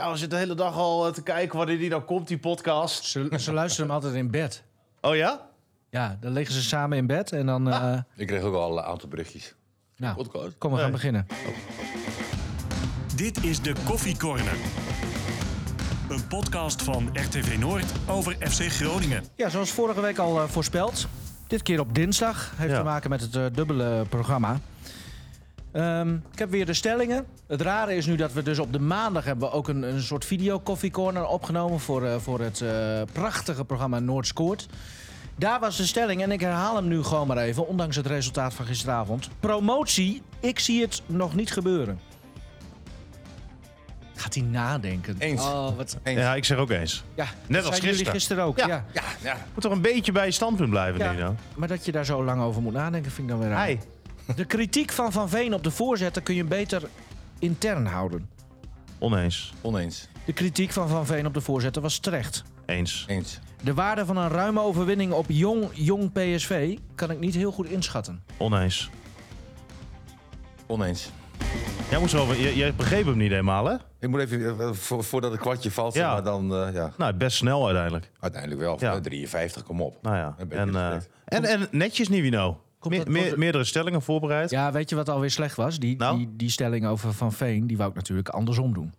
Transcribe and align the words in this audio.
Ja, 0.00 0.10
we 0.10 0.16
zitten 0.16 0.38
de 0.38 0.44
hele 0.44 0.54
dag 0.54 0.74
al 0.76 1.06
eh, 1.06 1.12
te 1.12 1.22
kijken 1.22 1.58
wanneer 1.58 1.78
die 1.78 1.88
nou 1.90 2.02
komt, 2.02 2.28
die 2.28 2.38
podcast. 2.38 3.04
Ze, 3.04 3.28
ze 3.38 3.52
luisteren 3.52 3.86
hem 3.86 3.94
altijd 3.94 4.14
in 4.14 4.30
bed. 4.30 4.62
Oh 5.00 5.16
ja? 5.16 5.40
Ja, 5.90 6.16
dan 6.20 6.32
liggen 6.32 6.54
ze 6.54 6.62
samen 6.62 6.98
in 6.98 7.06
bed 7.06 7.32
en 7.32 7.46
dan... 7.46 7.70
eh, 7.72 7.98
Ik 8.16 8.26
kreeg 8.26 8.42
ook 8.42 8.54
al 8.54 8.78
een 8.78 8.84
aantal 8.84 9.08
berichtjes. 9.08 9.54
nou, 9.96 10.14
Podcast. 10.16 10.58
kom, 10.58 10.70
we 10.70 10.76
gaan 10.76 10.84
Nee. 10.84 10.94
beginnen. 10.94 11.26
Dit 13.16 13.44
is 13.44 13.60
de 13.62 13.74
Koffie 13.84 14.16
Corner. 14.18 14.56
Een 16.08 16.26
podcast 16.26 16.82
van 16.82 17.08
RTV 17.12 17.56
Noord 17.58 17.92
over 18.08 18.36
FC 18.40 18.60
Groningen. 18.72 19.24
Ja, 19.36 19.48
zoals 19.48 19.70
vorige 19.70 20.00
week 20.00 20.18
al 20.18 20.40
eh, 20.40 20.48
voorspeld. 20.48 21.06
Dit 21.46 21.62
keer 21.62 21.80
op 21.80 21.94
dinsdag. 21.94 22.52
Heeft 22.56 22.70
Ja. 22.72 22.78
te 22.78 22.84
maken 22.84 23.10
met 23.10 23.20
het 23.20 23.54
dubbele 23.54 24.04
programma. 24.08 24.60
Ehm, 25.72 26.14
ik 26.32 26.38
heb 26.38 26.50
weer 26.50 26.66
de 26.66 26.74
stellingen. 26.74 27.26
Het 27.46 27.60
rare 27.60 27.94
is 27.94 28.06
nu 28.06 28.16
dat 28.16 28.32
we 28.32 28.42
dus 28.42 28.58
op 28.58 28.72
de 28.72 28.78
maandag 28.80 29.24
hebben 29.24 29.52
ook 29.52 29.68
een, 29.68 29.82
een 29.82 30.00
soort 30.02 30.24
video 30.24 30.60
coffee 30.60 30.90
corner 30.90 31.26
opgenomen 31.26 31.80
voor, 31.80 32.04
eh, 32.04 32.16
voor 32.18 32.40
het 32.40 32.60
eh, 32.60 33.02
prachtige 33.12 33.64
programma 33.64 33.98
Noord 33.98 34.26
Scoort. 34.26 34.66
Daar 35.38 35.60
was 35.60 35.76
de 35.76 35.86
stelling 35.86 36.22
en 36.22 36.30
ik 36.32 36.40
herhaal 36.40 36.76
hem 36.76 36.88
nu 36.88 37.02
gewoon 37.02 37.26
maar 37.26 37.36
even, 37.36 37.66
ondanks 37.68 37.96
het 37.96 38.06
resultaat 38.06 38.54
van 38.54 38.66
gisteravond. 38.66 39.28
Promotie, 39.40 40.22
ik 40.40 40.58
zie 40.58 40.80
het 40.82 41.02
nog 41.06 41.34
niet 41.34 41.52
gebeuren. 41.52 42.00
Gaat 44.14 44.34
hij 44.34 44.42
nadenken? 44.42 45.16
Eens. 45.18 45.42
Oh, 45.42 45.76
wat... 45.76 45.98
Eens. 46.02 46.20
Ja, 46.20 46.34
ik 46.34 46.44
zeg 46.44 46.58
ook 46.58 46.70
eens. 46.70 47.04
Ja, 47.14 47.26
Net 47.46 47.64
als 47.64 47.78
gisteren. 47.78 48.12
gisteren 48.12 48.44
ook. 48.44 48.58
Ja. 48.58 48.66
Ja. 48.66 48.84
Ja, 48.92 49.02
ja. 49.22 49.36
Moet 49.54 49.62
toch 49.62 49.72
een 49.72 49.80
beetje 49.80 50.12
bij 50.12 50.26
je 50.26 50.32
standpunt 50.32 50.70
blijven, 50.70 51.00
Ja. 51.00 51.12
Nino? 51.12 51.34
Maar 51.56 51.68
dat 51.68 51.84
je 51.84 51.92
daar 51.92 52.04
zo 52.04 52.24
lang 52.24 52.42
over 52.42 52.62
moet 52.62 52.72
nadenken, 52.72 53.10
vind 53.10 53.28
ik 53.28 53.32
dan 53.32 53.42
weer 53.42 53.52
raar. 53.56 53.76
De 54.36 54.44
kritiek 54.44 54.92
van 54.92 55.12
Van 55.12 55.28
Veen 55.28 55.54
op 55.54 55.62
de 55.64 55.70
voorzetten 55.70 56.22
kun 56.22 56.34
je 56.34 56.44
beter 56.44 56.82
intern 57.38 57.86
houden. 57.86 58.28
Oneens. 58.98 59.52
Oneens. 59.60 60.08
De 60.24 60.32
kritiek 60.32 60.70
van 60.72 60.88
Van 60.88 61.06
Veen 61.06 61.26
op 61.26 61.34
de 61.34 61.40
voorzetten 61.40 61.82
was 61.82 61.98
terecht. 61.98 62.42
Eens. 62.66 63.04
Eens. 63.08 63.38
De 63.62 63.74
waarde 63.74 64.06
van 64.06 64.16
een 64.16 64.28
ruime 64.28 64.60
overwinning 64.60 65.12
op 65.12 65.24
jong, 65.28 65.68
jong 65.72 66.12
PSV 66.12 66.78
kan 66.94 67.10
ik 67.10 67.18
niet 67.18 67.34
heel 67.34 67.52
goed 67.52 67.66
inschatten. 67.66 68.22
Oneens. 68.36 68.90
Oneens. 70.66 71.10
Jij, 71.90 71.98
moest 71.98 72.12
wel, 72.12 72.34
jij, 72.34 72.54
jij 72.54 72.74
begreep 72.74 73.06
hem 73.06 73.16
niet 73.16 73.30
helemaal, 73.30 73.64
hè? 73.66 73.74
Ik 74.00 74.08
moet 74.08 74.20
even, 74.20 74.60
eh, 74.60 74.72
voor, 74.72 75.04
voordat 75.04 75.30
het 75.30 75.40
kwartje 75.40 75.70
valt, 75.70 75.94
Ja. 75.94 76.12
maar 76.12 76.22
dan, 76.22 76.54
eh, 76.54 76.74
ja, 76.74 76.92
Nou, 76.96 77.12
best 77.14 77.36
snel 77.36 77.64
uiteindelijk. 77.64 78.10
uiteindelijk 78.20 78.60
wel. 78.60 78.76
Ja. 78.80 78.92
Eh, 78.94 79.00
53, 79.00 79.62
kom 79.62 79.80
op. 79.82 79.96
Nou 80.02 80.16
ja. 80.16 80.34
Een 80.38 80.48
beetje 80.48 80.62
En, 80.64 80.76
eh, 80.76 80.88
respect. 80.92 81.08
en, 81.24 81.44
en 81.44 81.68
netjes, 81.70 82.08
Nivino. 82.08 82.60
Komt 82.80 82.94
Meer, 82.94 83.04
dat- 83.04 83.12
meer- 83.14 83.24
komt- 83.26 83.36
meerdere 83.36 83.64
stellingen 83.64 84.02
voorbereid. 84.02 84.50
Ja, 84.50 84.72
weet 84.72 84.90
je 84.90 84.96
wat 84.96 85.08
alweer 85.08 85.30
slecht 85.30 85.56
was? 85.56 85.78
Die, 85.78 85.96
Nou? 85.96 86.16
die, 86.18 86.28
die 86.36 86.50
stelling 86.50 86.86
over 86.86 87.12
Van 87.12 87.32
Veen, 87.32 87.66
die 87.66 87.76
wou 87.76 87.90
ik 87.90 87.96
natuurlijk 87.96 88.28
andersom 88.28 88.74
doen. 88.74 88.92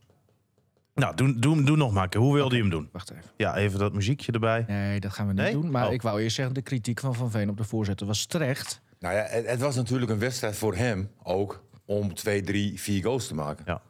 Nou, 0.96 1.16
doe, 1.16 1.40
doe, 1.40 1.64
doe 1.64 1.78
nog 1.78 1.92
maar 1.94 2.04
een 2.04 2.10
keer. 2.10 2.22
Hoe 2.22 2.34
wilde 2.34 2.56
je 2.56 2.62
hem 2.62 2.70
doen? 2.72 2.90
Wacht 2.92 3.12
even. 3.12 3.24
Ja, 3.38 3.56
even 3.56 3.80
dat 3.80 3.94
muziekje 3.94 4.32
erbij. 4.32 4.66
Nee, 4.68 5.00
dat 5.00 5.14
gaan 5.14 5.28
we 5.28 5.34
niet 5.34 5.42
Nee? 5.42 5.52
doen. 5.54 5.72
Maar 5.72 5.88
Oh. 5.88 5.94
ik 5.94 6.02
wou 6.02 6.22
eerst 6.22 6.36
zeggen, 6.36 6.54
de 6.54 6.62
kritiek 6.62 7.00
van 7.00 7.16
Van 7.16 7.32
Veen 7.32 7.50
op 7.50 7.58
de 7.58 7.64
voorzetten 7.64 8.08
was 8.08 8.26
terecht. 8.26 8.82
Nou 9.00 9.16
ja, 9.16 9.24
het, 9.30 9.48
het 9.48 9.60
was 9.60 9.76
natuurlijk 9.76 10.12
een 10.12 10.20
wedstrijd 10.20 10.56
voor 10.56 10.76
hem 10.76 11.10
ook 11.24 11.64
om 11.86 12.14
2, 12.14 12.42
3, 12.42 12.80
4 12.82 13.04
goals 13.04 13.28
te 13.28 13.36
maken. 13.36 13.64
Ja. 13.68 13.82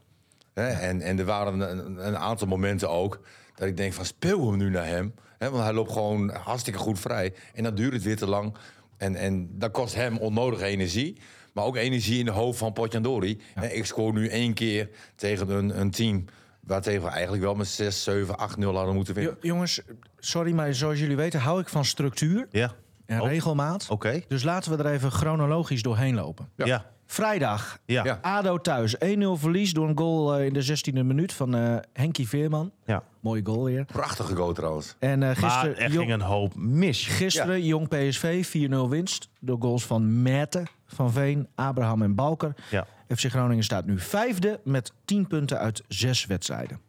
Hè? 0.53 0.67
En, 0.67 1.02
en 1.02 1.19
er 1.19 1.25
waren 1.25 1.59
een, 1.59 2.08
een 2.08 2.17
aantal 2.17 2.47
momenten 2.47 2.89
ook 2.89 3.19
dat 3.56 3.67
ik 3.67 3.78
denk 3.78 3.94
van 3.94 4.06
speel 4.06 4.47
hem 4.50 4.58
nu 4.58 4.69
naar 4.69 4.86
hem. 4.88 5.14
Hè? 5.38 5.50
Want 5.50 5.64
hij 5.64 5.73
loopt 5.73 5.92
gewoon 5.92 6.30
hartstikke 6.30 6.80
goed 6.80 7.00
vrij. 7.00 7.34
En 7.53 7.64
dan 7.64 7.75
duurt 7.75 7.94
het 7.94 8.03
weer 8.03 8.17
te 8.17 8.28
lang. 8.28 8.53
En, 9.02 9.16
en 9.16 9.49
dat 9.52 9.71
kost 9.71 9.95
hem 9.95 10.17
onnodige 10.17 10.66
energie. 10.66 11.17
Maar 11.53 11.63
ook 11.66 11.75
energie 11.75 12.19
in 12.19 12.25
de 12.25 12.31
hoofd 12.31 12.57
van 12.57 12.73
Potjandori. 12.73 13.41
Hè, 13.53 13.67
Ik 13.67 13.85
scoor 13.85 14.13
nu 14.13 14.27
één 14.27 14.53
keer 14.53 14.89
tegen 15.16 15.49
een, 15.49 15.80
een 15.80 15.91
team... 15.91 16.25
waar 16.59 16.81
tegen 16.81 17.02
we 17.03 17.09
eigenlijk 17.09 17.44
wel 17.44 17.55
met 17.55 17.67
6, 17.67 18.03
7, 18.03 18.38
8, 18.38 18.57
0 18.57 18.75
hadden 18.75 18.95
moeten 18.95 19.13
winnen. 19.13 19.38
Jo- 19.41 19.47
jongens, 19.47 19.81
sorry, 20.19 20.52
maar 20.52 20.73
zoals 20.73 20.99
jullie 20.99 21.16
weten 21.16 21.39
hou 21.39 21.59
ik 21.61 21.69
van 21.69 21.85
structuur 21.85 22.47
Ja. 22.52 22.72
en 23.05 23.22
Oh, 23.22 23.27
regelmaat. 23.27 23.88
Oké. 23.89 24.22
Dus 24.27 24.44
laten 24.44 24.77
we 24.77 24.83
er 24.83 24.91
even 24.91 25.12
chronologisch 25.12 25.81
doorheen 25.81 26.16
lopen. 26.16 26.50
Ja. 26.56 26.66
Ja. 26.66 26.85
Vrijdag, 27.11 27.77
Ja. 27.85 28.03
Ja. 28.03 28.19
ADO 28.22 28.57
thuis. 28.57 28.95
1-0 28.95 28.99
verlies 29.33 29.73
door 29.73 29.88
een 29.89 29.97
goal 29.97 30.35
eh, 30.35 30.45
in 30.45 30.53
de 30.53 30.66
16e 30.91 30.94
minuut 30.94 31.33
van 31.33 31.55
eh 31.55 31.75
Henkie 31.94 32.27
Veerman. 32.27 32.72
Mooie 33.19 33.41
goal 33.45 33.63
weer. 33.63 33.85
Prachtige 33.85 34.35
goal 34.35 34.53
trouwens. 34.53 34.95
En 34.99 35.11
eh, 35.11 35.19
Maar 35.19 35.35
gisteren, 35.35 35.77
er 35.77 35.91
jong, 35.91 36.00
ging 36.07 36.11
een 36.11 36.21
hoop 36.27 36.55
mis. 36.55 37.07
gisteren 37.07 37.66
Jong 37.66 37.88
PSV 37.88 38.45
4-0 38.69 38.89
winst. 38.89 39.29
Door 39.39 39.57
goals 39.61 39.85
van 39.85 40.21
Merten, 40.21 40.66
Van 40.85 41.11
Veen, 41.11 41.47
Abraham 41.55 42.01
en 42.01 42.16
Balker. 42.16 42.53
Ja. 42.69 42.88
FC 43.16 43.25
Groningen 43.25 43.63
staat 43.63 43.85
nu 43.85 44.00
vijfde 44.00 44.59
met 44.63 44.91
10 45.05 45.27
punten 45.27 45.57
uit 45.59 45.83
zes 45.88 46.25
wedstrijden. 46.25 46.79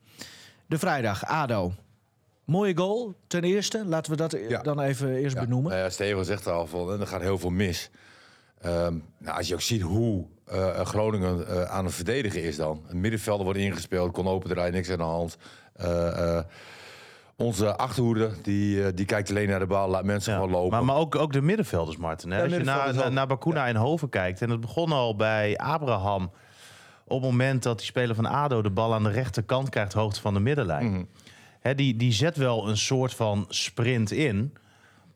De 0.67 0.79
vrijdag, 0.79 1.25
ADO. 1.27 1.73
Mooie 2.45 2.77
goal, 2.77 3.15
ten 3.27 3.43
eerste. 3.45 3.85
Laten 3.87 4.11
we 4.11 4.17
dat 4.17 4.37
Ja. 4.49 4.63
dan 4.63 4.81
even 4.81 5.15
eerst 5.17 5.39
benoemen. 5.39 5.71
Nou 5.71 5.83
ja, 5.83 5.91
Steven 5.91 6.25
zegt 6.25 6.47
al 6.47 6.67
van, 6.67 7.01
er 7.01 7.07
gaat 7.07 7.21
heel 7.21 7.39
veel 7.39 7.51
mis. 7.51 7.91
Ehm, 8.63 8.95
nou, 9.19 9.37
als 9.37 9.49
je 9.49 9.55
ook 9.55 9.61
ziet 9.61 9.83
hoe 9.83 10.25
eh, 10.47 10.81
Groningen 10.81 11.47
eh, 11.49 11.63
aan 11.63 11.85
het 11.85 11.95
verdedigen 11.95 12.43
is 12.43 12.57
dan. 12.57 12.83
Een 12.89 13.01
middenvelder 13.01 13.45
wordt 13.45 13.61
ingespeeld, 13.61 14.13
kon 14.13 14.27
open 14.29 14.51
draaien, 14.51 14.73
niks 14.73 14.91
aan 14.91 14.97
de 14.99 15.03
hand. 15.03 15.37
Eh, 15.75 16.37
eh, 16.37 16.45
onze 17.37 17.77
achterhoede, 17.77 18.31
die, 18.43 18.85
eh, 18.85 18.93
die 18.95 19.05
kijkt 19.07 19.31
alleen 19.31 19.49
naar 19.49 19.59
de 19.59 19.67
bal, 19.67 19.89
laat 19.89 20.05
mensen 20.05 20.33
Ja. 20.33 20.39
gewoon 20.39 20.53
lopen. 20.55 20.71
Maar, 20.71 20.85
maar 20.85 20.97
ook, 20.97 21.15
ook 21.17 21.33
de 21.33 21.43
middenvelders, 21.43 21.97
Martin. 21.97 22.31
Hè? 22.31 22.37
Ja, 22.37 22.45
Als 22.45 22.53
je 22.53 22.63
naar, 22.63 23.13
naar 23.13 23.27
Bakuna 23.27 23.67
en 23.67 23.77
Hoven 23.77 24.09
kijkt. 24.09 24.43
En 24.43 24.51
het 24.51 24.61
begon 24.61 24.93
al 24.93 25.17
bij 25.17 25.57
Abraham. 25.59 26.31
Op 27.05 27.23
het 27.23 27.31
moment 27.31 27.63
dat 27.63 27.77
die 27.79 27.87
speler 27.87 28.15
van 28.15 28.27
ADO 28.27 28.63
de 28.63 28.71
bal 28.71 28.95
aan 28.95 29.03
de 29.03 29.11
rechterkant 29.11 29.69
krijgt, 29.69 29.93
hoogte 29.93 30.21
van 30.21 30.35
de 30.35 30.41
middenlijn. 30.41 30.91
Mhm. 30.93 31.03
Hè, 31.61 31.75
die, 31.75 31.97
die 31.97 32.13
zet 32.13 32.37
wel 32.37 32.69
een 32.69 32.77
soort 32.77 33.15
van 33.15 33.45
sprint 33.49 34.11
in. 34.13 34.55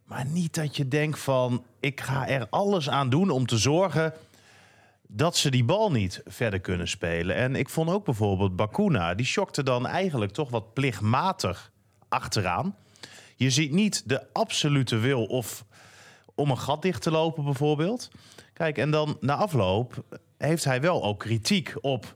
Maar 0.06 0.26
niet 0.26 0.54
dat 0.54 0.76
je 0.76 0.88
denkt 0.88 1.18
van, 1.18 1.64
ik 1.80 2.00
ga 2.00 2.28
er 2.28 2.46
alles 2.50 2.90
aan 2.90 3.10
doen 3.10 3.30
om 3.30 3.46
te 3.46 3.58
zorgen 3.58 4.14
dat 5.08 5.36
ze 5.36 5.50
die 5.50 5.64
bal 5.64 5.90
niet 5.90 6.22
verder 6.24 6.60
kunnen 6.60 6.88
spelen. 6.88 7.36
En 7.36 7.54
ik 7.54 7.68
vond 7.68 7.90
ook 7.90 8.04
bijvoorbeeld 8.04 8.56
Bakuna, 8.56 9.14
die 9.14 9.26
shockte 9.26 9.62
dan 9.62 9.86
eigenlijk 9.86 10.32
toch 10.32 10.50
wat 10.50 10.74
plichtmatig 10.74 11.72
achteraan. 12.08 12.76
Je 13.36 13.50
ziet 13.50 13.72
niet 13.72 14.08
de 14.08 14.32
absolute 14.32 14.96
wil 14.96 15.24
of 15.24 15.64
om 16.34 16.50
een 16.50 16.58
gat 16.58 16.82
dicht 16.82 17.02
te 17.02 17.10
lopen 17.10 17.44
bijvoorbeeld. 17.44 18.10
Kijk, 18.52 18.78
en 18.78 18.90
dan 18.90 19.16
na 19.20 19.34
afloop 19.34 20.04
heeft 20.38 20.64
hij 20.64 20.80
wel 20.80 21.04
ook 21.04 21.18
kritiek 21.18 21.74
op 21.80 22.14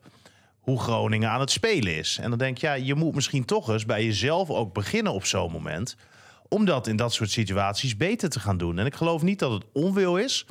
hoe 0.61 0.81
Groningen 0.81 1.31
aan 1.31 1.41
het 1.41 1.51
spelen 1.51 1.97
is. 1.97 2.19
En 2.19 2.31
dan 2.31 2.39
denk 2.39 2.59
je, 2.59 2.67
ja, 2.67 2.73
je 2.73 2.95
moet 2.95 3.15
misschien 3.15 3.45
toch 3.45 3.69
eens 3.69 3.87
bij 3.87 4.05
jezelf 4.05 4.51
ook 4.51 4.73
beginnen 4.73 5.13
op 5.13 5.25
zo'n 5.25 5.53
moment. 5.53 5.97
Om 6.53 6.65
dat 6.65 6.87
in 6.87 6.97
dat 6.97 7.13
soort 7.13 7.31
situaties 7.31 7.97
beter 7.97 8.29
te 8.29 8.41
gaan 8.41 8.57
doen. 8.59 8.79
En 8.79 8.87
ik 8.87 8.95
geloof 8.95 9.23
niet 9.23 9.39
dat 9.39 9.53
het 9.53 9.65
onwil 9.73 10.17
is. 10.17 10.47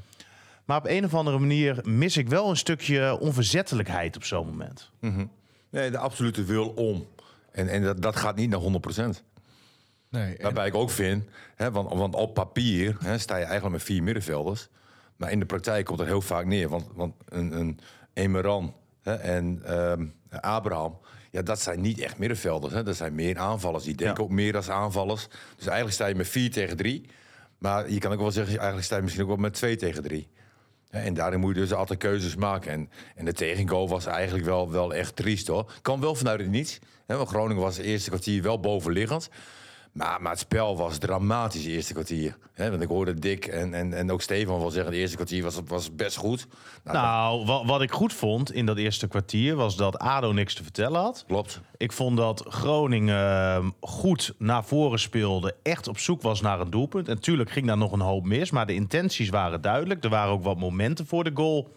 Maar 0.65 0.77
op 0.77 0.87
een 0.87 1.05
of 1.05 1.13
andere 1.13 1.39
manier 1.39 1.79
mis 1.83 2.17
ik 2.17 2.27
wel 2.29 2.49
een 2.49 2.57
stukje 2.57 3.19
onverzettelijkheid 3.19 4.15
op 4.15 4.23
zo'n 4.23 4.45
moment. 4.47 4.89
Nee, 5.69 5.91
de 5.91 5.97
absolute 5.97 6.43
wil 6.43 6.67
om. 6.69 7.07
En, 7.51 7.67
en 7.69 7.83
dat, 7.83 8.01
dat 8.01 8.15
gaat 8.15 8.35
niet 8.35 8.49
naar 8.49 8.59
100%. 8.59 9.23
Nee, 10.09 10.35
en- 10.35 10.43
Waarbij 10.43 10.67
ik 10.67 10.75
ook 10.75 10.89
vind, 10.89 11.23
hè, 11.55 11.71
want, 11.71 11.93
want 11.93 12.15
op 12.15 12.33
papier 12.33 12.97
hè, 13.03 13.17
sta 13.17 13.35
je 13.37 13.43
eigenlijk 13.43 13.73
met 13.75 13.83
vier 13.83 14.03
middenvelders. 14.03 14.67
Maar 15.15 15.31
in 15.31 15.39
de 15.39 15.45
praktijk 15.45 15.85
komt 15.85 15.99
het 15.99 16.07
heel 16.07 16.21
vaak 16.21 16.45
neer. 16.45 16.69
Want, 16.69 16.87
want 16.93 17.13
een, 17.25 17.51
een 17.59 17.79
Emeran 18.13 18.75
hè, 19.01 19.13
en 19.13 19.61
ehm, 19.65 20.05
Abraham, 20.29 20.97
ja, 21.31 21.41
dat 21.41 21.61
zijn 21.61 21.81
niet 21.81 21.99
echt 21.99 22.17
middenvelders. 22.17 22.73
Hè. 22.73 22.83
Dat 22.83 22.95
zijn 22.95 23.15
meer 23.15 23.37
aanvallers. 23.37 23.83
Die 23.83 23.95
denken 23.95 24.23
ook 24.23 24.29
meer 24.29 24.55
als 24.55 24.69
aanvallers. 24.69 25.27
Dus 25.27 25.65
eigenlijk 25.65 25.93
sta 25.93 26.05
je 26.05 26.15
met 26.15 26.27
vier 26.27 26.51
tegen 26.51 26.77
drie. 26.77 27.09
Maar 27.57 27.91
je 27.91 27.99
kan 27.99 28.11
ook 28.11 28.19
wel 28.19 28.31
zeggen, 28.31 28.53
eigenlijk 28.53 28.85
sta 28.85 28.95
je 28.95 29.01
misschien 29.01 29.23
ook 29.23 29.29
wel 29.29 29.37
met 29.37 29.53
twee 29.53 29.75
tegen 29.75 30.03
drie. 30.03 30.27
Hè, 30.89 30.99
En 30.99 31.13
daarin 31.13 31.39
moet 31.39 31.55
je 31.55 31.61
dus 31.61 31.73
altijd 31.73 31.99
keuzes 31.99 32.35
maken. 32.35 32.71
En, 32.71 32.89
en 33.15 33.25
de 33.25 33.33
tegengoal 33.33 33.89
was 33.89 34.05
eigenlijk 34.05 34.45
wel, 34.45 34.71
wel 34.71 34.93
echt 34.93 35.15
triest 35.15 35.47
hoor. 35.47 35.71
Kan 35.81 36.01
wel 36.01 36.15
vanuit 36.15 36.39
het 36.39 36.49
niets. 36.49 36.79
Hè, 37.05 37.15
want 37.15 37.29
Groningen 37.29 37.63
was 37.63 37.77
het 37.77 37.85
eerste 37.85 38.09
kwartier 38.09 38.43
wel 38.43 38.59
bovenliggend. 38.59 39.29
Maar, 39.91 40.21
maar 40.21 40.31
het 40.31 40.39
spel 40.39 40.77
was 40.77 40.97
dramatisch 40.97 41.63
de 41.63 41.69
eerste 41.69 41.93
kwartier. 41.93 42.37
Want 42.55 42.81
ik 42.81 42.87
hoorde 42.87 43.13
Dick 43.13 43.45
en, 43.45 43.73
en, 43.73 43.93
en 43.93 44.11
ook 44.11 44.21
Stefan 44.21 44.59
wel 44.59 44.69
zeggen... 44.69 44.91
de 44.91 44.97
eerste 44.97 45.15
kwartier 45.15 45.43
was, 45.43 45.59
was 45.65 45.95
best 45.95 46.17
goed. 46.17 46.47
Nou, 46.83 46.97
Nou, 46.97 47.45
wat, 47.45 47.65
wat 47.65 47.81
ik 47.81 47.91
goed 47.91 48.13
vond 48.13 48.51
in 48.53 48.65
dat 48.65 48.77
eerste 48.77 49.07
kwartier 49.07 49.55
was 49.55 49.75
dat 49.75 49.99
ADO 49.99 50.31
niks 50.31 50.53
te 50.53 50.63
vertellen 50.63 51.01
had. 51.01 51.23
klopt. 51.27 51.61
Ik 51.77 51.91
vond 51.91 52.17
dat 52.17 52.45
Groningen 52.47 53.15
eh, 53.15 53.65
goed 53.79 54.33
naar 54.37 54.63
voren 54.63 54.99
speelde. 54.99 55.55
Echt 55.63 55.87
op 55.87 55.97
zoek 55.97 56.21
was 56.21 56.41
naar 56.41 56.59
een 56.59 56.69
doelpunt. 56.69 57.07
En 57.07 57.19
tuurlijk 57.19 57.51
ging 57.51 57.67
daar 57.67 57.77
nog 57.77 57.91
een 57.91 57.99
hoop 57.99 58.25
mis. 58.25 58.51
Maar 58.51 58.65
de 58.65 58.73
intenties 58.73 59.29
waren 59.29 59.61
duidelijk. 59.61 60.03
Er 60.03 60.09
waren 60.09 60.31
ook 60.31 60.43
wat 60.43 60.57
momenten 60.57 61.07
voor 61.07 61.23
de 61.23 61.31
goal. 61.33 61.73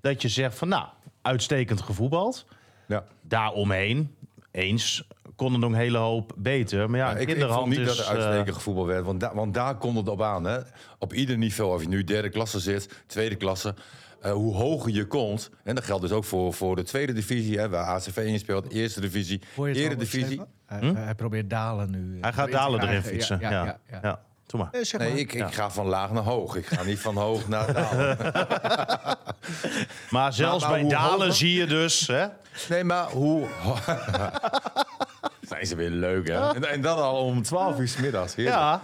Dat 0.00 0.22
je 0.22 0.28
zegt 0.28 0.58
van 0.58 0.68
nou, 0.68 0.86
uitstekend 1.22 1.80
gevoetbald. 1.80 2.46
Ja. 2.86 3.04
Daaromheen, 3.20 4.14
eens, 4.50 5.06
kon 5.36 5.52
er 5.52 5.58
nog 5.58 5.70
een 5.70 5.76
hele 5.76 5.98
hoop 5.98 6.32
beter. 6.36 6.90
Maar 6.90 6.98
ja, 6.98 7.06
Ja, 7.06 7.14
ik, 7.14 7.20
ik 7.20 7.26
kinderhand 7.26 7.60
vond 7.60 7.70
niet 7.70 7.88
is, 7.88 7.96
dat 7.96 8.06
er 8.06 8.12
eh, 8.16 8.22
uitstekend 8.22 8.56
gevoetbal 8.56 8.86
werd. 8.86 9.04
Want, 9.04 9.20
da- 9.20 9.34
want 9.34 9.54
daar 9.54 9.76
komt 9.76 9.96
het 9.96 10.08
op 10.08 10.22
aan. 10.22 10.44
Hè. 10.44 10.58
Op 10.98 11.12
ieder 11.12 11.38
niveau, 11.38 11.74
of 11.74 11.82
je 11.82 11.88
nu 11.88 12.04
derde 12.04 12.28
klasse 12.28 12.60
zit, 12.60 13.02
tweede 13.06 13.34
klasse... 13.36 13.74
eh, 14.20 14.32
hoe 14.32 14.54
hoger 14.54 14.92
je 14.92 15.06
komt. 15.06 15.50
En 15.64 15.74
dat 15.74 15.84
geldt 15.84 16.02
dus 16.02 16.12
ook 16.12 16.24
voor, 16.24 16.52
voor 16.54 16.76
de 16.76 16.82
tweede 16.82 17.12
divisie, 17.12 17.58
hè, 17.58 17.68
waar 17.68 17.84
ACV 17.84 18.16
in 18.16 18.38
speelt, 18.38 18.70
eerste 18.72 19.00
divisie, 19.00 19.40
al, 19.56 19.66
eredivisie. 19.66 20.24
Stefan? 20.24 20.46
Hij, 20.66 21.04
hij 21.04 21.14
probeert 21.14 21.50
dalen 21.50 21.90
nu. 21.90 22.14
eh, 22.16 22.22
Hij 22.22 22.32
gaat 22.32 22.50
dalen 22.50 22.80
erin 22.82 23.02
fietsen. 23.02 23.38
Ja, 23.40 23.50
ja, 23.50 23.78
ja. 24.02 24.26
Doe 24.48 24.60
maar. 24.60 24.68
Eh, 24.72 24.84
zeg 24.84 25.00
Nee, 25.00 25.10
maar. 25.10 25.18
ik, 25.18 25.32
ik 25.32 25.54
ga 25.54 25.70
van 25.70 25.86
laag 25.86 26.10
naar 26.10 26.22
hoog. 26.22 26.56
Ik 26.56 26.66
ga 26.66 26.82
niet 26.82 26.98
van 27.00 27.16
hoog 27.16 27.48
naar 27.48 27.72
dalen. 27.78 28.16
Maar 30.10 30.32
zelfs 30.32 30.62
maar 30.64 30.72
bij 30.72 30.80
hoe 30.80 30.90
dalen 30.90 31.10
hoger- 31.18 31.32
zie 31.32 31.54
je 31.58 31.66
dus... 31.66 32.06
Hè? 32.06 32.26
Nee, 32.68 32.84
maar 32.84 33.10
hoe... 33.10 33.46
Zijn 35.48 35.66
ze 35.66 35.76
weer 35.76 35.90
leuk, 35.90 36.28
hè? 36.28 36.54
En, 36.54 36.64
en 36.70 36.80
dat 36.80 36.98
al 36.98 37.24
om 37.24 37.42
12 37.42 37.78
uur 37.78 37.88
's 37.88 37.96
middags. 37.96 38.34
Heerlijk. 38.34 38.56
Ja, 38.56 38.80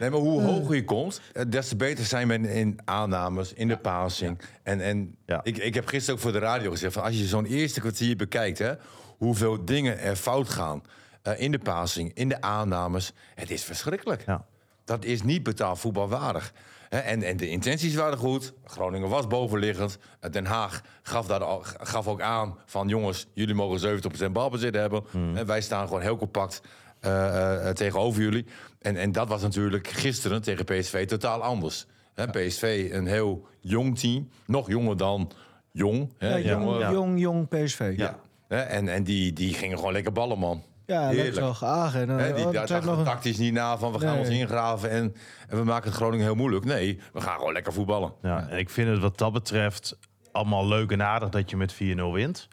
Nee, 0.00 0.10
maar 0.10 0.20
hoe 0.20 0.42
hoger 0.42 0.74
je 0.74 0.84
komt, 0.84 1.20
eh, 1.32 1.42
des 1.48 1.68
te 1.68 1.76
beter 1.76 2.04
zijn 2.04 2.28
we 2.28 2.34
in 2.34 2.78
aannames, 2.84 3.52
in 3.52 3.68
de 3.68 3.76
passing. 3.76 4.40
En, 4.62 4.80
en 4.80 5.16
Ja. 5.26 5.40
ik, 5.42 5.56
ik 5.58 5.74
heb 5.74 5.86
gisteren 5.86 6.14
ook 6.14 6.20
voor 6.22 6.32
de 6.32 6.38
radio 6.38 6.70
gezegd... 6.70 6.92
Van 6.92 7.02
als 7.02 7.18
je 7.18 7.24
zo'n 7.26 7.44
eerste 7.44 7.80
kwartier 7.80 8.16
bekijkt, 8.16 8.58
hè, 8.58 8.72
hoeveel 9.18 9.64
dingen 9.64 9.98
er 9.98 10.16
fout 10.16 10.48
gaan... 10.48 10.82
eh, 11.22 11.40
in 11.40 11.50
de 11.52 11.58
passing, 11.58 12.10
in 12.14 12.28
de 12.28 12.40
aannames, 12.40 13.12
het 13.34 13.50
is 13.50 13.64
verschrikkelijk. 13.64 14.22
Ja. 14.26 14.44
Dat 14.84 15.04
is 15.04 15.22
niet 15.22 15.42
betaald 15.42 15.78
voetbalwaardig. 15.78 16.52
Hè, 16.88 16.98
en, 16.98 17.22
en 17.22 17.36
de 17.36 17.48
intenties 17.48 17.94
waren 17.94 18.18
goed. 18.18 18.52
Groningen 18.64 19.08
was 19.08 19.26
bovenliggend. 19.26 19.98
Eh, 20.20 20.30
Den 20.30 20.46
Haag 20.46 20.82
gaf, 21.02 21.26
daar 21.26 21.44
al, 21.44 21.62
gaf 21.80 22.08
ook 22.08 22.20
aan 22.20 22.58
van... 22.66 22.88
jongens, 22.88 23.26
jullie 23.34 23.54
mogen 23.54 24.00
70% 24.28 24.32
balbezit 24.32 24.74
hebben. 24.74 25.04
En 25.12 25.46
wij 25.46 25.60
staan 25.60 25.86
gewoon 25.86 26.02
heel 26.02 26.16
compact 26.16 26.62
eh, 27.00 27.68
eh, 27.68 27.74
tegenover 27.74 28.22
jullie. 28.22 28.46
En, 28.80 28.96
en 28.96 29.12
dat 29.12 29.28
was 29.28 29.42
natuurlijk 29.42 29.88
gisteren 29.88 30.42
tegen 30.42 30.64
PSV 30.64 31.06
totaal 31.06 31.42
anders. 31.42 31.86
Hè, 32.14 32.26
PSV, 32.30 32.88
een 32.92 33.06
heel 33.06 33.46
jong 33.60 33.98
team. 33.98 34.28
Nog 34.46 34.68
jonger 34.68 34.96
dan 34.96 35.30
jong. 35.70 36.12
Hè, 36.18 36.36
Ja, 36.36 36.38
jong, 36.38 36.78
ja. 36.78 36.90
jong, 36.90 37.20
jong 37.20 37.48
PSV. 37.48 37.92
Ja. 37.96 38.18
Hè, 38.48 38.60
en 38.60 38.88
en 38.88 39.04
die, 39.04 39.32
die 39.32 39.54
gingen 39.54 39.78
gewoon 39.78 39.92
lekker 39.92 40.12
ballen, 40.12 40.38
man. 40.38 40.62
Ja, 40.86 41.06
leuk 41.06 41.14
Heerlijk. 41.14 41.36
zo 41.36 41.52
geagen. 41.52 42.00
En 42.00 42.06
dan, 42.06 42.18
Hè, 42.18 42.24
die 42.34 42.34
oh, 42.34 42.42
daar 42.42 42.44
dat 42.44 42.54
heeft 42.54 42.68
dachten 42.68 42.88
nog 42.88 42.98
een- 42.98 43.04
tactisch 43.04 43.38
niet 43.38 43.52
na 43.52 43.78
van 43.78 43.92
we 43.92 43.98
gaan 43.98 44.10
Nee. 44.10 44.18
ons 44.20 44.28
ingraven 44.28 44.90
en, 44.90 45.14
en 45.48 45.56
we 45.56 45.64
maken 45.64 45.86
het 45.88 45.94
Groningen 45.96 46.24
heel 46.26 46.34
moeilijk. 46.34 46.64
Nee, 46.64 47.00
we 47.12 47.20
gaan 47.20 47.38
gewoon 47.38 47.52
lekker 47.52 47.72
voetballen. 47.72 48.12
ja, 48.22 48.48
en 48.48 48.58
ik 48.58 48.70
vind 48.70 48.88
het 48.88 48.98
wat 48.98 49.18
dat 49.18 49.32
betreft 49.32 49.98
allemaal 50.32 50.68
leuk 50.68 50.90
en 50.92 51.02
aardig 51.02 51.28
dat 51.28 51.50
je 51.50 51.56
met 51.56 51.72
4-0 51.74 52.12
wint. 52.12 52.48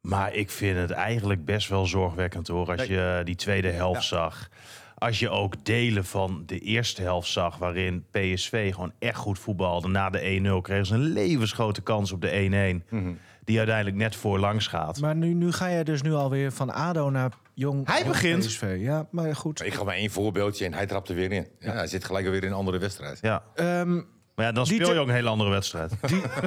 Maar 0.00 0.34
ik 0.34 0.50
vind 0.50 0.78
het 0.78 0.90
eigenlijk 0.90 1.44
best 1.44 1.68
wel 1.68 1.86
zorgwekkend 1.86 2.48
hoor. 2.48 2.66
Als 2.70 2.84
je 2.84 3.20
die 3.24 3.34
tweede 3.36 3.70
helft 3.70 4.04
zag. 4.04 4.48
Als 4.94 5.18
je 5.18 5.30
ook 5.30 5.64
delen 5.64 6.04
van 6.04 6.42
de 6.46 6.58
eerste 6.58 7.02
helft 7.02 7.28
zag. 7.28 7.56
Waarin 7.56 8.04
PSV 8.10 8.72
gewoon 8.74 8.92
echt 8.98 9.16
goed 9.16 9.38
voetbalde. 9.38 9.88
Na 9.88 10.10
de 10.10 10.20
1-0 10.20 10.60
kregen 10.62 10.86
ze 10.86 10.94
een 10.94 11.00
levensgrote 11.00 11.80
kans 11.80 12.12
op 12.12 12.20
de 12.20 12.30
1-1. 12.30 13.18
Die 13.48 13.58
uiteindelijk 13.58 13.96
net 13.96 14.16
voor 14.16 14.38
langs 14.38 14.66
gaat. 14.66 15.00
Maar 15.00 15.16
nu, 15.16 15.34
nu 15.34 15.52
ga 15.52 15.70
jij 15.70 15.84
dus 15.84 16.02
nu 16.02 16.12
alweer 16.14 16.52
van 16.52 16.70
ADO 16.74 17.10
naar 17.10 17.32
jong 17.54 17.86
Hij 17.86 17.98
jong 17.98 18.10
begint. 18.12 18.46
PSV. 18.46 18.76
Ja, 18.80 19.06
maar 19.10 19.36
goed. 19.36 19.64
Ik 19.64 19.74
ga 19.74 19.84
maar 19.84 19.94
één 19.94 20.10
voorbeeldje 20.10 20.64
en 20.64 20.74
hij 20.74 20.86
trapt 20.86 21.08
er 21.08 21.14
weer 21.14 21.32
in. 21.32 21.46
Ja, 21.58 21.72
hij 21.72 21.86
zit 21.86 22.04
gelijk 22.04 22.26
weer 22.26 22.42
in 22.42 22.48
een 22.48 22.54
andere 22.56 22.78
wedstrijd. 22.78 23.18
Ja. 23.22 23.42
Ehm, 23.54 23.94
Maar 24.34 24.46
ja, 24.46 24.52
dan 24.52 24.64
Die 24.64 24.74
speel 24.74 24.92
je 24.94 24.98
ook 25.00 25.08
een 25.08 25.14
hele 25.14 25.28
andere 25.28 25.50
wedstrijd. 25.50 25.92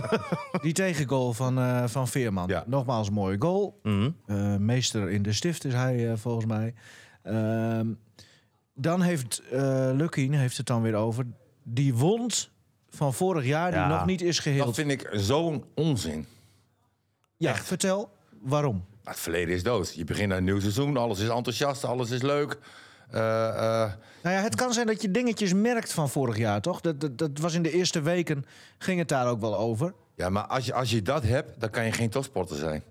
die 0.61 0.73
tegengoal 0.73 1.33
van, 1.33 1.57
eh, 1.59 1.83
van 1.87 2.07
Veerman. 2.07 2.47
Ja. 2.47 2.63
Nogmaals, 2.67 3.07
een 3.07 3.13
mooie 3.13 3.35
goal. 3.39 3.79
Mhm. 3.83 4.09
Eh, 4.25 4.55
meester 4.55 5.09
in 5.09 5.21
de 5.23 5.33
stift 5.33 5.65
is 5.65 5.73
hij 5.73 6.09
eh, 6.11 6.17
volgens 6.17 6.45
mij. 6.45 6.73
Ehm, 7.23 7.87
dan 8.75 9.01
heeft 9.01 9.41
eh 9.51 9.89
Lukkien 9.93 10.33
heeft 10.33 10.57
het 10.57 10.65
dan 10.65 10.81
weer 10.81 10.95
over. 10.95 11.25
Die 11.63 11.93
wond 11.93 12.49
van 12.89 13.13
vorig 13.13 13.45
jaar, 13.45 13.71
Ja. 13.73 13.87
die 13.87 13.95
nog 13.97 14.05
niet 14.05 14.21
is 14.21 14.35
Dat 14.35 14.43
geheeld. 14.43 14.75
vind 14.75 14.91
ik 14.91 15.09
zo'n 15.11 15.63
onzin. 15.75 16.25
Ja, 17.41 17.55
vertel 17.55 18.09
waarom. 18.41 18.85
Het 19.03 19.19
verleden 19.19 19.53
is 19.55 19.63
dood. 19.63 19.93
Je 19.95 20.03
begint 20.03 20.31
aan 20.31 20.37
een 20.37 20.43
nieuw 20.43 20.59
seizoen, 20.59 20.97
alles 20.97 21.19
is 21.19 21.27
enthousiast, 21.29 21.83
alles 21.85 22.09
is 22.09 22.21
leuk. 22.21 22.57
Eh, 23.09 23.19
Nou 24.23 24.35
ja, 24.35 24.41
het 24.41 24.55
kan 24.55 24.73
zijn 24.73 24.87
dat 24.87 25.01
je 25.01 25.11
dingetjes 25.11 25.53
merkt 25.53 25.93
van 25.93 26.09
vorig 26.09 26.37
jaar, 26.37 26.61
toch? 26.61 26.81
Dat, 26.81 26.99
dat, 27.01 27.17
dat 27.17 27.31
was 27.39 27.53
in 27.53 27.61
de 27.63 27.71
eerste 27.71 28.01
weken, 28.01 28.45
ging 28.77 28.99
het 28.99 29.07
daar 29.07 29.27
ook 29.27 29.39
wel 29.41 29.57
over. 29.57 29.93
ja, 30.15 30.29
maar 30.29 30.43
als 30.43 30.65
je, 30.65 30.73
als 30.73 30.89
je 30.91 31.01
dat 31.01 31.23
hebt, 31.23 31.59
dan 31.59 31.69
kan 31.69 31.85
je 31.85 31.91
geen 31.91 32.09
topsporter 32.09 32.57
zijn. 32.57 32.83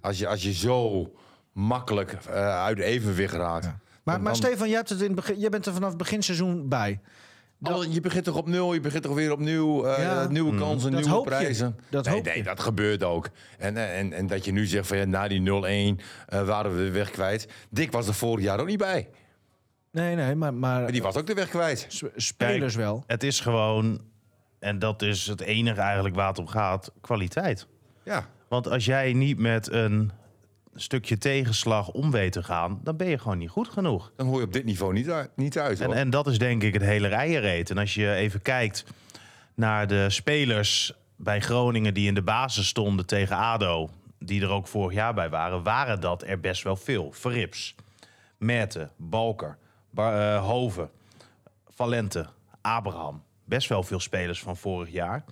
Als 0.00 0.18
je, 0.18 0.28
als 0.28 0.42
je 0.42 0.52
zo 0.52 1.10
makkelijk 1.52 2.12
eh, 2.12 2.62
uit 2.64 2.78
evenwicht 2.78 3.34
raakt. 3.34 3.64
Maar, 3.66 3.76
maar 4.02 4.22
dan- 4.22 4.34
Stefan, 4.36 4.66
jij, 4.68 4.76
hebt 4.76 4.88
het 4.88 5.00
in 5.00 5.14
begin, 5.14 5.38
jij 5.38 5.48
bent 5.50 5.66
er 5.66 5.72
vanaf 5.72 5.88
het 5.88 5.98
beginseizoen 5.98 6.68
bij. 6.68 7.00
Je 7.90 8.00
begint 8.00 8.24
toch 8.24 8.36
opnieuw, 8.36 8.74
je 8.74 8.80
begint 8.80 9.02
toch 9.02 9.14
weer 9.14 9.32
opnieuw, 9.32 9.84
eh, 9.84 10.02
Ja. 10.02 10.28
nieuwe 10.28 10.58
kansen, 10.58 10.90
Dat 10.92 11.04
nieuwe 11.04 11.22
prijzen. 11.22 11.76
Dat 11.90 12.04
nee, 12.06 12.22
nee, 12.22 12.42
dat 12.42 12.60
gebeurt 12.60 13.02
ook. 13.02 13.28
En, 13.58 13.76
en, 13.76 13.92
en, 13.92 14.12
en 14.12 14.26
dat 14.26 14.44
je 14.44 14.52
nu 14.52 14.66
zegt 14.66 14.86
van 14.86 14.96
ja, 14.96 15.04
na 15.04 15.28
die 15.28 15.40
0-1 15.40 16.00
eh, 16.26 16.42
waren 16.46 16.76
we 16.76 16.84
de 16.84 16.90
weg 16.90 17.10
kwijt. 17.10 17.48
Dick 17.70 17.92
was 17.92 18.08
er 18.08 18.14
vorig 18.14 18.44
jaar 18.44 18.60
ook 18.60 18.66
niet 18.66 18.78
bij. 18.78 19.08
Nee, 19.92 20.14
nee, 20.14 20.34
maar, 20.34 20.54
maar 20.54 20.80
Maar 20.80 20.92
die 20.92 21.02
was 21.02 21.16
ook 21.16 21.26
de 21.26 21.34
weg 21.34 21.48
kwijt. 21.48 21.86
spelers 22.16 22.74
Kijk, 22.74 22.86
wel. 22.86 23.04
Het 23.06 23.22
is 23.22 23.40
gewoon, 23.40 24.00
en 24.58 24.78
dat 24.78 25.02
is 25.02 25.26
het 25.26 25.40
enige 25.40 25.80
eigenlijk 25.80 26.14
waar 26.14 26.28
het 26.28 26.38
om 26.38 26.46
gaat, 26.46 26.92
kwaliteit. 27.00 27.66
Ja. 28.04 28.26
Want 28.48 28.68
als 28.68 28.84
jij 28.84 29.12
niet 29.12 29.38
met 29.38 29.70
een 29.72 30.10
stukje 30.80 31.18
tegenslag 31.18 31.88
om 31.90 32.10
weet 32.10 32.32
te 32.32 32.42
gaan, 32.42 32.80
dan 32.82 32.96
ben 32.96 33.06
je 33.08 33.18
gewoon 33.18 33.38
niet 33.38 33.50
goed 33.50 33.68
genoeg. 33.68 34.12
Dan 34.16 34.26
hoor 34.26 34.38
je 34.40 34.46
op 34.46 34.52
dit 34.52 34.64
niveau 34.64 34.92
niet, 34.92 35.10
uit- 35.10 35.30
niet 35.36 35.58
uit. 35.58 35.80
En, 35.80 35.92
en 35.92 36.10
dat 36.10 36.26
is 36.26 36.38
denk 36.38 36.62
ik 36.62 36.72
het 36.72 36.82
hele 36.82 37.08
rijenreet. 37.08 37.70
En 37.70 37.78
als 37.78 37.94
je 37.94 38.12
even 38.14 38.42
kijkt 38.42 38.84
naar 39.54 39.86
de 39.86 40.10
spelers 40.10 40.92
bij 41.16 41.40
Groningen 41.40 41.94
die 41.94 42.06
in 42.08 42.14
de 42.14 42.22
basis 42.22 42.66
stonden 42.68 43.06
tegen 43.06 43.36
ADO, 43.36 43.90
die 44.18 44.42
er 44.42 44.48
ook 44.50 44.66
vorig 44.66 44.94
jaar 44.94 45.14
bij 45.14 45.28
waren, 45.30 45.62
waren 45.62 46.00
dat 46.00 46.22
er 46.22 46.40
best 46.40 46.62
wel 46.62 46.76
veel. 46.76 47.12
Verrips, 47.12 47.74
Merten, 48.38 48.90
Balker, 48.96 49.58
Bar- 49.90 50.34
eh, 50.34 50.44
Hoven, 50.46 50.90
Valente, 51.68 52.26
Abraham. 52.60 53.22
Best 53.44 53.68
wel 53.68 53.82
veel 53.82 54.00
spelers 54.00 54.40
van 54.40 54.56
vorig 54.56 54.90
jaar. 54.92 55.24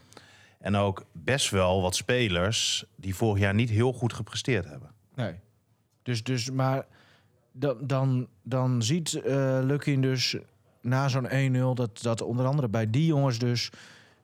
En 0.61 0.77
ook 0.77 1.05
best 1.13 1.51
wel 1.51 1.83
wat 1.83 1.97
spelers 1.97 2.85
die 2.97 3.15
vorig 3.15 3.41
jaar 3.43 3.55
niet 3.55 3.71
heel 3.71 3.93
goed 3.93 4.13
gepresteerd 4.13 4.65
hebben. 4.65 4.91
Nee. 5.15 5.35
Dus, 6.03 6.23
dus 6.23 6.51
maar 6.51 6.87
dan, 7.53 7.77
dan, 7.81 8.29
dan 8.43 8.83
ziet 8.83 9.21
Lukkien 9.63 10.01
dus 10.01 10.37
na 10.81 11.09
zo'n 11.09 11.29
1-0 11.55 11.59
dat, 11.75 12.03
dat 12.03 12.21
onder 12.23 12.47
andere 12.47 12.69
bij 12.69 12.91
die 12.91 13.07
jongens 13.07 13.39
dus 13.39 13.71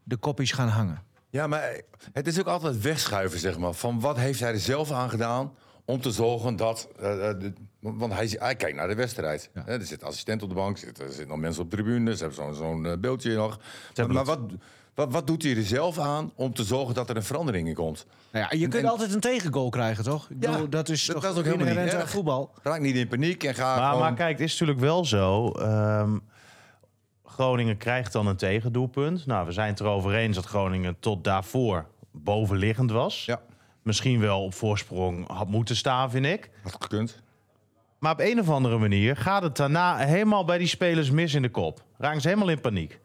de 0.02 0.16
koppies 0.16 0.52
gaan 0.52 0.68
hangen. 0.68 1.02
Ja, 1.30 1.46
maar 1.46 1.80
het 2.12 2.26
is 2.26 2.40
ook 2.40 2.46
altijd 2.46 2.80
wegschuiven, 2.80 3.38
zeg 3.38 3.58
maar. 3.58 3.72
Van 3.72 4.00
wat 4.00 4.16
heeft 4.16 4.40
hij 4.40 4.52
er 4.52 4.58
zelf 4.58 4.90
aan 4.90 5.10
gedaan 5.10 5.52
om 5.84 6.00
te 6.00 6.10
zorgen 6.10 6.56
dat... 6.56 6.88
eh, 6.98 7.28
eh, 7.30 7.40
de- 7.40 7.52
want 7.80 8.12
hij, 8.12 8.26
hij 8.38 8.56
kijkt 8.56 8.76
naar 8.76 8.88
de 8.88 8.94
wedstrijd. 8.94 9.50
Er 9.66 9.86
zit 9.86 10.02
assistent 10.02 10.42
op 10.42 10.48
de 10.48 10.54
bank, 10.54 10.78
er 10.78 10.92
zitten 11.08 11.28
nog 11.28 11.38
mensen 11.38 11.62
op 11.62 11.70
de 11.70 11.76
tribune... 11.76 12.16
ze 12.16 12.24
hebben 12.24 12.44
zo'n 12.44 12.82
zo'n 12.82 13.00
beeldje 13.00 13.34
nog. 13.36 13.60
Maar, 13.96 14.12
maar 14.12 14.24
wat, 14.24 14.40
wat, 15.00 15.12
wat 15.12 15.26
doet 15.26 15.42
hij 15.42 15.56
er 15.56 15.62
zelf 15.62 15.98
aan 15.98 16.32
om 16.34 16.54
te 16.54 16.64
zorgen 16.64 16.94
dat 16.94 17.10
er 17.10 17.16
een 17.16 17.22
verandering 17.22 17.68
in 17.68 17.74
komt? 17.74 18.06
Nou 18.32 18.44
ja, 18.50 18.58
je 18.58 18.68
kunt 18.68 18.82
en- 18.84 18.90
altijd 18.90 19.14
een 19.14 19.20
tegengoal 19.20 19.68
krijgen, 19.68 20.04
toch? 20.04 20.30
Ik 20.30 20.36
Ja, 20.40 20.50
bedoel, 20.50 20.68
dat 20.68 20.88
is 20.88 21.04
dat- 21.06 21.14
toch 21.14 21.24
dat 21.24 21.32
is 21.32 21.38
ook 21.38 21.44
helemaal 21.58 21.84
niet 21.84 21.92
erg. 21.92 22.10
voetbal. 22.10 22.50
Raak 22.62 22.80
niet 22.80 22.96
in 22.96 23.08
paniek 23.08 23.44
en 23.44 23.54
ga 23.54 23.76
Maar, 23.76 23.84
gewoon... 23.88 24.00
maar 24.00 24.14
kijk, 24.14 24.38
het 24.38 24.46
is 24.48 24.52
natuurlijk 24.52 24.78
wel 24.80 25.04
zo. 25.04 25.50
ehm, 25.50 26.18
Groningen 27.24 27.76
krijgt 27.76 28.12
dan 28.12 28.26
een 28.26 28.36
tegendoelpunt. 28.36 29.26
Nou, 29.26 29.46
we 29.46 29.52
zijn 29.52 29.68
het 29.70 29.80
erover 29.80 30.14
eens 30.14 30.36
dat 30.36 30.44
Groningen 30.44 30.96
tot 31.00 31.24
daarvoor 31.24 31.86
bovenliggend 32.12 32.90
was. 32.90 33.24
Ja, 33.24 33.40
Misschien 33.82 34.20
wel 34.20 34.44
op 34.44 34.54
voorsprong 34.54 35.28
had 35.28 35.48
moeten 35.48 35.76
staan, 35.76 36.10
vind 36.10 36.26
ik. 36.26 36.50
had 36.62 36.76
gekund. 36.80 37.22
Maar 37.98 38.12
op 38.12 38.20
een 38.20 38.40
of 38.40 38.48
andere 38.50 38.78
manier 38.78 39.16
gaat 39.16 39.42
het 39.42 39.56
daarna 39.56 39.96
helemaal 39.96 40.44
bij 40.44 40.58
die 40.58 40.66
spelers 40.66 41.10
mis 41.10 41.34
in 41.34 41.42
de 41.42 41.48
kop. 41.50 41.82
Raken 41.98 42.20
ze 42.20 42.28
helemaal 42.28 42.48
in 42.50 42.60
paniek. 42.60 43.00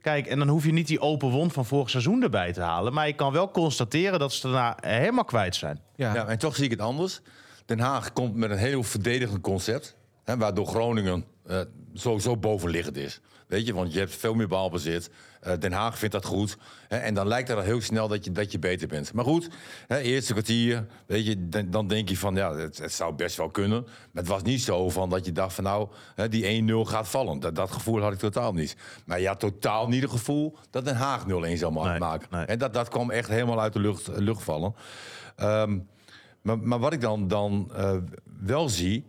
Kijk, 0.00 0.26
en 0.26 0.38
dan 0.38 0.48
hoef 0.48 0.64
je 0.64 0.72
niet 0.72 0.86
die 0.86 1.00
open 1.00 1.30
wond 1.30 1.52
van 1.52 1.66
vorig 1.66 1.90
seizoen 1.90 2.22
erbij 2.22 2.52
te 2.52 2.60
halen. 2.60 2.92
Maar 2.92 3.06
je 3.06 3.12
kan 3.12 3.32
wel 3.32 3.50
constateren 3.50 4.18
dat 4.18 4.32
ze 4.32 4.42
daarna 4.42 4.76
helemaal 4.80 5.24
kwijt 5.24 5.56
zijn. 5.56 5.80
Ja. 5.96 6.14
Ja, 6.14 6.26
en 6.26 6.38
toch 6.38 6.56
zie 6.56 6.64
ik 6.64 6.70
het 6.70 6.80
anders. 6.80 7.20
Den 7.66 7.80
Haag 7.80 8.12
komt 8.12 8.34
met 8.34 8.50
een 8.50 8.56
heel 8.58 8.82
verdedigend 8.82 9.40
concept. 9.40 9.96
Hè, 10.24 10.36
waardoor 10.36 10.66
Groningen 10.66 11.24
eh, 11.46 11.60
sowieso 11.94 12.36
bovenliggend 12.36 12.96
is. 12.96 13.20
Weet 13.46 13.66
je, 13.66 13.74
want 13.74 13.92
je 13.92 13.98
hebt 13.98 14.16
veel 14.16 14.34
meer 14.34 14.48
balbezit. 14.48 15.10
Eh, 15.40 15.52
Den 15.58 15.72
Haag 15.72 15.98
vindt 15.98 16.14
dat 16.14 16.24
goed. 16.24 16.56
En 16.88 17.14
dan 17.14 17.26
lijkt 17.26 17.48
het 17.48 17.56
al 17.56 17.62
heel 17.62 17.80
snel 17.80 18.08
dat 18.08 18.24
je, 18.24 18.32
dat 18.32 18.52
je 18.52 18.58
beter 18.58 18.88
bent. 18.88 19.12
Maar 19.12 19.24
goed, 19.24 19.48
hè, 19.86 19.98
eerste 19.98 20.32
kwartier, 20.32 20.86
weet 21.06 21.26
je, 21.26 21.48
dan, 21.68 21.86
denk 21.88 22.08
je 22.08 22.16
van 22.16 22.34
ja, 22.34 22.54
het, 22.54 22.78
het 22.78 22.92
zou 22.92 23.14
best 23.14 23.36
wel 23.36 23.48
kunnen. 23.50 23.82
Maar 23.82 24.22
het 24.22 24.28
was 24.28 24.42
niet 24.42 24.62
zo 24.62 24.88
van 24.90 25.10
dat 25.10 25.24
je 25.24 25.32
dacht 25.32 25.54
van 25.54 25.64
nou, 25.64 25.88
hè, 26.14 26.28
die 26.28 26.62
1-0 26.62 26.74
gaat 26.88 27.08
vallen. 27.08 27.40
Dat, 27.40 27.54
dat 27.54 27.70
gevoel 27.70 28.00
had 28.00 28.12
ik 28.12 28.18
totaal 28.18 28.52
niet. 28.52 28.76
Maar 29.04 29.20
je 29.20 29.26
had 29.26 29.40
totaal 29.40 29.88
niet 29.88 30.02
het 30.02 30.10
gevoel 30.10 30.56
dat 30.70 30.84
Den 30.84 30.96
Haag 30.96 31.24
0-1 31.24 31.26
zou 31.58 31.72
Nee, 31.72 31.98
maken. 31.98 32.28
nee. 32.30 32.44
En 32.44 32.58
dat, 32.58 32.74
dat 32.74 32.88
kwam 32.88 33.10
echt 33.10 33.28
helemaal 33.28 33.60
uit 33.60 33.72
de 33.72 33.80
lucht, 33.80 34.08
lucht 34.16 34.42
vallen. 34.42 34.74
Ehm, 35.36 35.78
maar, 36.42 36.58
maar 36.58 36.78
wat 36.78 36.92
ik 36.92 37.00
dan, 37.00 37.28
dan 37.28 37.70
eh, 37.76 37.96
wel 38.40 38.68
zie, 38.68 39.06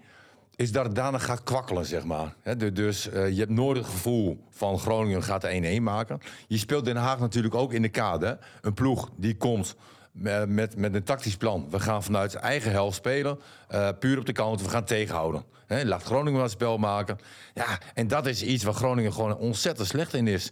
is 0.62 0.72
dat 0.72 0.86
het 0.86 0.96
daarna 0.96 1.18
gaat 1.18 1.44
kwakkelen, 1.44 1.86
zeg 1.86 2.04
maar. 2.04 2.34
Du- 2.58 2.72
dus 2.72 3.10
eh, 3.10 3.30
je 3.30 3.40
hebt 3.40 3.52
nooit 3.52 3.78
het 3.78 3.86
gevoel 3.86 4.44
van 4.50 4.80
Groningen 4.80 5.24
gaat 5.24 5.42
de 5.42 5.78
1-1 5.80 5.82
maken. 5.84 6.20
Je 6.48 6.58
speelt 6.58 6.86
Den 6.86 6.96
Haag 6.96 7.20
natuurlijk 7.20 7.56
ook 7.56 7.74
in 7.74 7.82
de 7.82 7.90
kade. 7.90 8.40
Een 8.62 8.74
ploeg 8.74 9.10
die 9.18 9.38
komt 9.38 9.76
met, 10.12 10.50
met, 10.50 10.76
met 10.78 10.96
een 10.96 11.04
tactisch 11.04 11.38
plan. 11.38 11.68
We 11.70 11.80
gaan 11.80 12.04
vanuit 12.04 12.36
eigen 12.36 12.72
helft 12.72 12.96
spelen. 12.98 13.40
eh, 13.68 13.90
puur 14.00 14.18
op 14.20 14.26
de 14.26 14.32
kant, 14.32 14.62
we 14.62 14.70
gaan 14.70 14.84
tegenhouden. 14.86 15.44
Hè, 15.68 15.84
laat 15.86 16.04
Groningen 16.04 16.42
het 16.42 16.52
spel 16.52 16.78
maken. 16.78 17.18
Ja, 17.54 17.80
en 17.94 18.08
dat 18.08 18.26
is 18.26 18.44
iets 18.44 18.64
waar 18.64 18.74
Groningen 18.74 19.14
gewoon 19.14 19.38
ontzettend 19.38 19.88
slecht 19.88 20.14
in 20.14 20.28
is. 20.28 20.52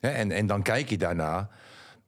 En, 0.00 0.30
en 0.32 0.46
dan 0.46 0.62
kijk 0.62 0.90
je 0.90 0.98
daarna. 0.98 1.48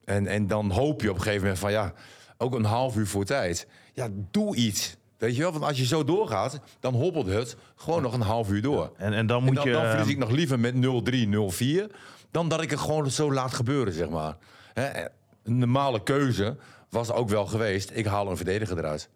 En, 0.05 0.27
en 0.27 0.47
dan 0.47 0.71
hoop 0.71 1.01
je 1.01 1.09
op 1.09 1.15
een 1.15 1.21
gegeven 1.21 1.41
moment 1.41 1.59
van 1.59 1.71
ja, 1.71 1.93
ook 2.37 2.53
een 2.53 2.65
half 2.65 2.95
uur 2.95 3.07
voor 3.07 3.25
tijd. 3.25 3.67
Ja, 3.93 4.07
doe 4.31 4.55
iets. 4.55 4.95
Weet 5.23 5.35
je 5.35 5.41
wel, 5.41 5.51
want 5.51 5.63
als 5.63 5.77
je 5.77 5.85
zo 5.85 6.03
doorgaat, 6.03 6.59
dan 6.79 6.93
hobbelt 6.93 7.27
het 7.27 7.55
gewoon 7.75 8.01
nog 8.01 8.13
een 8.13 8.21
half 8.21 8.49
uur 8.49 8.61
door. 8.61 8.91
En, 8.97 9.13
en 9.13 9.27
dan 9.27 9.39
En 9.39 9.45
moet 9.45 9.55
dan, 9.55 9.65
je... 9.65 9.71
dan 9.71 9.81
verlies 9.85 10.01
ehm, 10.01 10.09
ik 10.09 10.17
nog 10.17 10.29
liever 10.29 10.59
met 10.59 10.73
0-3, 10.75 11.87
0-4, 11.87 11.95
dan 12.31 12.49
dat 12.49 12.61
ik 12.61 12.69
het 12.69 12.79
gewoon 12.79 13.11
zo 13.11 13.33
laat 13.33 13.53
gebeuren, 13.53 13.93
zeg 13.93 14.09
maar. 14.09 14.37
Hè, 14.73 15.01
Een 15.43 15.57
normale 15.57 16.03
keuze 16.03 16.57
was 16.89 17.11
ook 17.11 17.29
wel 17.29 17.45
geweest, 17.45 17.91
ik 17.93 18.05
haal 18.05 18.29
een 18.29 18.35
verdediger 18.35 18.77
eruit. 18.77 19.09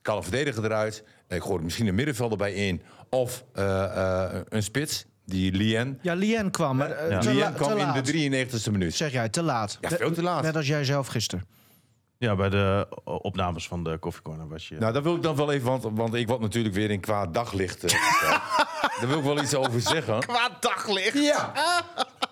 Ik 0.00 0.06
haal 0.06 0.16
een 0.16 0.22
verdediger 0.22 0.64
eruit, 0.64 1.04
ik 1.28 1.42
gooi 1.42 1.56
er 1.56 1.64
misschien 1.64 1.86
een 1.86 1.94
middenvelder 1.94 2.38
bij 2.38 2.52
in, 2.52 2.82
of 3.10 3.44
eh, 3.52 3.84
eh, 3.84 4.40
een 4.48 4.62
spits, 4.62 5.04
die 5.26 5.52
Lien. 5.52 5.98
Ja, 6.02 6.14
Lien 6.14 6.50
kwam. 6.50 6.76
maar, 6.76 6.90
eh, 6.90 7.32
Lien 7.32 7.52
kwam 7.52 7.76
in 7.78 7.92
de 7.92 8.02
93e 8.02 8.70
minuut. 8.70 8.94
Zeg 8.94 9.12
jij, 9.12 9.28
te 9.28 9.42
laat. 9.42 9.78
Ja, 9.80 9.88
veel 9.88 10.12
te 10.12 10.22
laat. 10.22 10.42
Net 10.42 10.56
als 10.56 10.66
jij 10.66 10.84
zelf 10.84 11.06
gisteren. 11.06 11.44
Ja, 12.22 12.34
bij 12.36 12.48
de 12.50 12.86
opnames 13.04 13.68
van 13.68 13.84
de 13.84 13.98
Coffee 13.98 14.22
Corner 14.22 14.48
was 14.48 14.68
je... 14.68 14.76
Nou, 14.78 14.92
daar 14.92 15.02
wil 15.02 15.14
ik 15.14 15.22
dan 15.22 15.36
wel 15.36 15.52
even, 15.52 15.66
want, 15.68 15.86
want 15.94 16.14
ik 16.14 16.28
word 16.28 16.40
natuurlijk 16.40 16.74
weer 16.74 16.90
in 16.90 17.00
kwaad 17.00 17.34
daglicht. 17.34 17.84
eh. 17.84 17.90
Daar 19.00 19.08
wil 19.08 19.18
ik 19.18 19.24
wel 19.24 19.40
iets 19.42 19.54
over 19.54 19.80
zeggen. 19.80 20.20
Qua 20.26 20.56
daglicht! 20.60 21.14
Ja. 21.22 21.52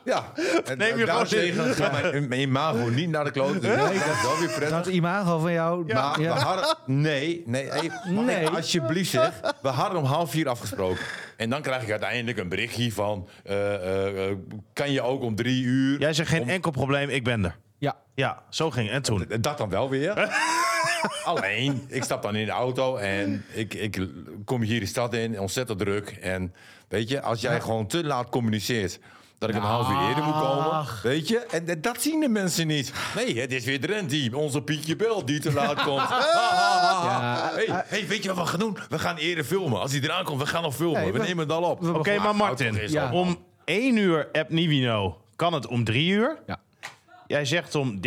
Ja. 0.04 0.32
En, 0.64 0.78
Neem 0.78 0.98
je 0.98 1.06
gewoon 1.06 1.22
in. 1.22 1.28
tegen 1.28 1.74
gaat 1.74 1.92
mijn, 2.02 2.28
mijn 2.28 2.40
imago 2.40 2.88
niet 2.88 3.08
naar 3.08 3.24
de 3.24 3.30
kloot. 3.30 3.60
Dus 3.60 3.76
dat 3.76 3.90
is 3.92 4.22
wel 4.22 4.38
weer 4.38 4.48
prettig. 4.48 4.68
Dat 4.70 4.86
imago 4.86 5.38
van 5.38 5.52
jou. 5.52 5.92
Maar 5.94 6.20
ja. 6.20 6.34
we 6.34 6.40
hadden... 6.40 6.76
Nee, 6.86 7.42
nee, 7.46 7.70
Nee. 8.08 8.44
ik 8.44 8.48
alsjeblieft 8.48 9.10
zeg. 9.10 9.40
We 9.62 9.68
hadden 9.68 9.98
om 9.98 10.04
half 10.04 10.30
vier 10.30 10.48
afgesproken. 10.48 11.04
En 11.36 11.50
dan 11.50 11.62
krijg 11.62 11.82
ik 11.82 11.90
uiteindelijk 11.90 12.38
een 12.38 12.48
berichtje 12.48 12.92
van... 12.92 13.28
eh, 13.44 13.74
eh, 13.74 14.30
eh, 14.30 14.36
kan 14.72 14.92
je 14.92 15.02
ook 15.02 15.22
om 15.22 15.34
drie 15.34 15.62
uur... 15.62 16.00
Jij 16.00 16.12
zegt 16.12 16.28
geen 16.30 16.48
enkel 16.48 16.70
probleem, 16.70 17.08
ik 17.08 17.24
ben 17.24 17.44
er. 17.44 17.56
Ja. 17.80 17.96
Ja, 18.14 18.42
zo 18.48 18.70
ging 18.70 18.86
het. 18.86 18.94
En 18.96 19.02
toen? 19.02 19.26
Dat 19.40 19.58
dan 19.58 19.68
wel 19.68 19.88
weer. 19.88 20.12
Alleen, 21.24 21.84
ik 21.88 22.04
stap 22.04 22.22
dan 22.22 22.36
in 22.36 22.44
de 22.46 22.50
auto 22.52 22.96
en 22.96 23.44
ik, 23.52 23.74
ik 23.74 24.06
kom 24.44 24.62
hier 24.62 24.80
de 24.80 24.86
stad 24.86 25.14
in, 25.14 25.40
ontzettend 25.40 25.78
druk. 25.78 26.10
En 26.20 26.54
weet 26.88 27.08
je, 27.08 27.22
als 27.22 27.40
jij 27.40 27.60
gewoon 27.60 27.86
te 27.86 28.04
laat 28.04 28.28
communiceert 28.28 28.98
dat 29.38 29.48
ik 29.48 29.54
een 29.54 29.62
half 29.62 29.90
uur 29.90 30.08
eerder 30.08 30.24
moet 30.24 30.34
komen, 30.34 30.86
weet 31.02 31.28
je, 31.28 31.38
en, 31.38 31.68
en 31.68 31.80
dat 31.80 32.02
zien 32.02 32.20
de 32.20 32.28
mensen 32.28 32.66
niet. 32.66 32.92
Nee, 33.16 33.40
het 33.40 33.52
is 33.52 33.64
weer 33.64 33.80
Drent 33.80 34.10
die, 34.10 34.36
onze 34.36 34.62
Pietje 34.62 34.96
Bel, 34.96 35.24
die 35.24 35.40
te 35.40 35.52
laat 35.52 35.82
komt. 35.88 36.08
Ja. 36.08 37.50
hey, 37.54 37.66
hey, 37.86 38.06
weet 38.06 38.22
je 38.22 38.28
wat 38.34 38.44
we 38.44 38.50
gaan 38.50 38.58
doen? 38.60 38.76
We 38.88 38.98
gaan 38.98 39.16
eerder 39.16 39.44
filmen. 39.44 39.80
Als 39.80 39.92
hij 39.92 40.00
eraan 40.00 40.24
komt, 40.24 40.40
we 40.40 40.46
gaan 40.46 40.62
nog 40.62 40.74
filmen. 40.74 41.04
We, 41.04 41.12
we- 41.12 41.18
nemen 41.18 41.38
het 41.48 41.52
al 41.56 41.62
op. 41.62 41.84
Oké, 41.94 42.18
maar 42.18 42.36
Martin, 42.36 42.78
Ja. 42.88 43.12
om 43.12 43.38
1 43.64 43.96
uur 43.96 44.28
app 44.32 44.50
Nivino 44.50 45.20
kan 45.36 45.52
het 45.52 45.66
om 45.66 45.84
3 45.84 46.08
uur. 46.10 46.38
Ja. 46.46 46.58
Jij 47.30 47.44
zegt 47.44 47.74
om 47.74 48.00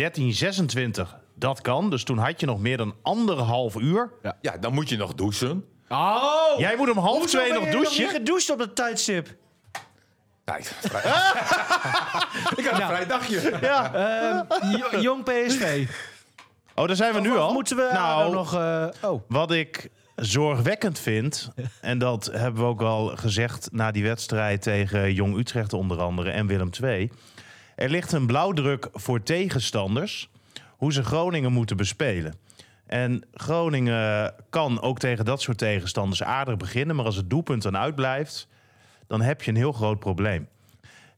13.26, 0.96 1.08
dat 1.34 1.60
kan. 1.60 1.90
Dus 1.90 2.04
toen 2.04 2.18
had 2.18 2.40
je 2.40 2.46
nog 2.46 2.60
meer 2.60 2.76
dan 2.76 2.94
anderhalf 3.02 3.74
uur. 3.76 4.10
Ja, 4.40 4.56
dan 4.58 4.72
moet 4.74 4.88
je 4.88 4.96
nog 4.96 5.14
douchen. 5.14 5.64
Oh! 5.88 6.58
Jij 6.58 6.76
moet 6.76 6.90
om 6.90 6.98
half 6.98 7.26
twee 7.26 7.52
nog 7.52 7.68
douchen. 7.68 8.08
gedoucht 8.08 8.50
op 8.50 8.58
dat 8.58 8.76
tijdstip. 8.76 9.34
Nee, 10.44 10.56
vrij... 10.62 11.00
ik 12.56 12.66
had 12.66 12.80
een 12.80 12.86
vrij 12.86 13.06
dagje. 13.06 13.58
Jo- 14.78 15.00
Jong 15.00 15.24
PSV. 15.24 15.86
Oh, 16.74 16.86
daar 16.86 16.96
zijn 16.96 17.14
we 17.14 17.20
nu 17.20 17.30
Of 17.30 17.38
al. 17.38 17.52
Moeten 17.52 17.76
we 17.76 17.90
nou, 17.92 18.20
nou, 18.20 18.32
nog... 18.34 18.54
eh, 18.54 19.10
oh. 19.10 19.22
Wat 19.28 19.52
ik 19.52 19.88
zorgwekkend 20.16 20.98
vind, 20.98 21.50
en 21.80 21.98
dat 21.98 22.30
hebben 22.32 22.62
we 22.62 22.68
ook 22.68 22.82
al 22.82 23.06
gezegd 23.06 23.68
na 23.72 23.90
die 23.90 24.02
wedstrijd 24.02 24.62
tegen 24.62 25.12
Jong 25.12 25.38
Utrecht 25.38 25.72
onder 25.72 26.00
andere 26.00 26.30
en 26.30 26.46
Willem 26.46 26.70
II. 26.82 27.10
Er 27.76 27.90
ligt 27.90 28.12
een 28.12 28.26
blauwdruk 28.26 28.88
voor 28.92 29.22
tegenstanders 29.22 30.30
hoe 30.76 30.92
ze 30.92 31.04
Groningen 31.04 31.52
moeten 31.52 31.76
bespelen. 31.76 32.34
En 32.86 33.24
Groningen 33.32 34.34
kan 34.50 34.80
ook 34.80 34.98
tegen 34.98 35.24
dat 35.24 35.40
soort 35.40 35.58
tegenstanders 35.58 36.22
aardig 36.22 36.56
beginnen, 36.56 36.96
maar 36.96 37.04
als 37.04 37.16
het 37.16 37.30
doelpunt 37.30 37.62
dan 37.62 37.76
uitblijft, 37.76 38.48
dan 39.06 39.20
heb 39.20 39.42
je 39.42 39.50
een 39.50 39.56
heel 39.56 39.72
groot 39.72 39.98
probleem. 39.98 40.48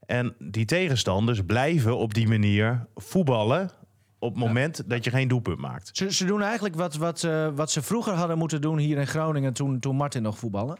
En 0.05 0.35
die 0.39 0.65
tegenstanders 0.65 1.41
blijven 1.45 1.97
op 1.97 2.13
die 2.13 2.27
manier 2.27 2.87
voetballen 2.95 3.71
op 4.19 4.29
het 4.29 4.43
moment 4.43 4.89
dat 4.89 5.03
je 5.03 5.09
geen 5.09 5.27
doelpunt 5.27 5.57
maakt. 5.57 5.89
Ze, 5.93 6.13
ze 6.13 6.25
doen 6.25 6.41
eigenlijk 6.41 6.75
wat, 6.75 6.95
wat, 6.95 7.23
eh, 7.23 7.49
wat 7.55 7.71
ze 7.71 7.81
vroeger 7.81 8.13
hadden 8.13 8.37
moeten 8.37 8.61
doen 8.61 8.77
hier 8.77 8.97
in 8.97 9.07
Groningen 9.07 9.53
toen, 9.53 9.79
toen 9.79 9.95
Martin 9.95 10.21
nog 10.21 10.37
voetballen. 10.37 10.77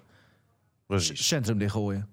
Precies. 0.88 1.28
Centrum 1.28 1.58
dichtgooien. 1.58 2.08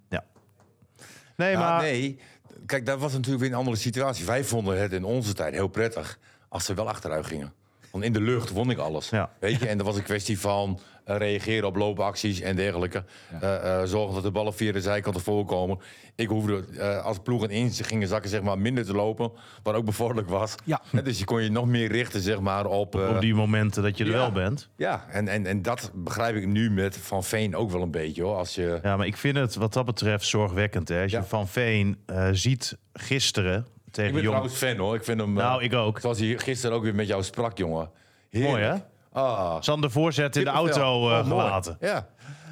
Nee, 1.37 1.51
Ja, 1.51 1.59
maar 1.59 1.83
nee, 1.83 2.19
kijk, 2.67 2.87
dat 2.87 2.99
was 2.99 3.13
natuurlijk 3.13 3.41
weer 3.43 3.53
een 3.53 3.59
andere 3.59 3.77
situatie. 3.77 4.25
Wij 4.25 4.45
vonden 4.45 4.81
het 4.81 4.93
in 4.93 5.05
onze 5.05 5.33
tijd 5.33 5.55
heel 5.55 5.69
prettig 5.69 6.19
als 6.49 6.65
ze 6.65 6.75
wel 6.75 6.89
achteruit 6.89 7.27
gingen. 7.27 7.53
Want 7.91 8.05
in 8.05 8.13
de 8.13 8.21
lucht 8.21 8.51
won 8.51 8.71
ik 8.71 8.79
alles. 8.79 9.09
Ja. 9.09 9.31
Weet 9.41 9.61
je? 9.61 9.69
En 9.69 9.77
dat 9.77 9.87
was 9.87 9.97
een 9.97 10.03
kwestie 10.03 10.41
van 10.41 10.81
reageren 11.05 11.69
op 11.69 11.77
loopacties 11.77 12.41
en 12.41 12.57
dergelijke. 12.57 13.05
Eh, 13.41 13.81
eh, 13.81 13.87
zorgen 13.89 14.15
dat 14.15 14.23
de 14.23 14.31
ballen 14.31 14.55
via 14.55 14.73
de 14.73 14.81
zijkant 14.81 15.17
ervoor 15.17 15.45
komen. 15.45 15.79
Ik 16.17 16.29
hoefde 16.29 16.65
eh, 16.79 17.05
als 17.05 17.19
ploegen 17.23 17.51
in 17.51 17.71
gingen 17.73 18.09
zakken 18.09 18.31
zeg 18.31 18.43
maar, 18.43 18.59
minder 18.59 18.85
te 18.85 18.93
lopen. 18.95 19.33
Wat 19.63 19.75
ook 19.75 19.85
bevorderlijk 19.85 20.29
was. 20.29 20.55
Ja. 20.65 20.81
Dus 21.05 21.19
je 21.19 21.25
kon 21.25 21.43
je 21.43 21.51
nog 21.51 21.67
meer 21.67 21.89
richten 21.93 22.21
zeg 22.21 22.41
maar, 22.41 22.67
op... 22.67 22.95
eh, 23.01 23.09
op 23.09 23.21
die 23.21 23.35
momenten 23.35 23.83
dat 23.83 23.99
je 23.99 24.05
er 24.05 24.11
ja. 24.11 24.17
wel 24.17 24.33
bent. 24.33 24.69
Ja, 24.77 25.05
en, 25.11 25.29
en, 25.29 25.47
en 25.47 25.63
dat 25.63 25.91
begrijp 25.95 26.37
ik 26.37 26.47
nu 26.47 26.71
met 26.71 26.97
Van 26.99 27.25
Veen 27.25 27.57
ook 27.57 27.71
wel 27.71 27.83
een 27.83 27.91
beetje. 27.91 28.23
Hoor. 28.23 28.37
Als 28.37 28.55
je, 28.55 28.79
Ja, 28.83 28.97
maar 28.97 29.07
ik 29.07 29.17
vind 29.17 29.37
het 29.37 29.55
wat 29.55 29.73
dat 29.73 29.85
betreft 29.85 30.27
zorgwekkend. 30.27 30.89
Hè? 30.89 31.03
Als 31.03 31.11
je 31.11 31.17
Ja. 31.17 31.25
Van 31.25 31.49
Veen 31.49 31.97
eh, 32.07 32.29
ziet 32.33 32.77
gisteren 32.93 33.67
ik 33.87 33.93
tegen 33.93 34.13
ben 34.13 34.23
Jong... 34.23 34.35
trouwens 34.35 34.55
fan 34.65 34.77
hoor. 34.77 34.95
Ik 34.95 35.05
vind 35.05 35.21
hem... 35.21 35.39
eh, 35.39 35.45
Nou, 35.45 35.63
ik 35.63 35.73
ook. 35.75 36.01
Zoals 36.01 36.19
hij 36.19 36.39
gisteren 36.39 36.77
ook 36.77 36.83
weer 36.83 36.95
met 36.95 37.07
jou 37.07 37.23
sprak, 37.23 37.59
jongen. 37.59 37.91
Heerlijk. 38.31 38.53
Mooi, 38.53 38.65
hè? 38.65 38.75
Ah, 39.17 39.57
Sander 39.61 39.91
voorzet 39.91 40.37
in 40.37 40.45
de 40.45 40.51
auto 40.51 40.95
Oh, 41.05 41.11
mooi. 41.11 41.25
gelaten. 41.25 41.77
Ja. 41.81 42.07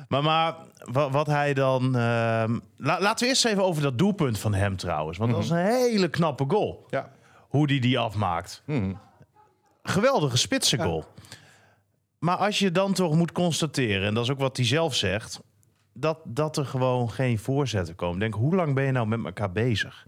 Maar, 0.09 0.23
maar 0.23 0.54
wat, 0.92 1.11
wat 1.11 1.26
hij 1.26 1.54
dan... 1.54 1.83
ehm, 1.97 2.59
la- 2.76 3.00
laten 3.00 3.19
we 3.25 3.26
eerst 3.26 3.45
even 3.45 3.64
over 3.64 3.83
dat 3.83 3.99
doelpunt 3.99 4.38
van 4.38 4.54
hem 4.54 4.76
trouwens. 4.76 5.19
Want 5.19 5.31
dat 5.31 5.40
was 5.40 5.50
een 5.50 5.57
hele 5.66 6.09
knappe 6.09 6.45
goal. 6.49 6.87
ja. 6.90 7.11
Hoe 7.49 7.66
die 7.66 7.81
die 7.81 7.99
afmaakt. 7.99 8.62
Geweldige 9.83 10.37
spitse 10.37 10.78
goal. 10.78 11.04
Maar 12.19 12.37
als 12.37 12.59
je 12.59 12.71
dan 12.73 12.92
toch 12.92 13.14
moet 13.14 13.33
constateren... 13.33 14.07
en 14.09 14.14
dat 14.14 14.25
is 14.25 14.31
ook 14.31 14.38
wat 14.38 14.57
hij 14.57 14.66
zelf 14.66 14.95
zegt... 14.95 15.40
dat, 15.92 16.19
dat 16.25 16.57
er 16.57 16.66
gewoon 16.66 17.11
geen 17.11 17.38
voorzetten 17.38 17.95
komen. 17.95 18.19
Denk, 18.19 18.35
hoe 18.35 18.54
lang 18.54 18.75
ben 18.75 18.85
je 18.85 18.92
nou 18.92 19.07
met 19.07 19.25
elkaar 19.25 19.52
bezig? 19.52 20.04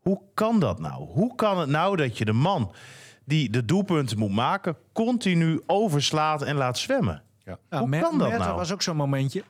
Hoe 0.00 0.20
kan 0.34 0.60
dat 0.60 0.78
nou? 0.80 1.04
Hoe 1.08 1.34
kan 1.34 1.58
het 1.58 1.68
nou 1.68 1.96
dat 1.96 2.18
je 2.18 2.24
de 2.24 2.32
man 2.32 2.72
die 3.24 3.50
de 3.50 3.64
doelpunten 3.64 4.18
moet 4.18 4.30
maken... 4.32 4.76
continu 4.92 5.60
overslaat 5.66 6.42
en 6.42 6.56
laat 6.56 6.78
zwemmen? 6.78 7.22
Ja. 7.44 7.58
Hoe 7.78 7.86
Mer- 7.88 8.00
kan 8.02 8.18
dat 8.18 8.28
Merten 8.28 8.46
nou? 8.46 8.58
was 8.58 8.72
ook 8.72 8.82
zo'n 8.82 8.96
momentje. 8.96 9.42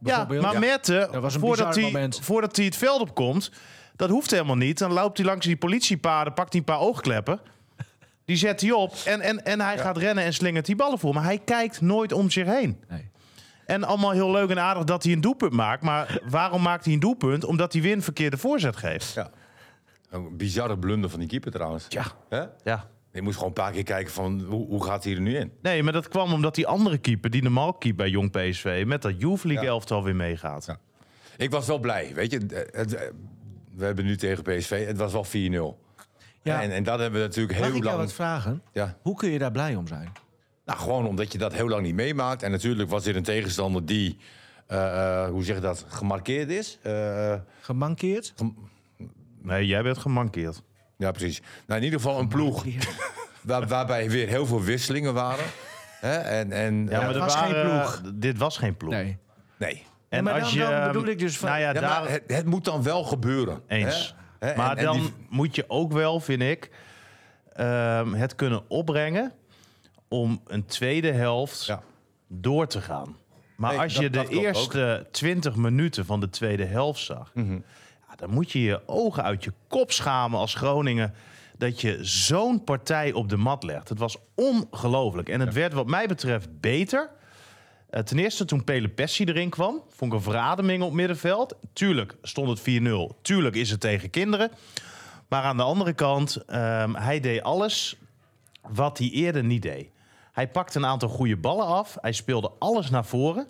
Ja, 0.00 0.24
maar 0.24 0.52
Ja. 0.52 0.58
Mette, 0.58 1.08
Dat 1.12 1.22
was 1.22 1.34
een 1.34 1.40
voordat, 1.40 1.66
bizar 1.66 1.82
hij, 1.82 1.92
moment. 1.92 2.20
voordat 2.22 2.56
hij 2.56 2.64
het 2.64 2.76
veld 2.76 3.00
op 3.00 3.14
komt... 3.14 3.52
dat 3.96 4.10
hoeft 4.10 4.30
helemaal 4.30 4.56
niet. 4.56 4.78
Dan 4.78 4.92
loopt 4.92 5.16
hij 5.18 5.26
langs 5.26 5.46
die 5.46 5.56
politiepaden, 5.56 6.32
pakt 6.32 6.50
hij 6.52 6.58
een 6.60 6.66
paar 6.66 6.80
oogkleppen... 6.80 7.40
Die 8.24 8.36
zet 8.38 8.60
hij 8.60 8.70
op 8.70 8.94
en, 9.04 9.20
en, 9.20 9.44
en 9.44 9.60
hij 9.60 9.78
gaat 9.78 9.96
rennen 9.96 10.24
en 10.24 10.32
slingert 10.34 10.66
die 10.66 10.76
ballen 10.76 10.98
voor. 10.98 11.14
Maar 11.14 11.24
hij 11.24 11.38
kijkt 11.38 11.80
nooit 11.80 12.12
om 12.12 12.30
zich 12.30 12.46
heen. 12.46 12.80
Nee. 12.88 13.10
En 13.66 13.84
allemaal 13.84 14.10
heel 14.10 14.30
leuk 14.30 14.50
en 14.50 14.58
aardig 14.58 14.84
dat 14.84 15.02
hij 15.02 15.12
een 15.12 15.20
doelpunt 15.20 15.52
maakt. 15.52 15.82
Maar 15.82 16.20
waarom 16.28 16.62
maakt 16.62 16.84
hij 16.84 16.94
een 16.94 17.00
doelpunt? 17.00 17.44
Omdat 17.44 17.72
hij 17.72 17.82
weer 17.82 17.92
een 17.92 18.02
verkeerde 18.02 18.36
voorzet 18.38 18.76
geeft. 18.76 19.12
ja. 19.14 19.30
Een 20.10 20.36
bizarre 20.36 20.78
blunder 20.78 21.10
van 21.10 21.18
die 21.18 21.28
keeper 21.28 21.50
trouwens. 21.50 21.86
Ja. 21.88 22.04
Hè? 22.28 22.44
Ja. 22.62 22.88
Je 23.12 23.22
moest 23.22 23.34
gewoon 23.34 23.48
een 23.48 23.62
paar 23.62 23.72
keer 23.72 23.82
kijken 23.82 24.12
van 24.12 24.40
hoe, 24.40 24.66
hoe 24.66 24.84
gaat 24.84 25.04
hij 25.04 25.14
er 25.14 25.20
nu 25.20 25.36
in? 25.36 25.52
Nee, 25.62 25.82
maar 25.82 25.92
dat 25.92 26.08
kwam 26.08 26.32
omdat 26.32 26.54
die 26.54 26.66
andere 26.66 26.98
keeper, 26.98 27.30
die 27.30 27.42
normaal 27.42 27.72
keeper 27.72 27.96
bij 28.04 28.08
Jong 28.10 28.30
PSV... 28.30 28.84
met 28.86 29.02
dat 29.02 29.20
Youth 29.20 29.44
League 29.44 29.64
Ja. 29.64 29.70
elftal 29.70 30.04
weer 30.04 30.16
meegaat. 30.16 30.64
Ja. 30.66 30.78
Ik 31.36 31.50
was 31.50 31.66
wel 31.66 31.78
blij, 31.78 32.14
weet 32.14 32.30
je. 32.32 32.38
Het- 32.38 32.68
het- 32.72 33.12
we 33.74 33.84
hebben 33.84 34.04
nu 34.04 34.16
tegen 34.16 34.42
PSV, 34.42 34.86
het 34.86 34.96
was 34.98 35.12
wel 35.12 35.24
4-0. 35.24 35.78
Ja. 36.42 36.62
En, 36.62 36.70
en 36.70 36.82
dat 36.82 36.98
hebben 36.98 37.20
we 37.20 37.26
natuurlijk 37.26 37.58
Mag 37.58 37.68
heel 37.68 37.76
ik 37.76 37.84
lang... 37.84 37.96
wat 37.96 38.12
vragen? 38.12 38.62
Ja. 38.72 38.96
Hoe 39.02 39.16
kun 39.16 39.30
je 39.30 39.38
daar 39.38 39.52
blij 39.52 39.74
om 39.74 39.86
zijn? 39.86 40.12
Nou, 40.64 40.78
gewoon 40.78 41.06
omdat 41.06 41.32
je 41.32 41.38
dat 41.38 41.52
heel 41.52 41.68
lang 41.68 41.82
niet 41.82 41.94
meemaakt. 41.94 42.42
En 42.42 42.50
natuurlijk 42.50 42.90
was 42.90 43.04
dit 43.04 43.14
een 43.16 43.22
tegenstander 43.22 43.86
die, 43.86 44.16
eh, 44.66 45.22
eh, 45.24 45.30
hoe 45.30 45.44
zeg 45.44 45.54
je 45.56 45.62
dat, 45.62 45.84
gemarkeerd 45.88 46.50
is. 46.50 46.78
Eh, 46.82 47.34
Gemankeerd? 47.60 48.34
Nee, 49.42 49.66
jij 49.66 49.82
bent 49.82 49.98
gemankeerd. 49.98 50.62
Ja, 51.00 51.10
precies. 51.10 51.40
Nou, 51.66 51.78
in 51.80 51.84
ieder 51.84 52.00
geval 52.00 52.18
een 52.18 52.28
ploeg 52.28 52.64
waar, 53.42 53.66
waarbij 53.66 54.10
weer 54.10 54.28
heel 54.28 54.46
veel 54.46 54.62
wisselingen 54.62 55.14
waren. 55.14 55.44
Hè? 56.00 56.14
En, 56.16 56.52
en, 56.52 56.86
Ja, 56.90 57.00
maar 57.00 57.08
eh, 57.08 57.14
er 57.14 57.20
was 57.20 57.34
geen 57.36 57.62
ploeg. 57.62 58.02
Dit 58.14 58.38
was 58.38 58.58
geen 58.58 58.76
ploeg. 58.76 58.92
Nee. 58.92 59.18
Nee. 59.58 59.82
En 60.08 60.24
maar 60.24 60.40
als 60.40 60.54
dan- 60.54 60.68
je, 60.68 60.76
dan 60.78 60.86
bedoel 60.92 61.06
ik 61.08 61.18
dus 61.18 61.38
van- 61.38 61.48
Nou 61.48 61.60
ja, 61.60 61.66
Ja, 61.72 61.80
daar, 61.80 62.00
maar 62.02 62.10
het, 62.10 62.22
het 62.26 62.46
moet 62.46 62.64
dan 62.64 62.82
wel 62.82 63.04
gebeuren. 63.04 63.62
Eens. 63.66 64.14
Hè? 64.38 64.48
Hè, 64.48 64.56
Maar 64.56 64.70
en- 64.70 64.76
en 64.78 64.84
dan 64.84 64.96
die- 65.00 65.12
moet 65.28 65.54
je 65.56 65.64
ook 65.68 65.92
wel, 65.92 66.20
vind 66.20 66.42
ik, 66.42 66.70
ehm, 67.52 68.12
het 68.12 68.34
kunnen 68.34 68.62
opbrengen 68.70 69.32
om 70.08 70.40
een 70.46 70.64
tweede 70.66 71.12
helft 71.12 71.64
Ja. 71.66 71.82
door 72.28 72.66
te 72.66 72.80
gaan. 72.80 73.16
Maar 73.56 73.70
Nee, 73.72 73.80
als 73.80 73.92
dat- 73.94 74.02
je 74.02 74.10
dat 74.10 74.26
de 74.26 74.32
eerste 74.40 75.06
20 75.10 75.56
minuten 75.56 76.06
van 76.06 76.20
de 76.20 76.28
tweede 76.30 76.64
helft 76.64 77.00
zag, 77.04 77.30
Mhm. 77.34 77.58
Dan 78.16 78.30
moet 78.30 78.52
je 78.52 78.62
je 78.62 78.88
ogen 78.88 79.22
uit 79.22 79.44
je 79.44 79.52
kop 79.68 79.92
schamen 79.92 80.38
als 80.38 80.54
Groningen 80.54 81.14
dat 81.58 81.80
je 81.80 81.98
zo'n 82.04 82.64
partij 82.64 83.12
op 83.12 83.28
de 83.28 83.36
mat 83.36 83.62
legt. 83.62 83.88
Het 83.88 83.98
was 83.98 84.16
ongelooflijk. 84.34 85.28
En 85.28 85.40
het 85.40 85.54
werd 85.54 85.72
wat 85.72 85.86
mij 85.86 86.06
betreft 86.06 86.60
beter. 86.60 87.10
Eh, 87.90 88.02
ten 88.02 88.18
eerste 88.18 88.44
toen 88.44 88.64
Pele 88.64 88.88
Pessi 88.88 89.24
erin 89.24 89.50
kwam, 89.50 89.82
vond 89.88 90.12
ik 90.12 90.18
een 90.18 90.24
verademing 90.24 90.82
op 90.82 90.92
middenveld. 90.92 91.56
Tuurlijk 91.72 92.16
stond 92.22 92.48
het 92.48 92.60
4-0. 92.60 93.18
Tuurlijk 93.22 93.56
is 93.56 93.70
het 93.70 93.80
tegen 93.80 94.10
kinderen. 94.10 94.50
Maar 95.28 95.42
aan 95.42 95.56
de 95.56 95.62
andere 95.62 95.92
kant, 95.92 96.36
ehm, 96.36 96.94
hij 96.94 97.20
deed 97.20 97.42
alles 97.42 97.96
wat 98.68 98.98
hij 98.98 99.08
eerder 99.10 99.44
niet 99.44 99.62
deed. 99.62 99.90
Hij 100.32 100.48
pakte 100.48 100.78
een 100.78 100.86
aantal 100.86 101.08
goede 101.08 101.36
ballen 101.36 101.66
af. 101.66 101.96
Hij 102.00 102.12
speelde 102.12 102.52
alles 102.58 102.90
naar 102.90 103.04
voren. 103.04 103.46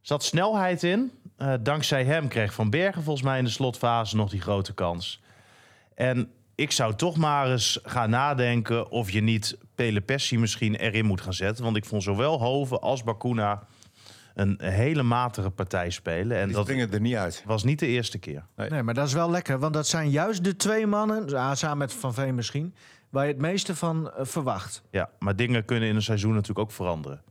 Zat 0.00 0.24
snelheid 0.24 0.82
in. 0.82 1.12
Eh, 1.44 1.52
dankzij 1.60 2.04
hem 2.04 2.28
kreeg 2.28 2.54
Van 2.54 2.70
Bergen 2.70 3.02
volgens 3.02 3.24
mij 3.26 3.38
in 3.38 3.44
de 3.44 3.50
slotfase 3.50 4.16
nog 4.16 4.30
die 4.30 4.40
grote 4.40 4.74
kans. 4.74 5.20
En 5.94 6.30
ik 6.54 6.70
zou 6.70 6.94
toch 6.94 7.16
maar 7.16 7.50
eens 7.50 7.80
gaan 7.82 8.10
nadenken 8.10 8.90
of 8.90 9.10
je 9.10 9.20
niet 9.20 9.58
Pele 9.74 10.00
Pessi 10.00 10.38
misschien 10.38 10.74
erin 10.74 11.04
moet 11.04 11.20
gaan 11.20 11.32
zetten. 11.32 11.64
Want 11.64 11.76
ik 11.76 11.84
vond 11.84 12.02
zowel 12.02 12.38
Hoven 12.38 12.80
als 12.80 13.02
Bakuna 13.02 13.66
een 14.34 14.58
hele 14.62 15.02
matige 15.02 15.50
partij 15.50 15.90
spelen. 15.90 16.38
En 16.38 16.46
die 16.46 16.54
dat 16.54 16.64
springen 16.64 16.92
er 16.92 17.00
niet 17.00 17.16
uit. 17.16 17.42
was 17.46 17.64
niet 17.64 17.78
de 17.78 17.86
eerste 17.86 18.18
keer. 18.18 18.46
Nee, 18.56 18.82
maar 18.82 18.94
dat 18.94 19.06
is 19.06 19.12
wel 19.12 19.30
lekker. 19.30 19.58
Want 19.58 19.74
dat 19.74 19.86
zijn 19.86 20.10
juist 20.10 20.44
de 20.44 20.56
twee 20.56 20.86
mannen, 20.86 21.28
ja, 21.28 21.54
samen 21.54 21.78
met 21.78 21.92
Van 21.92 22.14
Veen 22.14 22.34
misschien... 22.34 22.74
waar 23.10 23.26
je 23.26 23.32
het 23.32 23.40
meeste 23.40 23.76
van 23.76 24.10
eh, 24.10 24.24
verwacht. 24.24 24.82
Ja, 24.90 25.10
maar 25.18 25.36
dingen 25.36 25.64
kunnen 25.64 25.88
in 25.88 25.94
een 25.94 26.02
seizoen 26.02 26.32
natuurlijk 26.32 26.58
ook 26.58 26.72
veranderen. 26.72 27.22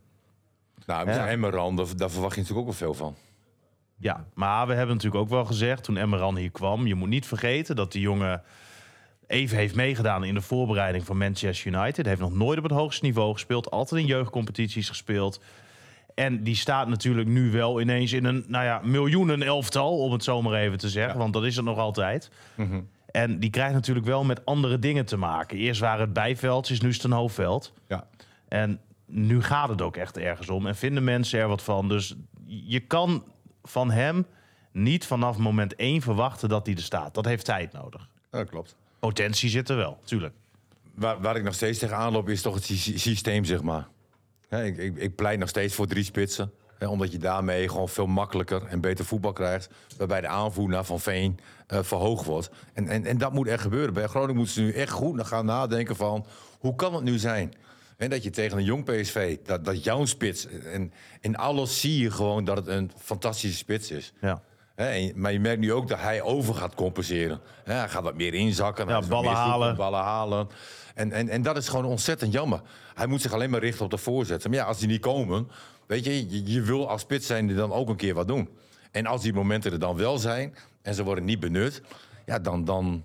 Nou, 0.86 1.10
Ja. 1.10 1.36
Daar, 1.36 1.96
daar 1.96 2.10
verwacht 2.10 2.34
je 2.34 2.40
natuurlijk 2.40 2.68
ook 2.68 2.78
wel 2.78 2.88
veel 2.88 2.94
van. 2.94 3.16
Ja, 3.98 4.24
maar 4.34 4.66
we 4.66 4.74
hebben 4.74 4.94
natuurlijk 4.94 5.22
ook 5.22 5.30
wel 5.30 5.44
gezegd 5.44 5.84
toen 5.84 5.96
Emmeran 5.96 6.36
hier 6.36 6.50
kwam... 6.50 6.86
je 6.86 6.94
moet 6.94 7.08
niet 7.08 7.26
vergeten 7.26 7.76
dat 7.76 7.92
die 7.92 8.00
jongen 8.00 8.42
even 9.26 9.56
heeft 9.56 9.74
meegedaan 9.74 10.24
in 10.24 10.34
de 10.34 10.40
voorbereiding 10.40 11.04
van 11.04 11.18
Manchester 11.18 11.72
United. 11.72 11.96
Hij 11.96 12.08
heeft 12.08 12.20
nog 12.20 12.34
nooit 12.34 12.58
op 12.58 12.64
het 12.64 12.72
hoogste 12.72 13.04
niveau 13.04 13.32
gespeeld. 13.32 13.70
Altijd 13.70 14.00
in 14.00 14.06
jeugdcompetities 14.06 14.88
gespeeld. 14.88 15.40
En 16.14 16.42
die 16.42 16.56
staat 16.56 16.88
natuurlijk 16.88 17.28
nu 17.28 17.50
wel 17.50 17.80
ineens 17.80 18.12
in 18.12 18.24
een 18.24 18.44
nou 18.48 18.64
ja, 18.64 18.80
miljoenen 18.82 19.42
elftal, 19.42 19.98
om 19.98 20.12
het 20.12 20.24
zo 20.24 20.42
maar 20.42 20.54
even 20.54 20.78
te 20.78 20.88
zeggen. 20.88 21.18
Want 21.18 21.32
dat 21.32 21.44
is 21.44 21.56
het 21.56 21.64
nog 21.64 21.78
altijd. 21.78 22.30
En 23.10 23.38
die 23.38 23.50
krijgt 23.50 23.74
natuurlijk 23.74 24.06
wel 24.06 24.24
met 24.24 24.44
andere 24.44 24.78
dingen 24.78 25.04
te 25.04 25.16
maken. 25.16 25.58
Eerst 25.58 25.80
waren 25.80 26.00
het 26.00 26.12
bijveldjes, 26.12 26.80
nu 26.80 26.88
is 26.88 26.94
het 26.94 27.04
een 27.04 27.12
hoofdveld. 27.12 27.72
Ja. 27.88 28.06
En 28.48 28.80
nu 29.06 29.42
gaat 29.42 29.68
het 29.68 29.82
ook 29.82 29.96
echt 29.96 30.18
ergens 30.18 30.48
om. 30.48 30.66
En 30.66 30.76
vinden 30.76 31.04
mensen 31.04 31.40
er 31.40 31.48
wat 31.48 31.62
van. 31.62 31.88
Dus 31.88 32.16
je 32.46 32.80
kan 32.80 33.24
van 33.64 33.90
hem 33.90 34.26
niet 34.72 35.06
vanaf 35.06 35.36
moment 35.38 35.74
één 35.76 36.00
verwachten 36.02 36.48
dat 36.48 36.66
hij 36.66 36.74
er 36.74 36.82
staat. 36.82 37.14
Dat 37.14 37.24
heeft 37.24 37.44
tijd 37.44 37.72
nodig. 37.72 38.08
dat 38.30 38.48
klopt. 38.50 38.76
Potentie 38.98 39.50
zit 39.50 39.68
er 39.68 39.76
wel, 39.76 39.98
tuurlijk. 40.04 40.34
Waar, 40.94 41.20
waar 41.20 41.36
ik 41.36 41.42
nog 41.42 41.54
steeds 41.54 41.78
tegenaan 41.78 42.12
loop, 42.12 42.28
is 42.28 42.42
toch 42.42 42.54
het 42.54 42.64
sy- 42.64 42.98
systeem, 42.98 43.44
zeg 43.44 43.62
maar. 43.62 43.86
Ik, 44.50 44.76
ik, 44.76 44.96
ik 44.96 45.14
pleit 45.14 45.38
nog 45.38 45.48
steeds 45.48 45.74
voor 45.74 45.86
drie 45.86 46.04
spitsen. 46.04 46.52
Hè, 46.78 46.86
omdat 46.86 47.12
je 47.12 47.18
daarmee 47.18 47.68
gewoon 47.68 47.88
veel 47.88 48.06
makkelijker 48.06 48.64
en 48.66 48.80
beter 48.80 49.04
voetbal 49.04 49.32
krijgt. 49.32 49.70
Waarbij 49.96 50.20
de 50.20 50.26
aanvoer 50.28 50.68
naar 50.68 50.84
Van 50.84 51.00
Veen 51.00 51.38
eh, 51.66 51.82
verhoogd 51.82 52.24
wordt. 52.26 52.50
En, 52.72 52.88
en, 52.88 53.04
en 53.06 53.18
dat 53.18 53.32
moet 53.32 53.46
echt 53.46 53.62
gebeuren. 53.62 53.94
Bij 53.94 54.06
Groningen 54.06 54.36
moeten 54.36 54.54
ze 54.54 54.60
nu 54.60 54.72
echt 54.72 54.90
goed 54.90 55.26
gaan 55.26 55.44
nadenken 55.46 55.96
van... 55.96 56.26
hoe 56.58 56.74
kan 56.74 56.94
het 56.94 57.04
nu 57.04 57.18
zijn? 57.18 57.54
En 58.04 58.10
dat 58.10 58.22
je 58.22 58.30
tegen 58.30 58.58
een 58.58 58.64
jong 58.64 58.84
PSV, 58.84 59.36
dat, 59.44 59.64
dat 59.64 59.84
jouw 59.84 60.04
spits... 60.04 60.46
En 60.46 60.92
in 61.20 61.36
alles 61.36 61.80
zie 61.80 62.02
je 62.02 62.10
gewoon 62.10 62.44
dat 62.44 62.56
het 62.56 62.66
een 62.66 62.90
fantastische 62.98 63.56
spits 63.56 63.90
is. 63.90 64.12
Ja. 64.20 64.42
En- 64.74 65.12
maar 65.14 65.32
je 65.32 65.40
merkt 65.40 65.60
nu 65.60 65.72
ook 65.72 65.88
dat 65.88 66.00
hij 66.00 66.22
over 66.22 66.54
gaat 66.54 66.74
compenseren. 66.74 67.40
Hij 67.64 67.88
gaat 67.88 68.02
wat 68.02 68.14
meer 68.14 68.34
inzakken. 68.34 68.88
Ja, 68.88 69.00
ballen 69.00 69.24
meer 69.24 69.34
halen. 69.34 69.76
ballen 69.76 70.00
halen. 70.00 70.48
En, 70.94 71.12
en, 71.12 71.28
en 71.28 71.42
dat 71.42 71.56
is 71.56 71.68
gewoon 71.68 71.84
ontzettend 71.84 72.32
jammer. 72.32 72.60
Hij 72.94 73.06
moet 73.06 73.22
zich 73.22 73.32
alleen 73.32 73.50
maar 73.50 73.60
richten 73.60 73.84
op 73.84 73.90
de 73.90 73.98
voorzetten. 73.98 74.50
Maar 74.50 74.58
ja, 74.58 74.64
als 74.64 74.78
die 74.78 74.88
niet 74.88 75.00
komen, 75.00 75.48
weet 75.86 76.04
je, 76.04 76.30
je, 76.30 76.52
je 76.52 76.60
wil 76.60 76.88
als 76.88 77.00
spits 77.00 77.26
zijn 77.26 77.54
dan 77.56 77.72
ook 77.72 77.88
een 77.88 77.96
keer 77.96 78.14
wat 78.14 78.28
doen. 78.28 78.48
En 78.90 79.06
als 79.06 79.22
die 79.22 79.32
momenten 79.32 79.72
er 79.72 79.78
dan 79.78 79.96
wel 79.96 80.18
zijn 80.18 80.54
en 80.82 80.94
ze 80.94 81.04
worden 81.04 81.24
niet 81.24 81.40
benut, 81.40 81.82
ja, 82.26 82.38
dan, 82.38 82.64
dan 82.64 83.04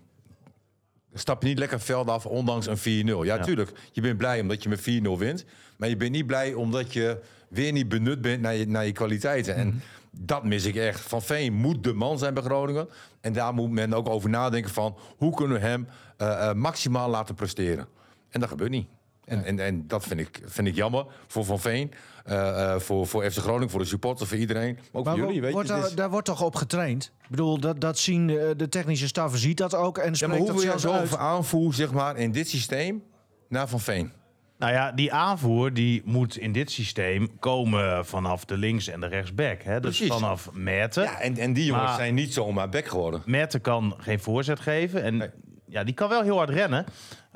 stap 1.13 1.41
je 1.41 1.48
niet 1.48 1.60
lekker 1.60 1.80
veld 1.80 2.10
af, 2.10 2.26
ondanks 2.26 2.67
een 2.67 3.06
4-0. 3.08 3.26
Ja, 3.26 3.39
tuurlijk, 3.39 3.72
je 3.91 4.02
bent 4.02 4.17
blij 4.17 4.41
omdat 4.41 4.63
je 4.63 4.69
met 4.69 4.82
4-0 4.82 4.84
wint. 5.17 5.45
Maar 5.78 5.89
je 5.89 5.98
bent 5.98 6.12
niet 6.12 6.28
blij 6.28 6.54
omdat 6.54 6.93
je 6.93 7.19
weer 7.50 7.72
niet 7.72 7.89
benut 7.89 8.22
bent 8.22 8.41
naar 8.41 8.56
je, 8.56 8.67
naar 8.67 8.86
je 8.86 8.91
kwaliteiten. 8.91 9.56
En 9.56 9.82
dat 10.12 10.43
mis 10.43 10.65
ik 10.65 10.76
echt. 10.76 11.02
Van 11.02 11.22
Veen 11.22 11.54
moet 11.54 11.84
de 11.84 11.93
man 11.93 12.17
zijn 12.17 12.34
bij 12.34 12.43
Groningen. 12.43 12.89
En 13.22 13.34
daar 13.34 13.54
moet 13.54 13.72
men 13.72 13.93
ook 13.93 14.10
over 14.10 14.30
nadenken 14.30 14.72
van... 14.72 14.98
hoe 15.17 15.36
kunnen 15.36 15.60
we 15.60 15.65
hem 15.65 15.88
eh, 16.17 16.50
eh, 16.50 16.56
maximaal 16.56 17.10
laten 17.10 17.36
presteren. 17.36 17.88
En 18.30 18.39
dat 18.39 18.50
gebeurt 18.50 18.72
niet. 18.72 18.88
En, 19.30 19.44
en, 19.44 19.60
en 19.60 19.88
dat 19.88 20.04
vind 20.04 20.20
ik, 20.20 20.42
vind 20.46 20.68
ik 20.68 20.76
jammer 20.76 21.06
voor 21.28 21.46
Van 21.46 21.60
Veen, 21.60 21.92
eh, 22.26 22.74
eh, 22.74 22.80
voor, 22.80 23.08
voor 23.08 23.32
FC 23.32 23.38
Groningen, 23.38 23.70
voor 23.70 23.80
de 23.80 23.86
supporters, 23.86 24.30
voor 24.30 24.38
iedereen. 24.38 24.74
Maar 24.76 24.84
ook 24.92 25.06
Maar 25.06 25.15
voor 25.18 25.26
jullie, 25.26 25.39
weet 25.42 25.50
je. 25.50 25.54
wordt 25.56 25.70
daar, 25.70 25.86
is- 25.86 25.96
daar 25.96 26.10
wordt 26.10 26.26
toch 26.26 26.42
op 26.42 26.56
getraind? 26.56 27.12
Ik 27.24 27.30
bedoel, 27.30 27.60
dat, 27.60 27.82
dat 27.82 27.98
zien 27.98 28.30
eh, 28.30 28.36
de 28.58 28.70
technische 28.70 29.08
staf 29.08 29.38
ziet 29.38 29.58
dat 29.58 29.76
ook 29.76 29.98
en 29.98 30.12
Ja, 30.13 30.28
maar 30.28 30.38
hoe 30.38 30.46
dat 30.48 30.56
wil 30.63 30.72
je 30.74 30.80
zo 30.80 30.92
uit. 30.92 31.18
aanvoer, 31.18 31.74
zeg 31.74 31.92
maar, 31.92 32.18
in 32.18 32.32
dit 32.32 32.50
systeem 32.50 33.04
naar 33.50 33.68
Van 33.68 33.80
Veen? 33.80 34.12
Nou 34.58 34.72
ja, 34.74 34.92
die 34.92 35.13
aanvoer 35.13 35.74
die 35.74 36.02
moet 36.06 36.38
in 36.38 36.52
dit 36.52 36.72
systeem 36.72 37.39
komen 37.39 38.06
vanaf 38.06 38.46
de 38.46 38.58
links- 38.58 38.88
en 38.88 39.00
de 39.00 39.08
rechtsback. 39.08 39.62
Hè? 39.63 39.80
Dus 39.80 39.98
Precies. 39.98 40.13
vanaf 40.15 40.50
Merten. 40.54 41.04
Ja, 41.04 41.20
en, 41.20 41.38
en 41.38 41.54
die 41.54 41.65
jongens 41.65 41.86
Maar- 41.86 41.96
zijn 41.98 42.13
niet 42.13 42.34
zomaar 42.34 42.70
back 42.70 42.86
geworden. 42.88 43.22
Merten 43.26 43.62
kan 43.62 43.94
geen 43.98 44.20
voorzet 44.20 44.60
geven. 44.60 45.04
En 45.04 45.18
Nee. 45.18 45.30
Ja, 45.69 45.84
die 45.84 45.93
kan 45.93 46.10
wel 46.10 46.21
heel 46.23 46.38
hard 46.38 46.49
rennen. 46.49 46.86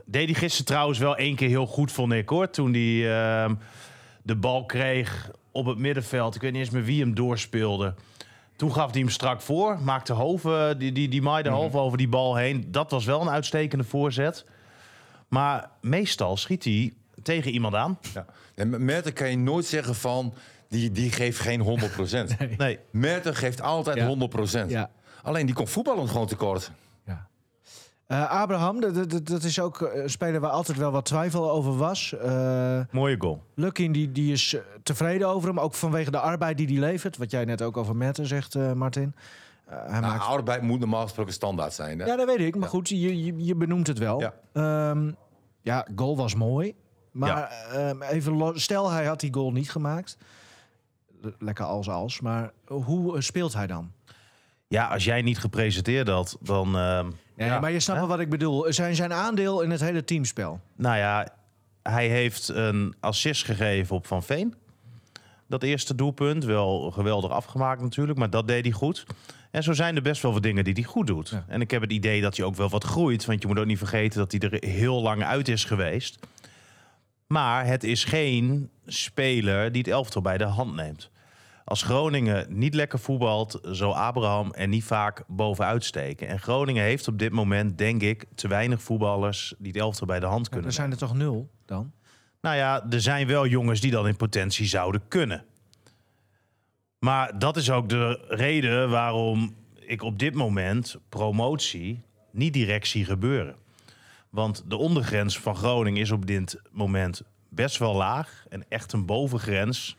Deed 0.05 0.25
hij 0.25 0.33
gisteren 0.39 0.65
trouwens 0.65 0.99
wel 0.99 1.15
één 1.15 1.35
keer 1.35 1.49
heel 1.49 1.67
goed, 1.67 1.91
vond 1.91 2.11
ik 2.13 2.29
hoor. 2.29 2.49
Toen 2.49 2.73
hij 2.73 3.17
ehm, 3.17 3.55
de 4.23 4.35
bal 4.35 4.65
kreeg 4.65 5.31
op 5.51 5.65
het 5.65 5.77
middenveld. 5.77 6.35
Ik 6.35 6.41
weet 6.41 6.51
niet 6.51 6.61
eens 6.61 6.69
meer 6.69 6.83
wie 6.83 7.01
hem 7.01 7.15
doorspeelde. 7.15 7.93
Toen 8.55 8.73
gaf 8.73 8.91
hij 8.91 8.99
hem 8.99 9.09
strak 9.09 9.41
voor. 9.41 9.79
Maakte 9.81 10.13
Hoven, 10.13 10.77
die, 10.79 10.91
die, 10.91 11.07
die 11.09 11.21
maaide 11.21 11.49
Mhm. 11.49 11.57
Hoven 11.57 11.79
over 11.79 11.97
die 11.97 12.07
bal 12.07 12.35
heen. 12.35 12.65
Dat 12.71 12.91
was 12.91 13.05
wel 13.05 13.21
een 13.21 13.29
uitstekende 13.29 13.83
voorzet. 13.83 14.45
Maar 15.27 15.69
meestal 15.81 16.37
schiet 16.37 16.63
hij 16.63 16.93
tegen 17.23 17.51
iemand 17.51 17.75
aan. 17.75 17.97
Ja. 18.13 18.25
En 18.55 18.69
met 18.69 18.79
Merten 18.79 19.13
kan 19.13 19.29
je 19.29 19.37
nooit 19.37 19.65
zeggen 19.65 19.95
van, 19.95 20.33
die, 20.69 20.91
die 20.91 21.11
geeft 21.11 21.39
geen 21.39 21.63
100%. 21.63 22.37
Nee. 22.57 22.79
Merten 22.91 23.35
geeft 23.35 23.61
altijd 23.61 23.97
Ja. 23.97 24.15
100%. 24.65 24.67
Ja. 24.69 24.89
Alleen 25.23 25.45
die 25.45 25.55
komt 25.55 25.69
voetballend 25.69 26.09
gewoon 26.09 26.27
tekort. 26.27 26.71
Ja. 28.13 28.29
Eh, 28.29 28.41
Abraham, 28.41 28.79
dat, 29.23 29.43
is 29.43 29.59
ook 29.59 29.81
een 29.81 30.09
speler 30.09 30.39
waar 30.41 30.51
altijd 30.51 30.77
wel 30.77 30.91
wat 30.91 31.05
twijfel 31.05 31.51
over 31.51 31.77
was. 31.77 32.13
Eh 32.13 32.79
Mooie 32.91 33.15
goal. 33.19 33.41
Lukin 33.53 33.91
die, 33.91 34.11
die 34.11 34.31
is 34.31 34.53
eh, 34.53 34.61
tevreden 34.83 35.27
over 35.27 35.47
hem, 35.47 35.59
ook 35.59 35.73
vanwege 35.73 36.11
de 36.11 36.19
arbeid 36.19 36.57
die 36.57 36.67
hij 36.67 36.77
levert. 36.77 37.17
Wat 37.17 37.31
jij 37.31 37.45
net 37.45 37.61
ook 37.61 37.77
over 37.77 37.95
Merten 37.95 38.25
zegt, 38.25 38.55
eh, 38.55 38.73
Martin. 38.73 39.15
Eh, 39.65 39.77
hij 39.77 39.99
Nou, 39.99 40.13
maakt... 40.13 40.25
arbeid 40.25 40.61
moet 40.61 40.79
normaal 40.79 41.03
gesproken 41.03 41.33
standaard 41.33 41.73
zijn. 41.73 41.99
Hè? 41.99 42.05
Ja, 42.05 42.15
dat 42.15 42.27
weet 42.27 42.39
ik. 42.39 42.55
Maar 42.55 42.69
goed, 42.69 42.89
je, 42.89 43.23
je, 43.25 43.45
je 43.45 43.55
benoemt 43.55 43.87
het 43.87 43.97
wel. 43.97 44.19
Ja. 44.19 44.33
Ja, 44.53 44.95
ja 45.61 45.87
goal 45.95 46.17
was 46.17 46.35
mooi. 46.35 46.75
Maar 47.11 47.51
ehm, 47.71 48.01
even 48.01 48.59
stel, 48.59 48.89
hij 48.89 49.05
had 49.05 49.19
die 49.19 49.33
goal 49.33 49.51
niet 49.51 49.71
gemaakt. 49.71 50.17
Lekker 51.39 51.65
als 51.65 51.89
als. 51.89 52.21
Maar 52.21 52.51
hoe 52.67 53.15
eh, 53.15 53.21
speelt 53.21 53.53
hij 53.53 53.67
dan? 53.67 53.91
Ja, 54.73 54.87
als 54.87 55.03
jij 55.03 55.21
niet 55.21 55.39
gepresenteerd 55.39 56.07
had, 56.07 56.37
dan... 56.41 56.77
ehm, 56.77 57.09
Nee, 57.35 57.47
ja, 57.47 57.59
maar 57.59 57.71
je 57.71 57.79
snapt 57.79 57.99
wel 57.99 58.07
wat 58.07 58.19
ik 58.19 58.29
bedoel. 58.29 58.73
Zijn, 58.73 58.95
zijn 58.95 59.13
aandeel 59.13 59.61
in 59.61 59.69
het 59.69 59.81
hele 59.81 60.03
teamspel. 60.03 60.59
Nou 60.75 60.97
ja, 60.97 61.27
hij 61.83 62.07
heeft 62.07 62.47
een 62.47 62.95
assist 62.99 63.45
gegeven 63.45 63.95
op 63.95 64.07
Van 64.07 64.23
Veen. 64.23 64.55
Dat 65.47 65.63
eerste 65.63 65.95
doelpunt, 65.95 66.43
wel 66.45 66.91
geweldig 66.91 67.31
afgemaakt 67.31 67.81
natuurlijk, 67.81 68.19
maar 68.19 68.29
dat 68.29 68.47
deed 68.47 68.63
hij 68.63 68.73
goed. 68.73 69.05
En 69.51 69.63
zo 69.63 69.73
zijn 69.73 69.95
er 69.95 70.01
best 70.01 70.21
wel 70.21 70.33
wat 70.33 70.43
dingen 70.43 70.63
die 70.63 70.73
hij 70.73 70.83
goed 70.83 71.07
doet. 71.07 71.29
Ja. 71.29 71.45
En 71.47 71.61
ik 71.61 71.71
heb 71.71 71.81
het 71.81 71.91
idee 71.91 72.21
dat 72.21 72.37
hij 72.37 72.45
ook 72.45 72.55
wel 72.55 72.69
wat 72.69 72.83
groeit. 72.83 73.25
Want 73.25 73.41
je 73.41 73.47
moet 73.47 73.59
ook 73.59 73.65
niet 73.65 73.77
vergeten 73.77 74.19
dat 74.19 74.31
hij 74.31 74.49
er 74.49 74.69
heel 74.69 75.01
lang 75.01 75.23
uit 75.23 75.47
is 75.47 75.63
geweest. 75.63 76.19
Maar 77.27 77.65
het 77.65 77.83
is 77.83 78.03
geen 78.03 78.69
speler 78.85 79.71
die 79.71 79.81
het 79.81 79.91
elftal 79.91 80.21
bij 80.21 80.37
de 80.37 80.43
hand 80.43 80.75
neemt. 80.75 81.09
Als 81.65 81.81
Groningen 81.81 82.45
niet 82.49 82.73
lekker 82.73 82.99
voetbalt, 82.99 83.59
zou 83.61 83.93
Abraham 83.93 84.53
er 84.53 84.67
niet 84.67 84.83
vaak 84.83 85.23
bovenuit 85.27 85.83
steken. 85.83 86.27
En 86.27 86.39
Groningen 86.39 86.83
heeft 86.83 87.07
op 87.07 87.19
dit 87.19 87.31
moment, 87.31 87.77
denk 87.77 88.01
ik, 88.01 88.25
te 88.35 88.47
weinig 88.47 88.81
voetballers 88.81 89.53
die 89.57 89.71
het 89.71 89.81
elftal 89.81 90.07
bij 90.07 90.19
de 90.19 90.25
hand 90.25 90.49
kunnen 90.49 90.67
Er 90.67 90.73
zijn 90.73 90.91
er 90.91 90.97
toch 90.97 91.13
nul 91.13 91.49
dan? 91.65 91.91
nou 92.41 92.55
ja, 92.55 92.85
er 92.89 93.01
zijn 93.01 93.27
wel 93.27 93.47
jongens 93.47 93.79
die 93.79 93.91
dat 93.91 94.07
in 94.07 94.15
potentie 94.15 94.65
zouden 94.65 95.01
kunnen. 95.07 95.45
Maar 96.99 97.39
dat 97.39 97.57
is 97.57 97.71
ook 97.71 97.89
de 97.89 98.25
reden 98.27 98.89
waarom 98.89 99.55
ik 99.75 100.01
op 100.01 100.19
dit 100.19 100.33
moment 100.33 100.95
promotie 101.09 102.01
niet 102.31 102.53
direct 102.53 102.87
zie 102.87 103.05
gebeuren. 103.05 103.55
Want 104.29 104.63
de 104.67 104.77
ondergrens 104.77 105.39
van 105.39 105.55
Groningen 105.55 106.01
is 106.01 106.11
op 106.11 106.25
dit 106.25 106.61
moment 106.71 107.21
best 107.49 107.77
wel 107.77 107.95
laag. 107.95 108.45
En 108.49 108.65
echt 108.69 108.93
een 108.93 109.05
bovengrens, 109.05 109.97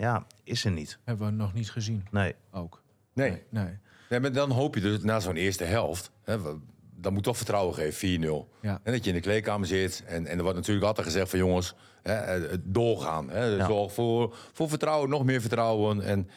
ja, 0.00 0.26
is 0.44 0.64
er 0.64 0.70
niet. 0.70 0.98
Hebben 1.04 1.26
we 1.26 1.32
nog 1.32 1.52
niet 1.54 1.70
gezien. 1.70 2.06
Nee. 2.10 2.34
Ook. 2.52 2.82
Nee. 3.14 3.42
Nee. 3.48 3.78
nee 4.08 4.20
maar 4.20 4.32
dan 4.32 4.50
hoop 4.50 4.74
je 4.74 4.80
dus 4.80 5.02
na 5.02 5.20
zo'n 5.20 5.36
eerste 5.36 5.64
helft... 5.64 6.10
Hè, 6.24 6.40
we- 6.40 6.58
dan 7.02 7.12
moet 7.12 7.22
toch 7.22 7.36
vertrouwen 7.36 7.74
geven, 7.74 8.20
4-0. 8.22 8.48
Ja. 8.60 8.80
En 8.82 8.92
dat 8.92 9.02
je 9.04 9.08
in 9.10 9.16
de 9.16 9.22
kleedkamer 9.22 9.66
zit. 9.66 10.02
En, 10.06 10.26
en 10.26 10.36
er 10.36 10.42
wordt 10.42 10.56
natuurlijk 10.58 10.86
altijd 10.86 11.06
gezegd 11.06 11.30
van 11.30 11.38
jongens, 11.38 11.74
hè, 12.02 12.12
eh, 12.14 12.56
doorgaan. 12.62 13.30
Hè, 13.30 13.44
Ja. 13.44 13.66
Zorg 13.66 13.92
voor, 13.92 14.36
voor 14.52 14.68
vertrouwen, 14.68 15.10
nog 15.10 15.24
meer 15.24 15.40
vertrouwen. 15.40 16.02
En, 16.02 16.28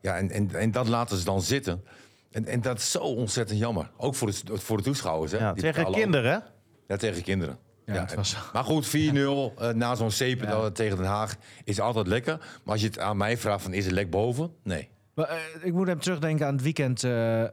ja, 0.00 0.16
en, 0.16 0.30
en, 0.30 0.54
en 0.54 0.70
dat 0.70 0.88
laten 0.88 1.16
ze 1.18 1.24
dan 1.24 1.42
zitten. 1.42 1.84
En, 2.30 2.44
en 2.46 2.60
dat 2.60 2.78
is 2.78 2.90
zo 2.90 2.98
ontzettend 2.98 3.58
jammer. 3.58 3.90
Ook 3.96 4.14
voor 4.14 4.30
de, 4.30 4.58
voor 4.58 4.76
de 4.76 4.82
toeschouwers. 4.82 5.32
Hè. 5.32 5.38
Ja, 5.38 5.52
Die 5.52 5.62
tegen 5.62 5.86
ook- 5.86 5.94
kinderen, 5.94 6.32
hè? 6.32 6.38
Ja, 6.88 6.96
tegen 6.96 7.22
kinderen. 7.22 7.58
Ja, 7.86 7.92
het 8.00 8.14
was- 8.14 8.36
Maar 8.52 8.64
goed, 8.64 8.86
4-0 8.86 8.90
eh, 9.58 9.68
na 9.72 9.94
zo'n 9.94 10.10
zeep 10.10 10.42
Ja. 10.42 10.70
tegen 10.70 10.96
Den 10.96 11.06
Haag 11.06 11.36
is 11.64 11.80
altijd 11.80 12.06
lekker. 12.06 12.36
Maar 12.64 12.72
als 12.72 12.80
je 12.80 12.86
het 12.86 12.98
aan 12.98 13.16
mij 13.16 13.36
vraagt 13.38 13.62
van 13.62 13.72
is 13.72 13.84
het 13.84 13.94
lek 13.94 14.10
boven? 14.10 14.50
Nee. 14.62 14.88
Maar, 15.14 15.28
eh, 15.28 15.36
ik 15.62 15.72
moet 15.72 15.86
hem 15.86 16.00
terugdenken 16.00 16.46
aan 16.46 16.52
het 16.54 16.62
weekend 16.62 17.04
eh 17.04 17.44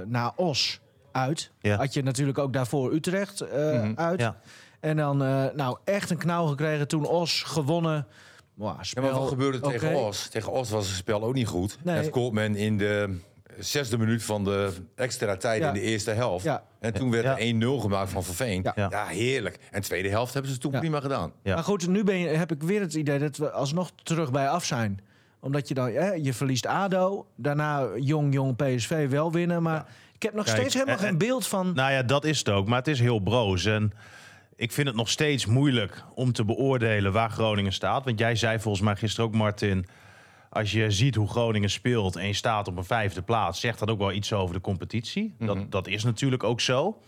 eh 0.00 0.06
na 0.06 0.32
Os 0.36 0.80
uit. 1.12 1.50
Ja. 1.60 1.76
Had 1.76 1.92
je 1.94 2.02
natuurlijk 2.02 2.38
ook 2.38 2.52
daarvoor 2.52 2.92
Utrecht 2.92 3.40
eh, 3.40 3.72
Mhm. 3.82 3.92
uit. 3.96 4.20
Ja. 4.20 4.36
En 4.80 4.96
dan 4.96 5.22
eh, 5.22 5.44
nou 5.54 5.78
echt 5.84 6.10
een 6.10 6.16
knauw 6.18 6.46
gekregen 6.46 6.88
toen 6.88 7.06
Os 7.06 7.42
gewonnen. 7.42 8.06
Wow, 8.54 8.76
Ja, 8.76 8.82
spel, 8.82 9.02
maar 9.02 9.12
wat 9.12 9.28
gebeurde 9.28 9.60
tegen. 9.60 9.94
Os? 9.94 10.28
Tegen 10.28 10.52
Os 10.52 10.70
was 10.70 10.86
het 10.86 10.96
spel 10.96 11.22
ook 11.22 11.34
niet 11.34 11.46
goed. 11.46 11.78
Nee. 11.84 11.96
En 11.96 12.04
scoort 12.04 12.32
men 12.32 12.56
in 12.56 12.78
de 12.78 13.18
zesde 13.58 13.98
minuut 13.98 14.22
van 14.24 14.44
de 14.44 14.72
extra 14.94 15.36
tijd 15.36 15.60
Ja. 15.62 15.68
in 15.68 15.74
de 15.74 15.80
eerste 15.80 16.10
helft. 16.10 16.44
Ja. 16.44 16.62
En 16.80 16.92
toen 16.92 17.10
werd 17.10 17.24
Ja. 17.24 17.38
er 17.38 17.38
1-0 17.46 17.80
gemaakt 17.80 18.10
van 18.10 18.24
Verveen. 18.24 18.60
Ja. 18.74 18.88
Ja. 18.90 19.06
heerlijk. 19.06 19.58
En 19.70 19.80
de 19.80 19.86
tweede 19.86 20.08
helft 20.08 20.32
hebben 20.32 20.50
ze 20.50 20.56
het 20.56 20.64
toen 20.64 20.72
Ja. 20.72 20.78
prima 20.78 21.00
gedaan. 21.00 21.32
Ja. 21.42 21.54
Maar 21.54 21.64
goed, 21.64 21.88
nu 21.88 22.04
ben 22.04 22.18
je, 22.18 22.28
heb 22.28 22.52
ik 22.52 22.62
weer 22.62 22.80
het 22.80 22.94
idee 22.94 23.18
dat 23.18 23.36
we 23.36 23.50
alsnog 23.50 23.90
terug 24.02 24.30
bij 24.30 24.48
af 24.48 24.64
zijn. 24.64 25.00
Omdat 25.40 25.68
je 25.68 25.74
dan, 25.74 25.86
hè, 25.92 26.12
je 26.12 26.34
verliest 26.34 26.66
ADO. 26.66 27.26
Daarna 27.36 27.88
jong, 27.96 28.34
jong 28.34 28.56
PSV 28.56 29.08
wel 29.10 29.32
winnen. 29.32 29.62
Maar 29.62 29.86
ik 30.14 30.22
heb 30.22 30.34
nog 30.34 30.44
Kijk, 30.44 30.56
steeds 30.56 30.74
helemaal 30.74 30.96
en- 30.96 31.00
geen 31.04 31.18
beeld 31.18 31.46
van... 31.46 31.72
Nou 31.74 31.92
ja, 31.92 32.02
dat 32.02 32.24
is 32.24 32.38
het 32.38 32.48
ook. 32.48 32.66
Maar 32.68 32.78
het 32.78 32.88
is 32.88 33.00
heel 33.00 33.18
broos. 33.18 33.64
En 33.64 33.92
ik 34.56 34.72
vind 34.72 34.86
het 34.86 34.96
nog 34.96 35.08
steeds 35.08 35.46
moeilijk 35.46 36.04
om 36.14 36.32
te 36.32 36.44
beoordelen 36.44 37.12
waar 37.12 37.30
Groningen 37.30 37.72
staat. 37.72 38.04
Want 38.04 38.18
jij 38.18 38.36
zei 38.36 38.58
volgens 38.60 38.84
mij 38.84 38.96
gisteren 38.96 39.24
ook, 39.30 39.34
Martin... 39.34 39.86
als 40.52 40.72
je 40.72 40.90
ziet 40.90 41.14
hoe 41.14 41.28
Groningen 41.28 41.70
speelt 41.70 42.16
en 42.16 42.26
je 42.26 42.32
staat 42.32 42.68
op 42.68 42.76
een 42.76 42.84
vijfde 42.84 43.22
plaats... 43.22 43.60
zegt 43.60 43.78
dat 43.78 43.90
ook 43.90 43.98
wel 43.98 44.12
iets 44.12 44.32
over 44.32 44.54
de 44.54 44.60
competitie. 44.60 45.34
dat, 45.38 45.70
dat 45.70 45.86
is 45.86 46.04
natuurlijk 46.04 46.44
ook 46.44 46.60
zo. 46.60 46.98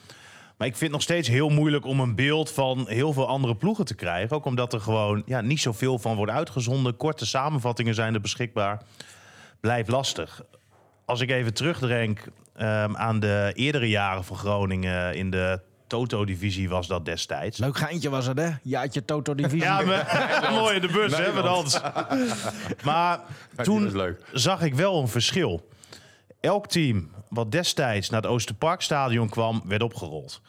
Maar 0.56 0.66
ik 0.66 0.76
vind 0.76 0.80
het 0.80 0.90
nog 0.90 1.02
steeds 1.02 1.28
heel 1.28 1.48
moeilijk 1.48 1.86
om 1.86 2.00
een 2.00 2.14
beeld 2.14 2.50
van 2.50 2.84
heel 2.88 3.12
veel 3.12 3.28
andere 3.28 3.56
ploegen 3.56 3.84
te 3.84 3.94
krijgen. 3.94 4.36
Ook 4.36 4.44
omdat 4.44 4.72
er 4.72 4.80
gewoon 4.80 5.22
ja, 5.26 5.40
niet 5.40 5.60
zoveel 5.60 5.98
van 5.98 6.16
wordt 6.16 6.32
uitgezonden. 6.32 6.96
Korte 6.96 7.26
samenvattingen 7.26 7.94
zijn 7.94 8.14
er 8.14 8.20
beschikbaar. 8.20 8.82
Blijft 9.60 9.88
lastig. 9.88 10.42
Als 11.04 11.20
ik 11.20 11.30
even 11.30 11.54
terugdenk 11.54 12.26
ehm, 12.54 12.96
aan 12.96 13.20
de 13.20 13.52
eerdere 13.54 13.88
jaren 13.88 14.24
van 14.24 14.36
Groningen 14.36 15.14
in 15.14 15.30
de 15.30 15.60
Toto-divisie 15.86 16.68
was 16.68 16.86
dat 16.86 17.04
destijds. 17.04 17.58
Leuk 17.58 17.76
geintje 17.76 18.10
was 18.10 18.26
het, 18.26 18.38
hè? 18.38 18.50
Jaartje 18.62 19.04
Toto 19.04 19.34
Divisie. 19.34 19.60
Ja, 19.60 19.80
maar, 19.80 20.48
mooi 20.60 20.74
in 20.74 20.80
de 20.80 20.88
bus, 20.88 21.16
hè, 21.16 21.32
met 21.32 21.44
Hans. 21.44 21.80
Maar 22.84 23.20
toen 23.62 24.16
zag 24.32 24.62
ik 24.62 24.74
wel 24.74 25.00
een 25.00 25.08
verschil. 25.08 25.68
Elk 26.40 26.66
team 26.66 27.10
wat 27.28 27.52
destijds 27.52 28.10
naar 28.10 28.22
het 28.22 28.30
Oosterparkstadion 28.30 29.28
kwam, 29.28 29.62
werd 29.66 29.82
opgerold. 29.82 30.40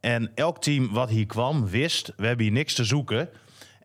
En 0.00 0.30
elk 0.34 0.62
team 0.62 0.92
wat 0.92 1.08
hier 1.08 1.26
kwam, 1.26 1.68
wist, 1.68 2.12
we 2.16 2.26
hebben 2.26 2.44
hier 2.44 2.54
niks 2.54 2.74
te 2.74 2.84
zoeken. 2.84 3.28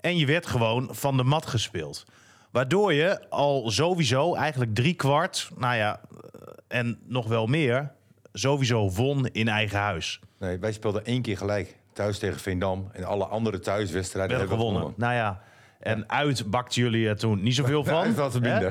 En 0.01 0.17
je 0.17 0.25
werd 0.25 0.45
gewoon 0.45 0.87
van 0.91 1.17
de 1.17 1.23
mat 1.23 1.45
gespeeld. 1.45 2.05
Waardoor 2.51 2.93
je 2.93 3.29
al 3.29 3.71
sowieso 3.71 4.35
eigenlijk 4.35 4.75
drie 4.75 4.93
kwart, 4.93 5.49
nou 5.57 5.75
ja, 5.75 5.99
eh, 6.11 6.19
en 6.67 6.99
nog 7.05 7.27
wel 7.27 7.47
meer, 7.47 7.91
sowieso 8.33 8.89
won 8.91 9.27
in 9.27 9.47
eigen 9.47 9.79
huis. 9.79 10.19
Nee, 10.39 10.57
wij 10.57 10.71
speelden 10.71 11.05
één 11.05 11.21
keer 11.21 11.37
gelijk. 11.37 11.77
Thuis 11.93 12.19
tegen 12.19 12.39
Veendam. 12.39 12.89
En 12.93 13.03
alle 13.03 13.25
andere 13.25 13.59
thuiswedstrijden 13.59 14.37
hebben 14.37 14.57
we 14.57 14.63
gewonnen. 14.63 14.93
Nou 14.97 15.13
ja, 15.13 15.41
en 15.79 16.09
uit 16.09 16.49
bakten 16.49 16.81
jullie 16.81 17.07
er 17.07 17.17
toen 17.17 17.41
niet 17.41 17.55
zoveel 17.55 17.83
van. 17.95 18.13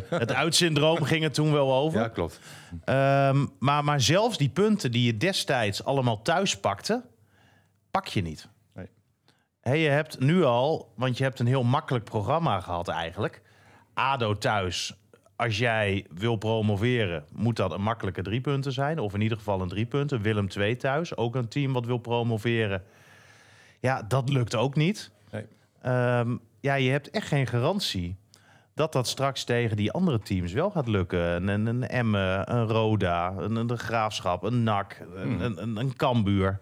Het 0.09 0.33
uitsyndroom 0.33 1.03
ging 1.03 1.25
er 1.25 1.33
toen 1.33 1.53
wel 1.53 1.75
over. 1.75 2.01
Ja, 2.01 2.09
klopt. 2.09 2.41
Ehm, 2.85 3.47
maar, 3.59 3.85
maar 3.85 4.01
zelfs 4.01 4.39
die 4.39 4.49
punten 4.49 4.91
die 4.93 5.07
je 5.07 5.17
destijds 5.17 5.85
allemaal 5.85 6.23
thuis 6.23 6.61
pakte, 6.61 7.05
pak 7.91 8.07
je 8.07 8.23
niet. 8.23 8.49
Nee. 8.75 8.89
Hé, 9.61 9.73
je 9.73 9.89
hebt 9.89 10.21
nu 10.21 10.45
al, 10.45 10.93
want 10.97 11.19
je 11.19 11.25
hebt 11.25 11.39
een 11.39 11.47
heel 11.47 11.65
makkelijk 11.65 12.05
programma 12.05 12.61
gehad 12.61 12.89
eigenlijk. 12.89 13.43
ADO 13.95 14.39
thuis, 14.39 14.95
als 15.39 15.59
jij 15.59 16.07
wil 16.11 16.37
promoveren, 16.37 17.25
moet 17.33 17.57
dat 17.57 17.73
een 17.73 17.83
makkelijke 17.83 18.23
drie 18.23 18.41
punten 18.41 18.73
zijn. 18.73 18.99
Of 18.99 19.15
in 19.15 19.21
ieder 19.21 19.39
geval 19.39 19.61
een 19.61 19.69
drie 19.69 19.87
punten. 19.87 20.23
Willem 20.23 20.49
2 20.49 20.77
thuis, 20.77 21.17
ook 21.17 21.35
een 21.35 21.49
team 21.49 21.73
wat 21.73 21.87
wil 21.87 21.99
promoveren. 21.99 22.83
Ja, 23.81 24.03
dat 24.03 24.29
lukt 24.29 24.55
ook 24.55 24.75
niet. 24.75 25.11
Nee. 25.31 25.45
Ehm, 25.83 26.37
ja, 26.61 26.75
je 26.75 26.91
hebt 26.91 27.11
echt 27.11 27.27
geen 27.27 27.47
garantie 27.47 28.17
dat 28.75 28.93
dat 28.93 29.09
straks 29.09 29.45
tegen 29.45 29.77
die 29.77 29.93
andere 29.93 30.19
teams 30.19 30.53
wel 30.53 30.71
gaat 30.71 30.89
lukken. 30.89 31.21
Een, 31.21 31.49
een, 31.49 31.67
een 31.67 31.89
Emmen, 31.89 32.55
een 32.55 32.67
Roda, 32.67 33.35
een, 33.37 33.79
Graafschap, 33.79 34.43
een 34.43 34.63
NAC, 34.63 35.03
een, 35.15 35.41
een, 35.41 35.63
een, 35.63 35.77
een 35.77 35.97
Kambuur. 35.97 36.61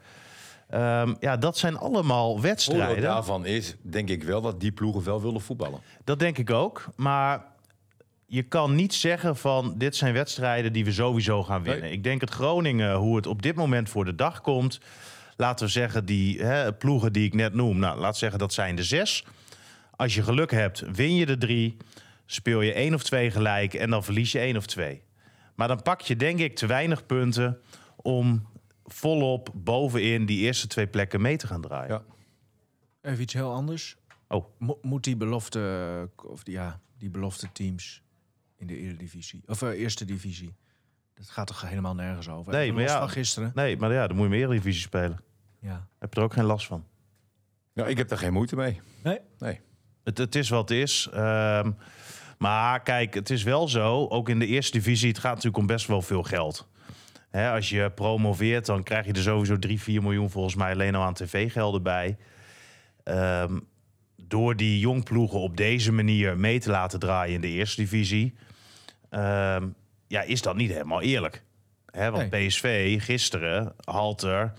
Ehm, 0.68 1.14
ja, 1.20 1.36
dat 1.36 1.58
zijn 1.58 1.78
allemaal 1.78 2.30
Voordeel 2.30 2.42
wedstrijden. 2.42 3.02
daarvan 3.02 3.46
is, 3.46 3.76
denk 3.82 4.08
ik 4.08 4.22
wel, 4.22 4.40
dat 4.40 4.60
die 4.60 4.72
ploegen 4.72 5.04
wel 5.04 5.22
willen 5.22 5.40
voetballen. 5.40 5.80
Dat 6.04 6.18
denk 6.18 6.38
ik 6.38 6.50
ook. 6.50 6.84
Maar 6.96 7.54
je 8.26 8.42
kan 8.42 8.74
niet 8.74 8.94
zeggen 8.94 9.36
van 9.36 9.74
dit 9.78 9.96
zijn 9.96 10.12
wedstrijden 10.12 10.72
die 10.72 10.84
we 10.84 10.92
sowieso 10.92 11.42
gaan 11.42 11.62
winnen. 11.62 11.82
Nee. 11.82 11.92
Ik 11.92 12.02
denk 12.02 12.20
het 12.20 12.30
Groningen, 12.30 12.94
hoe 12.94 13.16
het 13.16 13.26
op 13.26 13.42
dit 13.42 13.54
moment 13.54 13.88
voor 13.88 14.04
de 14.04 14.14
dag 14.14 14.40
komt. 14.40 14.80
Laten 15.36 15.66
we 15.66 15.72
zeggen, 15.72 16.04
die 16.04 16.42
hè, 16.42 16.72
ploegen 16.72 17.12
die 17.12 17.26
ik 17.26 17.34
net 17.34 17.54
noem. 17.54 17.78
Nou, 17.78 17.98
laat 17.98 18.16
zeggen 18.16 18.38
dat 18.38 18.52
zijn 18.52 18.76
de 18.76 18.84
zes. 18.84 19.24
Als 19.90 20.14
je 20.14 20.22
geluk 20.22 20.50
hebt, 20.50 20.80
win 20.80 21.14
je 21.14 21.26
de 21.26 21.38
drie. 21.38 21.76
Speel 22.26 22.60
je 22.60 22.72
één 22.72 22.94
of 22.94 23.02
twee 23.02 23.30
gelijk 23.30 23.74
en 23.74 23.90
dan 23.90 24.04
verlies 24.04 24.32
je 24.32 24.38
één 24.38 24.56
of 24.56 24.66
twee. 24.66 25.02
Maar 25.54 25.68
dan 25.68 25.82
pak 25.82 26.00
je 26.00 26.16
denk 26.16 26.38
ik 26.38 26.56
te 26.56 26.66
weinig 26.66 27.06
punten 27.06 27.60
om 27.96 28.48
volop 28.84 29.50
bovenin 29.54 30.26
die 30.26 30.38
eerste 30.38 30.66
twee 30.66 30.86
plekken 30.86 31.20
mee 31.20 31.36
te 31.36 31.46
gaan 31.46 31.60
draaien. 31.60 31.88
Ja. 31.88 32.02
Even 33.10 33.22
iets 33.22 33.32
heel 33.32 33.52
anders. 33.52 33.96
Oh. 34.28 34.46
Mo- 34.58 34.78
moet 34.82 35.04
die 35.04 35.16
belofte, 35.16 36.10
of 36.24 36.42
die, 36.42 36.54
ja, 36.54 36.80
die 36.98 37.10
belofte 37.10 37.48
teams 37.52 38.02
in 38.56 38.66
de 38.66 38.78
Eredivisie, 38.78 39.42
of 39.46 39.62
eh, 39.62 39.80
Eerste 39.80 40.04
Divisie, 40.04 40.56
dat 41.14 41.28
gaat 41.28 41.46
toch 41.46 41.68
helemaal 41.68 41.94
nergens 41.94 42.28
over? 42.28 42.52
Nee, 42.52 42.72
maar 42.72 42.82
ja. 42.82 42.98
van 42.98 43.10
gisteren. 43.10 43.52
Nee, 43.54 43.76
maar 43.76 43.92
ja, 43.92 44.06
dan 44.06 44.16
moet 44.16 44.24
je 44.24 44.30
meer 44.30 44.44
Eredivisie 44.44 44.82
spelen. 44.82 45.20
Ja. 45.60 45.88
Heb 45.98 46.14
je 46.14 46.20
er 46.20 46.26
ook 46.26 46.32
geen 46.32 46.44
last 46.44 46.66
van. 46.66 46.84
Ja, 47.72 47.86
ik 47.86 47.98
heb 47.98 48.08
daar 48.08 48.18
geen 48.18 48.32
moeite 48.32 48.56
mee. 48.56 48.80
Nee? 49.02 49.18
Nee. 49.38 49.60
Het, 50.04 50.18
het 50.18 50.34
is 50.34 50.48
wat 50.48 50.68
het 50.68 50.78
is. 50.78 51.08
Ehm, 51.12 51.72
maar 52.38 52.82
kijk, 52.82 53.14
het 53.14 53.30
is 53.30 53.42
wel 53.42 53.68
zo. 53.68 54.06
Ook 54.06 54.28
in 54.28 54.38
de 54.38 54.46
eerste 54.46 54.78
divisie, 54.78 55.08
het 55.08 55.18
gaat 55.18 55.34
natuurlijk 55.34 55.56
om 55.56 55.66
best 55.66 55.86
wel 55.86 56.02
veel 56.02 56.22
geld. 56.22 56.68
Hè, 57.30 57.50
als 57.50 57.68
je 57.68 57.90
promoveert, 57.90 58.66
dan 58.66 58.82
krijg 58.82 59.06
je 59.06 59.12
er 59.12 59.22
sowieso 59.22 59.58
3, 59.58 59.80
4 59.80 60.02
miljoen 60.02 60.30
volgens 60.30 60.54
mij 60.54 60.72
alleen 60.72 60.94
al 60.94 61.02
aan 61.02 61.14
tv-gelden 61.14 61.82
bij. 61.82 62.16
Ehm, 63.02 63.58
door 64.28 64.56
die 64.56 64.78
jongploegen 64.78 65.38
op 65.38 65.56
deze 65.56 65.92
manier 65.92 66.38
mee 66.38 66.60
te 66.60 66.70
laten 66.70 66.98
draaien 66.98 67.34
in 67.34 67.40
de 67.40 67.48
eerste 67.48 67.80
divisie, 67.80 68.34
ehm, 69.10 69.66
ja, 70.06 70.22
is 70.22 70.42
dat 70.42 70.56
niet 70.56 70.70
helemaal 70.70 71.02
eerlijk. 71.02 71.42
Hè, 71.90 72.10
want 72.10 72.30
PSV 72.30 72.96
gisteren, 73.02 73.74
Halter, 73.84 74.52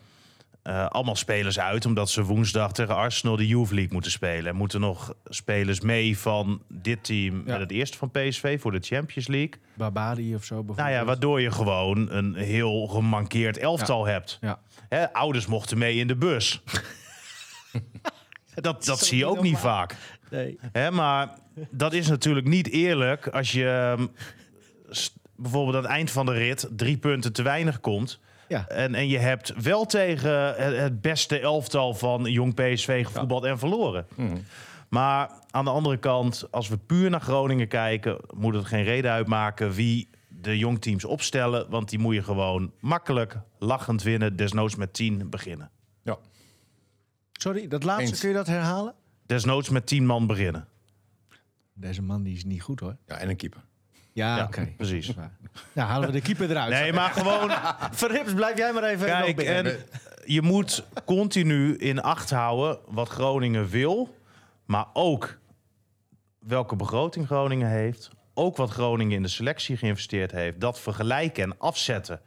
eh, 0.68 0.86
allemaal 0.86 1.16
spelers 1.16 1.60
uit... 1.60 1.86
omdat 1.86 2.10
ze 2.10 2.24
woensdag 2.24 2.74
tegen 2.74 2.96
Arsenal 2.96 3.36
de 3.36 3.48
Youth 3.48 3.72
League 3.72 3.94
moeten 3.94 4.12
spelen. 4.12 4.46
En 4.46 4.56
moeten 4.56 4.80
nog 4.80 5.14
spelers 5.26 5.82
mee 5.82 6.18
van 6.18 6.62
dit 6.68 7.04
team 7.04 7.44
met 7.46 7.60
het 7.60 7.72
eerste 7.72 7.98
van 7.98 8.12
PSV 8.12 8.62
voor 8.62 8.72
de 8.72 8.80
Champions 8.80 9.28
League. 9.28 9.54
Barbadi 9.74 10.36
of 10.36 10.44
zo 10.44 10.56
bijvoorbeeld. 10.56 10.78
Nou 10.78 10.92
ja, 10.92 11.06
waardoor 11.06 11.42
je 11.42 11.52
gewoon 11.52 12.12
een 12.12 12.36
heel 12.36 12.88
gemankeerd 12.88 13.58
elftal 13.58 14.06
hebt. 14.06 14.38
Ja. 14.42 14.60
Hè, 14.90 15.14
ouders 15.14 15.46
mochten 15.46 15.78
mee 15.78 15.96
in 15.96 16.08
de 16.08 16.16
bus. 16.16 16.62
dat 18.62 18.86
dat 18.86 19.00
zie 19.00 19.18
je 19.18 19.26
ook 19.26 19.42
niet 19.42 19.58
vaak. 19.58 19.96
Nee. 20.30 20.60
Hè, 20.72 20.92
maar 20.92 21.30
dat 21.70 21.94
is 21.94 22.08
natuurlijk 22.08 22.48
niet 22.48 22.70
eerlijk 22.70 23.28
als 23.28 23.52
je 23.52 23.96
ehm, 23.98 24.08
bijvoorbeeld 25.36 25.76
aan 25.76 25.82
het 25.82 25.92
eind 25.92 26.12
van 26.12 26.26
de 26.26 26.32
rit 26.32 26.68
drie 26.72 26.98
punten 26.98 27.34
te 27.34 27.42
weinig 27.42 27.80
komt. 27.80 28.20
Ja. 28.48 28.68
En, 28.68 28.96
en 28.96 29.08
je 29.08 29.18
hebt 29.18 29.54
wel 29.62 29.86
tegen 29.86 30.56
het, 30.82 31.02
beste 31.02 31.40
elftal 31.40 31.94
van 31.94 32.24
jong 32.24 32.54
PSV 32.54 33.06
gevoetbald 33.06 33.44
en 33.44 33.60
verloren. 33.60 34.08
Maar 34.90 35.32
aan 35.52 35.66
de 35.66 35.72
andere 35.72 35.98
kant, 35.98 36.48
als 36.52 36.68
we 36.68 36.78
puur 36.78 37.10
naar 37.10 37.22
Groningen 37.22 37.68
kijken, 37.68 38.18
moet 38.36 38.54
het 38.54 38.66
geen 38.66 38.84
reden 38.84 39.12
uitmaken 39.12 39.72
wie 39.72 40.10
de 40.28 40.58
jongteams 40.58 41.06
opstellen. 41.06 41.70
Want 41.70 41.90
die 41.90 42.00
moet 42.00 42.16
je 42.16 42.24
gewoon 42.24 42.72
makkelijk, 42.80 43.38
lachend 43.60 44.04
winnen, 44.04 44.36
desnoods 44.36 44.76
met 44.76 44.94
10 44.94 45.30
beginnen. 45.30 45.72
Sorry, 47.38 47.68
dat 47.68 47.84
laatste, 47.84 48.10
Eens. 48.10 48.20
kun 48.20 48.30
je 48.30 48.36
dat 48.36 48.48
herhalen? 48.48 48.94
Desnoods 49.26 49.70
met 49.70 49.86
10 49.88 50.06
man 50.06 50.28
beginnen. 50.28 50.68
Deze 51.74 52.02
man 52.02 52.24
die 52.24 52.36
is 52.36 52.44
niet 52.46 52.62
goed 52.62 52.80
hoor. 52.80 52.98
ja, 53.06 53.18
en 53.18 53.30
een 53.30 53.36
keeper. 53.36 53.62
Ja, 54.14 54.38
Ja, 54.38 54.44
oké. 54.44 54.74
precies. 54.78 55.14
Nou, 55.74 55.90
halen 55.90 56.08
we 56.08 56.14
de 56.14 56.22
keeper 56.22 56.50
eruit. 56.50 56.70
Nee, 56.72 56.94
maar 56.94 57.10
gewoon 57.12 57.52
Verrips, 57.92 58.34
blijf 58.34 58.58
jij 58.58 58.74
maar 58.74 58.84
even 58.84 59.08
nog 59.08 59.20
Kijk, 59.20 59.36
binnen. 59.36 59.66
en 59.66 59.80
je 60.26 60.42
moet 60.42 60.84
continu 61.06 61.76
in 61.76 62.02
acht 62.02 62.30
houden 62.30 62.80
wat 62.88 63.10
Groningen 63.10 63.68
wil. 63.70 64.16
Maar 64.66 64.86
ook 64.94 65.40
welke 66.40 66.76
begroting 66.76 67.26
Groningen 67.26 67.70
heeft. 67.70 68.10
Ook 68.34 68.58
wat 68.58 68.70
Groningen 68.70 69.16
in 69.16 69.22
de 69.24 69.28
selectie 69.28 69.78
geïnvesteerd 69.78 70.32
heeft. 70.32 70.60
Dat 70.60 70.80
vergelijken 70.80 71.44
en 71.44 71.58
afzetten 71.60 72.22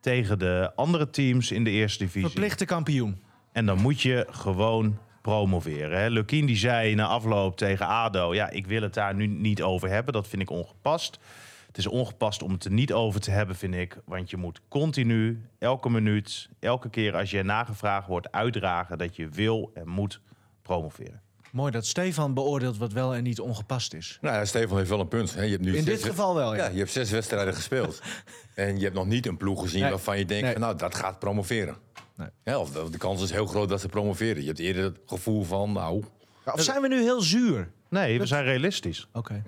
tegen 0.00 0.38
de 0.38 0.72
andere 0.76 1.10
teams 1.10 1.50
in 1.52 1.64
de 1.64 1.70
eerste 1.70 2.04
divisie. 2.04 2.28
Verplichte 2.30 2.64
kampioen. 2.64 3.22
En 3.54 3.66
dan 3.66 3.78
moet 3.78 4.00
je 4.00 4.26
gewoon 4.30 4.98
promoveren. 5.22 5.98
Hè. 5.98 6.08
Lukien 6.08 6.46
die 6.46 6.56
zei 6.56 6.94
na 6.94 7.06
afloop 7.06 7.56
tegen 7.56 7.86
ADO... 7.86 8.34
ja, 8.34 8.50
ik 8.50 8.66
wil 8.66 8.82
het 8.82 8.94
daar 8.94 9.14
nu 9.14 9.26
niet 9.26 9.62
over 9.62 9.88
hebben. 9.88 10.12
Dat 10.12 10.28
vind 10.28 10.42
ik 10.42 10.50
ongepast. 10.50 11.18
Het 11.66 11.78
is 11.78 11.86
ongepast 11.86 12.42
om 12.42 12.52
het 12.52 12.64
er 12.64 12.70
niet 12.72 12.92
over 12.92 13.20
te 13.20 13.30
hebben, 13.30 13.56
vind 13.56 13.74
ik. 13.74 13.96
Want 14.04 14.30
je 14.30 14.36
moet 14.36 14.60
continu, 14.68 15.46
elke 15.58 15.90
minuut, 15.90 16.48
elke 16.60 16.90
keer 16.90 17.16
als 17.16 17.30
je 17.30 17.42
nagevraagd 17.42 18.06
wordt... 18.06 18.32
uitdragen 18.32 18.98
dat 18.98 19.16
je 19.16 19.28
wil 19.28 19.70
en 19.74 19.88
moet 19.88 20.20
promoveren. 20.62 21.22
Mooi 21.52 21.70
dat 21.70 21.86
Stefan 21.86 22.34
beoordeelt 22.34 22.78
wat 22.78 22.92
wel 22.92 23.14
en 23.14 23.22
niet 23.22 23.40
ongepast 23.40 23.94
is. 23.94 24.18
Nou 24.20 24.34
ja, 24.34 24.44
Stefan 24.44 24.76
heeft 24.76 24.88
wel 24.88 25.00
een 25.00 25.08
punt. 25.08 25.34
Hè. 25.34 25.42
Je 25.42 25.50
hebt 25.50 25.62
nu 25.62 25.76
In 25.76 25.84
dit 25.84 26.04
geval 26.04 26.34
wel, 26.34 26.54
ja. 26.54 26.64
Ja, 26.64 26.70
je 26.70 26.78
hebt 26.78 26.90
zes 26.90 27.10
wedstrijden 27.10 27.54
gespeeld. 27.54 28.02
en 28.54 28.76
je 28.76 28.82
hebt 28.82 28.94
nog 28.94 29.06
niet 29.06 29.26
een 29.26 29.36
ploeg 29.36 29.60
gezien 29.60 29.80
Nee. 29.80 29.90
waarvan 29.90 30.18
je 30.18 30.24
denkt... 30.24 30.42
Nee. 30.42 30.52
van, 30.52 30.60
nou, 30.60 30.76
dat 30.76 30.94
gaat 30.94 31.18
promoveren. 31.18 31.76
Nee. 32.16 32.28
Ja, 32.44 32.58
of 32.58 32.70
de, 32.70 32.90
de 32.90 32.98
kans 32.98 33.22
is 33.22 33.30
heel 33.30 33.46
groot 33.46 33.68
dat 33.68 33.80
ze 33.80 33.88
promoveren. 33.88 34.40
Je 34.40 34.46
hebt 34.46 34.58
eerder 34.58 34.84
het 34.84 34.98
gevoel 35.06 35.42
van, 35.42 35.72
nou... 35.72 36.04
Of 36.52 36.62
zijn 36.62 36.80
we 36.82 36.88
nu 36.88 37.02
heel 37.02 37.20
zuur? 37.20 37.70
Nee, 37.88 38.18
we 38.18 38.26
zijn 38.26 38.44
realistisch. 38.44 39.08
Oké. 39.12 39.42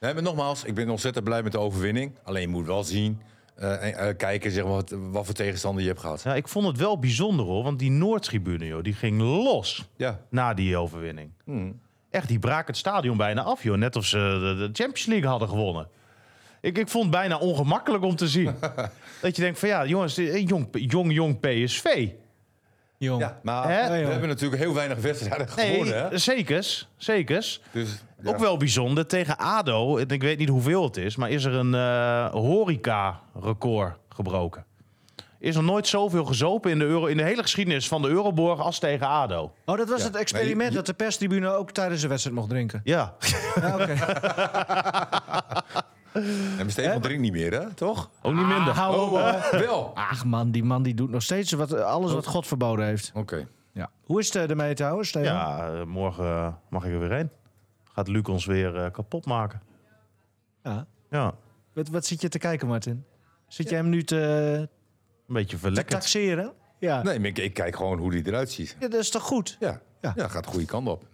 Nee, 0.00 0.14
maar 0.14 0.22
nogmaals, 0.22 0.64
ik 0.64 0.74
ben 0.74 0.88
ontzettend 0.90 1.24
blij 1.24 1.42
met 1.42 1.52
de 1.52 1.58
overwinning. 1.58 2.12
Alleen 2.22 2.40
je 2.42 2.48
moet 2.48 2.66
wel 2.66 2.84
zien, 2.84 3.20
eh, 3.54 3.86
en, 3.86 3.98
eh, 3.98 4.16
kijken 4.16 4.50
zeg 4.50 4.64
maar, 4.64 4.72
wat, 4.72 4.94
wat 5.10 5.24
voor 5.24 5.34
tegenstander 5.34 5.82
je 5.82 5.88
hebt 5.88 6.00
gehad. 6.00 6.22
Ja, 6.22 6.34
ik 6.34 6.48
vond 6.48 6.66
het 6.66 6.76
wel 6.76 6.98
bijzonder 6.98 7.46
hoor, 7.46 7.62
want 7.62 7.78
die 7.78 7.90
Noordtribune 7.90 8.66
joh, 8.66 8.82
die 8.82 8.94
ging 8.94 9.20
los 9.20 9.88
Ja. 9.96 10.20
na 10.30 10.54
die 10.54 10.76
overwinning. 10.76 11.30
Hmm. 11.44 11.80
Echt, 12.10 12.28
die 12.28 12.38
braken 12.38 12.66
het 12.66 12.76
stadion 12.76 13.16
bijna 13.16 13.42
af 13.42 13.62
joh. 13.62 13.76
Net 13.76 13.96
of 13.96 14.04
ze 14.04 14.16
de, 14.18 14.54
de 14.66 14.82
Champions 14.82 15.06
League 15.06 15.28
hadden 15.28 15.48
gewonnen. 15.48 15.88
Ik, 16.60 16.78
ik 16.78 16.88
vond 16.88 17.04
het 17.04 17.12
bijna 17.12 17.38
ongemakkelijk 17.38 18.04
om 18.04 18.16
te 18.16 18.28
zien. 18.28 18.54
dat 19.22 19.36
je 19.36 19.42
denkt 19.42 19.58
van 19.58 19.68
ja, 19.68 19.86
jongens, 19.86 20.16
eh, 20.16 20.46
jong, 20.48 20.68
jong, 20.72 21.12
jong 21.12 21.40
PSV. 21.40 22.08
Jong. 22.98 23.20
Ja, 23.20 23.38
maar 23.42 23.68
Hè? 23.72 24.02
we 24.04 24.10
hebben 24.10 24.28
natuurlijk 24.28 24.62
heel 24.62 24.74
weinig 24.74 24.98
wedstrijden 24.98 25.48
gewonnen. 25.48 26.02
Hè? 26.02 26.08
Nee, 26.08 26.18
zekers, 26.18 26.88
zekers. 26.96 27.60
Dus, 27.72 28.02
ja. 28.22 28.30
Ook 28.30 28.38
wel 28.38 28.56
bijzonder, 28.56 29.06
tegen 29.06 29.36
ADO, 29.36 29.96
en 29.96 30.08
ik 30.08 30.22
weet 30.22 30.38
niet 30.38 30.48
hoeveel 30.48 30.84
het 30.84 30.96
is... 30.96 31.16
maar 31.16 31.30
is 31.30 31.44
er 31.44 31.54
een 31.54 31.74
eh, 31.74 32.30
horeca-record 32.30 33.94
gebroken. 34.08 34.66
Is 35.40 35.56
er 35.56 35.62
nooit 35.62 35.86
zoveel 35.86 36.24
gezopen 36.24 36.70
in 36.70 36.78
de, 36.78 36.84
Euro, 36.84 37.06
in 37.06 37.16
de 37.16 37.22
hele 37.22 37.42
geschiedenis 37.42 37.88
van 37.88 38.02
de 38.02 38.08
Euroborg 38.08 38.60
als 38.60 38.78
tegen 38.78 39.06
ADO. 39.06 39.52
Oh, 39.64 39.76
dat 39.76 39.88
was 39.88 40.00
Ja. 40.00 40.06
het 40.06 40.16
experiment 40.16 40.58
Nee, 40.58 40.68
je- 40.68 40.74
dat 40.74 40.86
de 40.86 40.94
perstribune 40.94 41.48
ook 41.50 41.70
tijdens 41.70 42.00
de 42.00 42.08
wedstrijd 42.08 42.36
mocht 42.36 42.48
drinken. 42.48 42.80
Ja, 42.84 43.14
Ja, 43.60 43.74
oké. 43.74 43.94
En 46.12 46.56
mijn 46.56 46.70
Stefan 46.70 47.00
drinkt 47.00 47.22
niet 47.22 47.32
meer, 47.32 47.52
hè? 47.52 47.74
Toch? 47.74 48.10
ook 48.22 48.34
niet 48.34 48.46
minder. 48.46 48.68
Ah, 48.72 48.76
hou 48.76 49.00
op. 49.00 49.12
Oh, 49.12 49.50
wel. 49.50 49.90
Ach 49.94 50.24
man, 50.24 50.50
die 50.50 50.64
man 50.64 50.82
die 50.82 50.94
doet 50.94 51.10
nog 51.10 51.22
steeds 51.22 51.52
wat, 51.52 51.72
alles 51.74 52.12
wat 52.12 52.26
God 52.26 52.46
verboden 52.46 52.84
heeft. 52.86 53.10
Oké. 53.14 53.48
Ja. 53.72 53.90
Hoe 54.04 54.18
is 54.20 54.26
het 54.26 54.36
eh, 54.36 54.50
ermee 54.50 54.74
trouwens, 54.74 55.08
Stefan? 55.08 55.32
Ja, 55.32 55.72
eh, 55.72 55.84
morgen 55.84 56.24
eh, 56.24 56.52
mag 56.70 56.84
ik 56.84 56.92
er 56.92 56.98
weer 57.00 57.12
heen. 57.12 57.30
Gaat 57.92 58.08
Luc 58.08 58.22
ons 58.22 58.46
weer 58.46 58.76
eh, 58.76 58.90
kapot 58.90 59.26
maken. 59.26 59.60
Ja. 60.64 60.86
Ja, 61.10 61.34
Wat, 61.72 61.88
wat 61.88 62.06
zit 62.06 62.20
je 62.20 62.28
te 62.28 62.38
kijken, 62.38 62.68
Martin? 62.68 63.04
Zit 63.46 63.68
jij 63.68 63.78
hem 63.78 63.88
nu 63.88 64.04
te, 64.04 64.16
een 65.28 65.34
beetje 65.34 65.54
te 65.56 65.58
verlekkerd. 65.58 66.00
taxeren? 66.00 66.52
Ja. 66.78 67.02
Nee, 67.02 67.18
maar 67.18 67.28
ik, 67.28 67.38
ik 67.38 67.54
kijk 67.54 67.76
gewoon 67.76 67.98
hoe 67.98 68.10
die 68.10 68.26
eruit 68.26 68.50
ziet. 68.50 68.76
ja. 68.80 68.88
Dat 68.88 69.00
is 69.00 69.10
toch 69.10 69.22
goed? 69.22 69.56
Ja, 69.60 69.80
Ja. 70.00 70.12
ja. 70.16 70.28
gaat 70.28 70.44
de 70.44 70.50
goede 70.50 70.66
kant 70.66 70.88
op. 70.88 71.04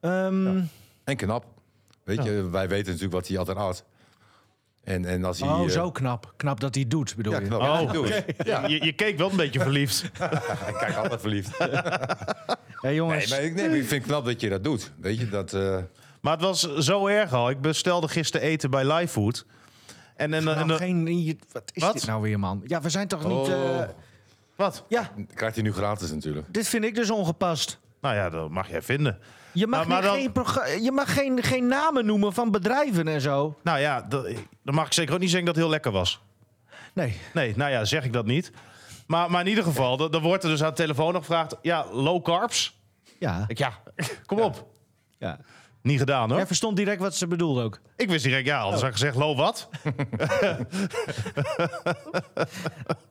Ehm, 0.00 0.60
En 1.04 1.16
knap. 1.16 1.44
Weet 2.04 2.22
je, 2.24 2.48
wij 2.50 2.68
weten 2.68 2.86
natuurlijk 2.86 3.12
wat 3.12 3.28
hij 3.28 3.38
altijd 3.38 3.56
had. 3.58 3.84
En, 4.84 5.04
en 5.04 5.24
als 5.24 5.40
hij... 5.40 5.48
Oh, 5.48 5.64
eh, 5.64 5.68
zo 5.70 5.90
knap. 5.90 6.32
Knap 6.36 6.60
dat 6.60 6.74
hij 6.74 6.84
doet, 6.88 7.16
bedoel 7.16 7.32
Ja, 7.32 7.38
je? 7.38 7.46
knap. 7.46 7.60
Oh. 7.60 7.80
Ja, 7.86 7.92
doe 7.92 8.06
het. 8.08 8.46
Ja, 8.46 8.66
Je, 8.66 8.84
je 8.84 8.92
keek 8.92 9.18
wel 9.18 9.30
een 9.30 9.36
beetje 9.36 9.60
verliefd. 9.60 10.02
ik 10.68 10.74
kijk 10.78 10.96
altijd 10.96 11.20
verliefd. 11.20 11.58
Hé 12.84 12.88
jongens, 12.88 13.30
Nee, 13.30 13.38
maar 13.38 13.46
ik, 13.48 13.54
nee, 13.54 13.68
maar 13.68 13.76
ik 13.76 13.86
vind 13.86 14.02
het 14.02 14.10
knap 14.12 14.24
dat 14.24 14.40
je 14.40 14.48
dat 14.48 14.64
doet. 14.64 14.92
Weet 15.00 15.18
je, 15.18 15.28
dat... 15.28 15.52
eh, 15.52 15.78
Maar 16.20 16.32
het 16.32 16.42
was 16.42 16.74
zo 16.76 17.06
erg 17.06 17.32
al. 17.32 17.50
Ik 17.50 17.60
bestelde 17.60 18.08
gisteren 18.08 18.46
eten 18.46 18.70
bij 18.70 18.92
Livefood. 18.92 19.46
En, 20.16 20.34
en, 20.34 20.48
en, 20.48 20.66
nou, 20.66 20.72
geen, 20.72 21.40
wat 21.52 21.70
is 21.74 21.82
Wat? 21.82 21.92
dit 21.92 22.06
nou 22.06 22.22
weer, 22.22 22.38
man? 22.38 22.62
Ja, 22.66 22.80
we 22.80 22.88
zijn 22.90 23.08
toch 23.08 23.24
niet... 23.24 23.32
oh, 23.48 23.80
eh, 23.80 23.88
wat? 24.56 24.84
ja, 24.88 25.10
krijgt 25.34 25.54
hij 25.54 25.64
nu 25.64 25.72
gratis 25.72 26.10
natuurlijk. 26.12 26.46
dit 26.50 26.68
vind 26.68 26.84
ik 26.84 26.94
dus 26.94 27.10
ongepast. 27.10 27.78
Nou 28.00 28.14
ja, 28.14 28.30
dat 28.30 28.50
mag 28.50 28.68
jij 28.70 28.82
vinden. 28.82 29.18
Je 29.54 29.66
mag, 29.66 29.78
Maar- 29.86 29.88
maar 29.88 30.16
niet 30.18 30.34
dan- 30.34 30.46
geen, 30.46 30.82
je 30.82 30.92
mag 30.92 31.14
geen, 31.14 31.42
geen 31.42 31.66
namen 31.66 32.06
noemen 32.06 32.32
van 32.32 32.50
bedrijven 32.50 33.08
en 33.08 33.20
zo. 33.20 33.58
Nou 33.62 33.78
ja, 33.78 34.02
dat- 34.02 34.28
dan 34.62 34.74
mag 34.74 34.86
ik 34.86 34.92
zeker 34.92 35.14
ook 35.14 35.20
niet 35.20 35.28
zeggen 35.30 35.46
dat 35.46 35.54
het 35.54 35.64
heel 35.64 35.72
lekker 35.72 35.92
was. 35.92 36.20
Nee. 36.94 37.16
Nee, 37.34 37.56
nou 37.56 37.70
ja, 37.70 37.84
zeg 37.84 38.04
ik 38.04 38.12
dat 38.12 38.26
niet. 38.26 38.52
Maar, 39.06 39.30
maar 39.30 39.40
in 39.40 39.46
ieder 39.48 39.64
geval, 39.64 39.96
dan 39.96 40.10
dan 40.10 40.22
wordt 40.22 40.44
er 40.44 40.50
dus 40.50 40.62
aan 40.62 40.68
de 40.70 40.74
telefoon 40.76 41.12
nog 41.12 41.24
gevraagd... 41.26 41.56
Ja, 41.62 41.86
low 41.92 42.22
carbs? 42.24 42.78
Ja. 43.18 43.44
Ik, 43.46 43.58
ja, 43.58 43.72
kom 44.26 44.40
op. 44.40 44.66
ja. 45.18 45.38
Niet 45.82 45.98
gedaan 45.98 46.28
hoor. 46.28 46.36
Jij 46.36 46.46
verstond 46.46 46.76
direct 46.76 47.00
wat 47.00 47.14
ze 47.16 47.26
bedoelde 47.26 47.62
ook. 47.62 47.80
Ik 47.96 48.08
wist 48.08 48.24
direct, 48.24 48.46
ja, 48.46 48.60
anders 48.60 48.80
had 48.80 48.90
ik 48.90 48.96
gezegd, 48.96 49.16
low 49.16 49.36
wat? 49.36 49.68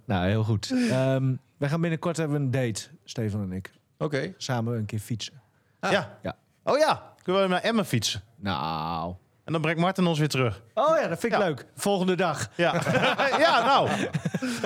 Nou, 0.06 0.28
heel 0.28 0.44
goed. 0.44 0.72
Ehm 0.90 1.34
wij 1.58 1.70
gaan 1.70 1.82
binnenkort 1.82 2.18
hebben 2.18 2.38
we 2.38 2.44
een 2.44 2.52
date, 2.52 2.82
Stefan 3.04 3.42
en 3.42 3.52
ik. 3.52 3.72
Oké. 3.98 4.34
Samen 4.38 4.78
een 4.78 4.86
keer 4.86 5.00
fietsen. 5.00 5.42
Ja. 5.92 6.18
Ja. 6.22 6.36
Oh 6.64 6.78
ja, 6.78 7.14
kunnen 7.24 7.42
we 7.42 7.48
naar 7.48 7.62
Emmen 7.62 7.86
fietsen? 7.86 8.24
Nou. 8.38 9.14
En 9.46 9.54
dan 9.54 9.62
brengt 9.62 9.80
Martin 9.82 10.06
ons 10.08 10.20
weer 10.20 10.28
terug. 10.30 10.62
Oh 10.74 10.98
ja, 10.98 11.08
dat 11.08 11.20
vind 11.20 11.34
ik 11.34 11.40
Ja. 11.40 11.46
leuk. 11.46 11.66
Volgende 11.76 12.16
dag. 12.16 12.48
Ja, 12.56 12.74
ja 13.40 13.66
nou, 13.66 13.90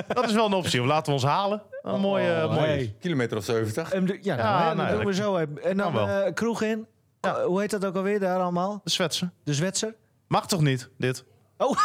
dat 0.08 0.26
is 0.28 0.34
wel 0.34 0.46
een 0.46 0.54
optie. 0.54 0.82
Of 0.82 0.88
laten 0.88 1.06
we 1.06 1.12
ons 1.12 1.24
halen. 1.24 1.62
Een 1.82 2.00
mooie, 2.00 2.44
Oh, 2.44 2.50
mooie. 2.54 2.68
hey. 2.68 2.96
Kilometer 3.00 3.38
of 3.38 3.44
70. 3.44 3.92
En 3.92 4.06
de- 4.06 4.20
ja, 4.22 4.36
nou, 4.36 4.48
Ja, 4.48 4.60
hè, 4.62 4.68
dat 4.68 4.76
nou, 4.76 4.90
doen 4.90 5.00
we 5.00 5.06
dat- 5.06 5.16
zo. 5.16 5.36
En 5.36 5.78
dan 5.78 5.94
Kan 5.94 6.06
wel. 6.08 6.24
eh, 6.26 6.34
kroeg 6.34 6.62
in. 6.62 6.88
Oh, 7.22 7.44
hoe 7.46 7.60
heet 7.62 7.70
dat 7.72 7.86
ook 7.86 7.96
alweer 7.96 8.20
daar 8.20 8.40
allemaal? 8.40 8.82
De 8.84 8.90
Zwetsen. 8.90 9.34
De 9.44 9.54
Zwetser? 9.54 9.96
Mag 10.28 10.48
toch 10.48 10.62
niet, 10.62 10.90
dit? 10.98 11.26
Oh, 11.58 11.78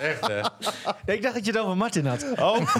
Echt, 0.00 0.26
hè? 0.26 0.40
ik 1.14 1.22
dacht 1.22 1.34
dat 1.34 1.44
je 1.46 1.52
het 1.52 1.60
over 1.60 1.76
Martin 1.76 2.06
had. 2.06 2.24
Oh, 2.40 2.58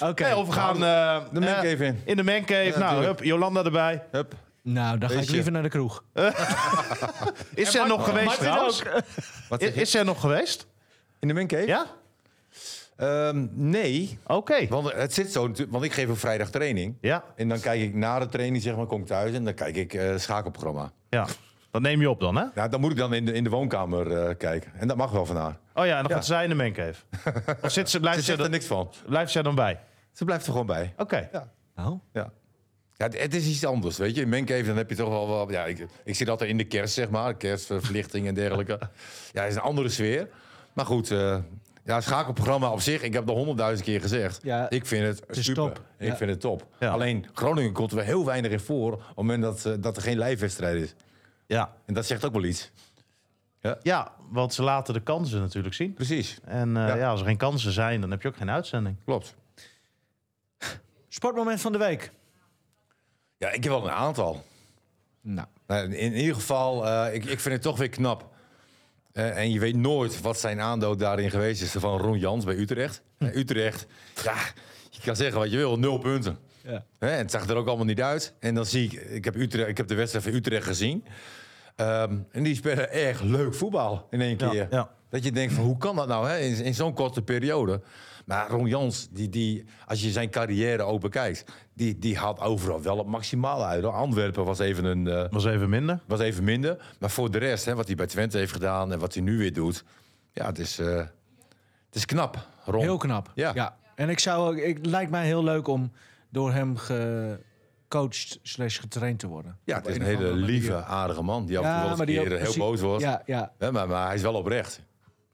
Oké. 0.00 0.22
nee, 0.22 0.36
of 0.36 0.46
we 0.46 0.52
gaan 0.52 0.74
eh, 0.74 1.20
De 1.32 1.40
man 1.40 1.48
eh, 1.48 1.54
cave 1.54 1.84
in. 1.84 2.00
in 2.04 2.16
de 2.16 2.22
mancave. 2.22 2.68
nou, 2.68 2.78
natuurlijk. 2.80 3.06
hup, 3.18 3.24
Jolanda 3.24 3.64
erbij. 3.64 4.02
Hup. 4.10 4.34
Nou, 4.62 4.98
dan 4.98 5.08
ga 5.08 5.14
ik 5.14 5.20
Beetje. 5.20 5.34
liever 5.34 5.52
naar 5.52 5.62
de 5.62 5.68
kroeg. 5.68 6.04
Is 7.54 7.70
ze 7.70 7.78
er 7.80 7.86
nog 7.88 8.04
geweest 8.04 8.24
Martin 8.26 8.44
trouwens? 8.44 8.86
ook. 8.86 8.92
Wat 9.48 9.60
Is, 9.60 9.66
zeg 9.66 9.74
je? 9.74 9.80
is 9.80 9.90
ze 9.90 9.98
er 9.98 10.04
nog 10.04 10.20
geweest? 10.20 10.66
In 11.20 11.28
de 11.28 11.34
mancave? 11.34 11.66
Ja? 11.66 11.86
Ehm, 12.96 13.46
nee, 13.50 14.18
Oké. 14.26 14.66
want 14.68 14.92
het 14.92 15.14
zit 15.14 15.32
zo, 15.32 15.50
want 15.68 15.84
ik 15.84 15.92
geef 15.92 16.08
op 16.08 16.18
vrijdag 16.18 16.50
training. 16.50 16.96
Ja, 17.00 17.24
En 17.36 17.48
dan 17.48 17.60
kijk 17.60 17.80
ik 17.80 17.94
na 17.94 18.18
de 18.18 18.28
training, 18.28 18.62
zeg 18.62 18.76
maar, 18.76 18.86
kom 18.86 19.00
ik 19.00 19.06
thuis 19.06 19.34
en 19.34 19.44
dan 19.44 19.54
kijk 19.54 19.76
ik 19.76 19.94
eh 19.94 20.16
schakelprogramma. 20.18 20.92
ja. 21.08 21.26
Dat 21.74 21.82
neem 21.82 22.00
je 22.00 22.10
op 22.10 22.20
dan, 22.20 22.36
hè? 22.36 22.44
Nou, 22.54 22.68
dan 22.70 22.80
moet 22.80 22.90
ik 22.90 22.96
dan 22.96 23.14
in 23.14 23.24
de, 23.24 23.32
in 23.32 23.44
de 23.44 23.50
woonkamer 23.50 24.12
eh, 24.12 24.34
kijken. 24.38 24.72
En 24.74 24.88
dat 24.88 24.96
mag 24.96 25.10
wel 25.10 25.26
van 25.26 25.36
haar. 25.36 25.58
Oh 25.74 25.86
ja, 25.86 25.96
en 25.96 26.02
dan 26.02 26.08
Ja. 26.10 26.14
gaat 26.14 26.26
zij 26.26 26.42
in 26.42 26.48
de 26.48 26.54
mancave. 26.54 26.94
Of 27.62 27.72
zit 27.72 27.90
ze, 27.90 28.00
blijft, 28.00 28.18
ze, 28.18 28.24
zegt 28.24 28.38
er 28.38 28.44
er, 28.44 28.50
niks 28.50 28.66
van. 28.66 28.90
blijft 29.06 29.32
ze 29.32 29.38
er 29.38 29.44
dan 29.44 29.54
bij? 29.54 29.80
Ze 30.12 30.24
blijft 30.24 30.46
er 30.46 30.50
gewoon 30.52 30.66
bij. 30.66 30.94
Oké. 30.96 31.28
Ja. 31.32 31.48
Nou, 31.74 31.98
Ja. 32.12 32.32
Ja, 32.96 33.04
het, 33.04 33.20
het 33.22 33.34
is 33.34 33.46
iets 33.46 33.64
anders, 33.64 33.96
weet 33.96 34.14
je. 34.16 34.22
In 34.22 34.46
dan 34.66 34.76
heb 34.76 34.90
je 34.90 34.96
toch 34.96 35.08
wel... 35.08 35.28
wel 35.28 35.50
ja, 35.50 35.64
ik, 35.64 35.86
ik 36.04 36.14
zit 36.14 36.28
altijd 36.28 36.50
in 36.50 36.56
de 36.56 36.64
kerst, 36.64 36.94
zeg 36.94 37.10
maar. 37.10 37.34
Kerstverlichting 37.34 38.26
en 38.26 38.34
dergelijke. 38.34 38.78
ja, 39.32 39.40
het 39.42 39.50
is 39.50 39.56
een 39.56 39.62
andere 39.62 39.88
sfeer. 39.88 40.28
Maar 40.72 40.86
goed, 40.86 41.10
eh 41.10 41.36
ja, 41.84 42.00
schakelprogramma 42.00 42.70
op 42.70 42.80
zich... 42.80 43.02
Ik 43.02 43.12
heb 43.12 43.22
het 43.22 43.30
al 43.30 43.36
honderdduizend 43.36 43.84
keer 43.86 44.00
gezegd. 44.00 44.40
Ja, 44.42 44.70
ik 44.70 44.86
vind 44.86 45.06
het, 45.06 45.22
super. 45.38 45.54
top. 45.54 45.80
Ik 45.98 46.08
Ja. 46.08 46.16
vind 46.16 46.30
het 46.30 46.40
top. 46.40 46.66
Ja. 46.80 46.90
Alleen, 46.90 47.26
Groningen 47.32 47.72
komt 47.72 47.92
er 47.92 48.02
heel 48.04 48.24
weinig 48.24 48.50
in 48.50 48.60
voor... 48.60 48.92
op 48.92 48.98
het 49.06 49.16
moment 49.16 49.42
dat, 49.42 49.64
eh, 49.64 49.72
dat 49.78 49.96
er 49.96 50.02
geen 50.02 50.18
lijfwedstrijd 50.18 50.82
is. 50.82 50.94
Ja. 51.54 51.72
En 51.86 51.94
dat 51.94 52.06
zegt 52.06 52.24
ook 52.24 52.32
wel 52.32 52.44
iets. 52.44 52.70
ja, 53.82 54.12
want 54.30 54.54
ze 54.54 54.62
laten 54.62 54.94
de 54.94 55.00
kansen 55.02 55.40
natuurlijk 55.40 55.74
zien. 55.74 55.94
Precies, 55.94 56.38
En 56.44 56.76
eh, 56.76 56.86
ja. 56.88 56.94
Ja. 56.94 57.08
als 57.10 57.20
er 57.20 57.26
geen 57.26 57.36
kansen 57.36 57.72
zijn, 57.72 58.00
dan 58.00 58.10
heb 58.10 58.22
je 58.22 58.28
ook 58.28 58.36
geen 58.36 58.50
uitzending. 58.50 58.96
klopt. 59.04 59.34
sportmoment 61.08 61.60
van 61.60 61.72
de 61.72 61.78
week. 61.78 62.12
Ja, 63.36 63.48
ik 63.48 63.62
heb 63.64 63.72
wel 63.72 63.84
een 63.84 63.90
aantal. 63.90 64.44
Nou, 65.20 65.46
Nou, 65.66 65.84
in, 65.84 65.92
in 65.92 66.14
ieder 66.14 66.34
geval, 66.34 66.86
eh, 66.86 67.14
ik, 67.14 67.24
ik 67.24 67.40
vind 67.40 67.54
het 67.54 67.62
toch 67.62 67.78
weer 67.78 67.88
knap. 67.88 68.32
Eh, 69.12 69.38
en 69.38 69.50
je 69.50 69.60
weet 69.60 69.76
nooit 69.76 70.20
wat 70.20 70.40
zijn 70.40 70.60
aandoot 70.60 70.98
daarin 70.98 71.30
geweest 71.30 71.62
is 71.62 71.70
van 71.70 71.98
Ron 71.98 72.18
Jans 72.18 72.44
bij 72.44 72.56
Utrecht. 72.56 73.02
Eh, 73.18 73.36
Utrecht, 73.36 73.86
ja, 74.22 74.34
je 74.90 75.00
kan 75.04 75.16
zeggen 75.16 75.38
wat 75.38 75.50
je 75.50 75.56
wil, 75.56 75.78
nul 75.78 75.98
punten. 75.98 76.38
ja. 76.62 76.84
Hè, 76.98 77.10
en 77.10 77.18
het 77.18 77.30
zag 77.30 77.48
er 77.48 77.56
ook 77.56 77.66
allemaal 77.66 77.84
niet 77.86 78.00
uit. 78.02 78.34
En 78.40 78.54
dan 78.54 78.66
zie 78.66 78.84
ik, 78.84 78.92
ik 78.92 79.24
heb, 79.24 79.34
Utrecht, 79.34 79.68
ik 79.68 79.76
heb 79.76 79.88
de 79.88 79.94
wedstrijd 79.94 80.24
van 80.24 80.34
Utrecht 80.34 80.66
gezien. 80.66 81.04
Ehm, 81.76 82.18
en 82.30 82.42
die 82.42 82.54
spelen 82.54 82.92
erg 82.92 83.20
leuk 83.20 83.54
voetbal 83.54 84.06
in 84.10 84.20
één 84.20 84.36
keer. 84.36 84.66
ja. 84.70 84.90
Dat 85.10 85.24
je 85.24 85.32
denkt 85.32 85.52
van 85.54 85.64
hoe 85.64 85.76
kan 85.76 85.96
dat 85.96 86.08
nou 86.08 86.28
hè? 86.28 86.38
in, 86.38 86.64
in 86.64 86.74
zo'n 86.74 86.94
korte 86.94 87.22
periode. 87.22 87.80
Maar 88.24 88.48
Ron 88.50 88.66
Jans, 88.66 89.08
die, 89.10 89.28
die, 89.28 89.64
als 89.86 90.02
je 90.02 90.10
zijn 90.10 90.30
carrière 90.30 90.82
ook 90.82 91.00
bekijkt, 91.00 91.44
die, 91.74 91.98
die 91.98 92.18
haalt 92.18 92.40
overal 92.40 92.82
wel 92.82 92.98
het 92.98 93.06
maximale 93.06 93.64
uit. 93.64 93.82
hoor. 93.82 93.92
Antwerpen 93.92 94.44
was 94.44 94.58
even, 94.58 94.84
een, 94.84 95.08
eh, 95.08 95.24
Was 95.30 95.44
even 95.44 95.68
minder. 95.68 96.00
was 96.06 96.20
even 96.20 96.44
minder. 96.44 96.94
Maar 96.98 97.10
voor 97.10 97.30
de 97.30 97.38
rest, 97.38 97.64
hè, 97.64 97.74
wat 97.74 97.86
hij 97.86 97.94
bij 97.96 98.06
Twente 98.06 98.38
heeft 98.38 98.52
gedaan 98.52 98.92
en 98.92 98.98
wat 98.98 99.14
hij 99.14 99.22
nu 99.22 99.38
weer 99.38 99.52
doet. 99.52 99.84
Ja, 100.32 100.46
het 100.46 100.58
is, 100.58 100.78
eh, 100.78 100.96
het 100.96 101.94
is 101.94 102.04
knap, 102.06 102.46
Ron. 102.64 102.80
Heel 102.80 102.96
knap. 102.96 103.30
Ja. 103.34 103.76
En 103.94 104.08
ik 104.08 104.18
zou, 104.18 104.60
ik, 104.62 104.76
het 104.76 104.86
lijkt 104.86 105.10
mij 105.10 105.26
heel 105.26 105.44
leuk 105.44 105.68
om 105.68 105.92
door 106.30 106.52
hem 106.52 106.76
gecoacht 107.94 108.38
slash 108.42 108.80
getraind 108.80 109.18
te 109.18 109.26
worden. 109.26 109.58
ja, 109.64 109.76
het 109.76 109.86
is 109.86 109.96
een 109.96 110.02
hele 110.02 110.30
manier. 110.30 110.44
lieve, 110.44 110.84
aardige 110.84 111.22
man. 111.22 111.46
Die 111.46 111.58
af 111.58 111.64
en 111.64 111.70
toe 111.70 112.06
wel 112.06 112.06
eens 112.06 112.28
heel 112.28 112.38
precies- 112.38 112.56
boos 112.56 112.80
wordt. 112.80 113.02
Ja, 113.02 113.22
ja. 113.26 113.52
Hè, 113.58 113.72
maar, 113.72 113.88
maar 113.88 114.06
hij 114.06 114.14
is 114.14 114.22
wel 114.22 114.34
oprecht. 114.34 114.80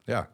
Ja. 0.05 0.29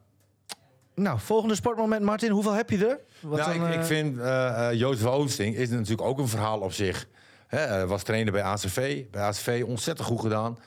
Nou, 0.95 1.19
volgende 1.21 1.55
sportmoment, 1.55 2.03
Martin. 2.03 2.31
Hoeveel 2.31 2.53
heb 2.53 2.71
je 2.71 2.87
er? 2.87 3.01
Wat 3.21 3.39
nou, 3.39 3.59
dan, 3.59 3.67
ik, 3.69 3.75
ik 3.75 3.81
eh, 3.81 3.87
vind 3.87 4.19
eh 4.19 4.69
eh, 4.69 4.79
Jozef 4.79 5.07
Oosting 5.07 5.55
is 5.55 5.71
natuurlijk 5.71 6.09
ook 6.09 6.19
een 6.19 6.29
verhaal 6.29 6.61
op 6.61 6.73
zich. 6.73 7.09
Hè, 7.47 7.65
eh, 7.65 7.89
was 7.89 8.03
trainer 8.03 8.33
bij 8.33 8.43
ACV. 8.43 9.05
Bij 9.11 9.23
ACV 9.23 9.65
ontzettend 9.67 10.09
goed 10.09 10.21
gedaan. 10.21 10.59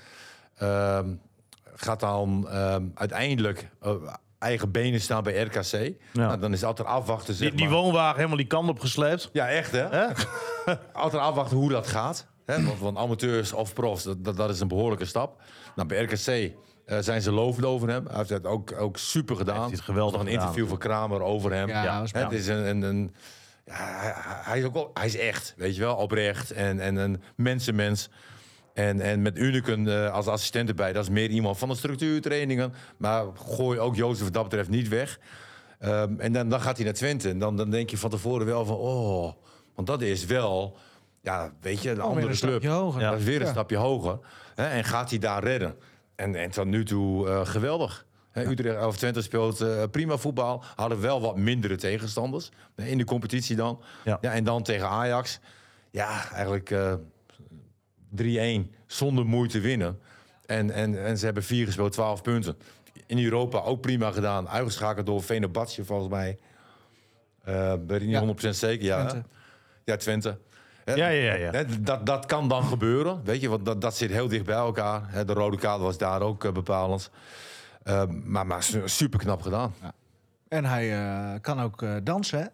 Ehm, 0.55 1.13
gaat 1.75 1.99
dan 1.99 2.49
ehm, 2.49 2.85
uiteindelijk 2.93 3.69
eigen 4.39 4.71
benen 4.71 5.01
staan 5.01 5.23
bij 5.23 5.41
RKC. 5.41 5.93
Nou, 6.13 6.39
dan 6.39 6.51
is 6.53 6.59
het 6.59 6.69
altijd 6.69 6.87
afwachten. 6.87 7.33
Zeg 7.33 7.47
Die, 7.47 7.57
die 7.57 7.67
maar. 7.67 7.75
woonwagen 7.77 8.15
helemaal 8.15 8.37
die 8.37 8.47
kant 8.47 8.69
op 8.69 8.79
gesleept. 8.79 9.29
Ja, 9.33 9.49
echt 9.49 9.71
hè? 9.71 9.87
Hè? 9.89 10.05
Altijd 10.93 11.21
afwachten 11.21 11.57
hoe 11.57 11.69
dat 11.69 11.87
gaat. 11.87 12.27
Hè? 12.45 12.63
Want, 12.63 12.79
want 12.79 12.97
amateurs 12.97 13.53
of 13.53 13.73
profs, 13.73 14.03
dat, 14.03 14.23
dat, 14.23 14.37
dat 14.37 14.49
is 14.49 14.59
een 14.59 14.67
behoorlijke 14.67 15.05
stap. 15.05 15.41
Nou, 15.75 15.87
bij 15.87 16.01
RKC 16.03 16.51
eh, 16.85 16.97
zijn 16.99 17.21
ze 17.21 17.31
lovend 17.31 17.65
over 17.65 17.89
hem. 17.89 18.05
Hij 18.07 18.17
heeft 18.17 18.29
het 18.29 18.45
ook, 18.45 18.73
ook 18.79 18.97
super 18.97 19.35
gedaan. 19.35 19.55
Heeft 19.55 19.67
hij 19.67 19.75
het 19.77 19.85
geweldig 19.85 20.11
Nog 20.13 20.21
een 20.21 20.27
gedaan. 20.27 20.43
interview 20.47 20.69
van 20.69 20.77
Kramer 20.77 21.21
over 21.21 21.53
hem. 21.53 21.67
Ja, 21.67 22.03
het 22.11 22.31
is 22.31 22.47
een... 22.47 22.67
een, 22.69 22.81
een 22.81 23.15
ja, 23.65 23.75
hij, 23.75 24.13
hij 24.43 24.59
is 24.59 24.65
ook 24.65 24.73
wel, 24.73 24.91
hij 24.93 25.05
is 25.05 25.17
echt, 25.17 25.53
weet 25.57 25.75
je 25.75 25.81
wel, 25.81 25.95
oprecht 25.95 26.51
en, 26.51 26.79
en 26.79 26.95
een 26.95 27.21
mensenmens. 27.35 28.09
En, 28.79 29.01
en 29.01 29.21
met 29.21 29.37
Unicum 29.37 29.87
eh, 29.87 30.11
als 30.13 30.27
assistent 30.27 30.69
erbij, 30.69 30.93
dat 30.93 31.03
is 31.03 31.09
meer 31.09 31.29
iemand 31.29 31.57
van 31.57 31.69
de 31.69 31.75
structuurtrainingen. 31.75 32.73
Maar 32.97 33.25
gooi 33.35 33.79
ook 33.79 33.95
Jozef 33.95 34.23
wat 34.23 34.33
dat 34.33 34.43
betreft 34.43 34.69
niet 34.69 34.87
weg. 34.87 35.19
Ehm, 35.79 36.13
en 36.19 36.33
dan, 36.33 36.49
dan 36.49 36.61
gaat 36.61 36.75
hij 36.75 36.85
naar 36.85 36.93
Twente. 36.93 37.29
En 37.29 37.39
dan, 37.39 37.55
dan 37.57 37.69
denk 37.69 37.89
je 37.89 37.97
van 37.97 38.09
tevoren 38.09 38.45
wel 38.45 38.65
van, 38.65 38.75
oh, 38.75 39.33
want 39.75 39.87
dat 39.87 40.01
is 40.01 40.25
wel, 40.25 40.77
ja, 41.21 41.51
weet 41.61 41.81
je, 41.81 41.89
een 41.89 41.95
weer 41.95 42.03
andere 42.05 42.27
een 42.27 42.37
club. 42.37 42.63
hoger. 42.65 43.01
Dat 43.01 43.19
is 43.19 43.23
weer 43.23 43.39
een 43.39 43.45
Ja. 43.45 43.51
stapje 43.51 43.77
hoger. 43.77 44.19
Hè, 44.55 44.67
en 44.67 44.83
gaat 44.83 45.09
hij 45.09 45.19
daar 45.19 45.43
redden? 45.43 45.75
En, 46.15 46.35
en 46.35 46.51
tot 46.51 46.65
nu 46.65 46.85
toe 46.85 47.29
eh, 47.29 47.45
geweldig. 47.45 48.05
Hè, 48.31 48.47
Utrecht 48.47 48.85
of 48.85 48.97
Twente 48.97 49.21
speelt 49.21 49.61
eh, 49.61 49.83
prima 49.91 50.17
voetbal. 50.17 50.63
Hadden 50.75 51.01
wel 51.01 51.21
wat 51.21 51.37
mindere 51.37 51.75
tegenstanders. 51.75 52.49
In 52.75 52.97
de 52.97 53.05
competitie 53.05 53.55
dan. 53.55 53.81
Ja. 54.03 54.17
Ja, 54.21 54.31
en 54.31 54.43
dan 54.43 54.63
tegen 54.63 54.87
Ajax. 54.89 55.39
Ja, 55.91 56.31
eigenlijk 56.31 56.71
3-1 58.15 58.69
zonder 58.87 59.25
moeite 59.25 59.59
winnen. 59.59 59.99
En, 60.45 60.71
en, 60.71 61.05
en 61.05 61.17
ze 61.17 61.25
hebben 61.25 61.43
vier 61.43 61.65
gespeeld, 61.65 61.91
12 61.91 62.21
punten. 62.21 62.57
In 63.05 63.23
Europa 63.23 63.59
ook 63.59 63.81
prima 63.81 64.11
gedaan. 64.11 64.49
Uitgeschakeld 64.49 65.05
door 65.05 65.23
Venebatje 65.23 65.83
volgens 65.85 66.09
mij. 66.09 66.37
Eh 67.43 67.73
ben 67.79 68.01
ik 68.01 68.07
niet 68.07 68.41
Ja. 68.41 68.49
100% 68.51 68.55
zeker. 68.55 68.85
Ja, 68.85 69.05
Twente. 69.05 69.27
ja 69.83 69.95
Twente. 69.95 70.37
Ja, 70.85 70.95
ja, 70.95 71.07
ja, 71.33 71.51
ja. 71.51 71.63
Dat, 71.79 72.05
dat 72.05 72.25
kan 72.25 72.47
dan 72.47 72.63
gebeuren, 72.63 73.21
weet 73.23 73.41
je, 73.41 73.49
want 73.49 73.65
dat, 73.65 73.81
dat 73.81 73.95
zit 73.97 74.11
heel 74.11 74.27
dicht 74.27 74.45
bij 74.45 74.55
elkaar. 74.55 75.01
Hè, 75.11 75.25
de 75.25 75.33
rode 75.33 75.57
kaart 75.57 75.79
was 75.81 75.97
daar 75.97 76.21
ook 76.21 76.43
eh, 76.43 76.51
bepalend. 76.51 77.11
Eh, 77.83 78.03
maar 78.07 78.47
maar 78.47 78.63
su- 78.63 78.87
super 78.87 79.19
knap 79.19 79.41
gedaan. 79.41 79.73
En 80.47 80.65
hij 80.65 80.93
eh, 80.97 81.39
kan 81.41 81.61
ook 81.61 81.81
eh, 81.81 81.95
dansen, 82.03 82.39
hè? 82.39 82.45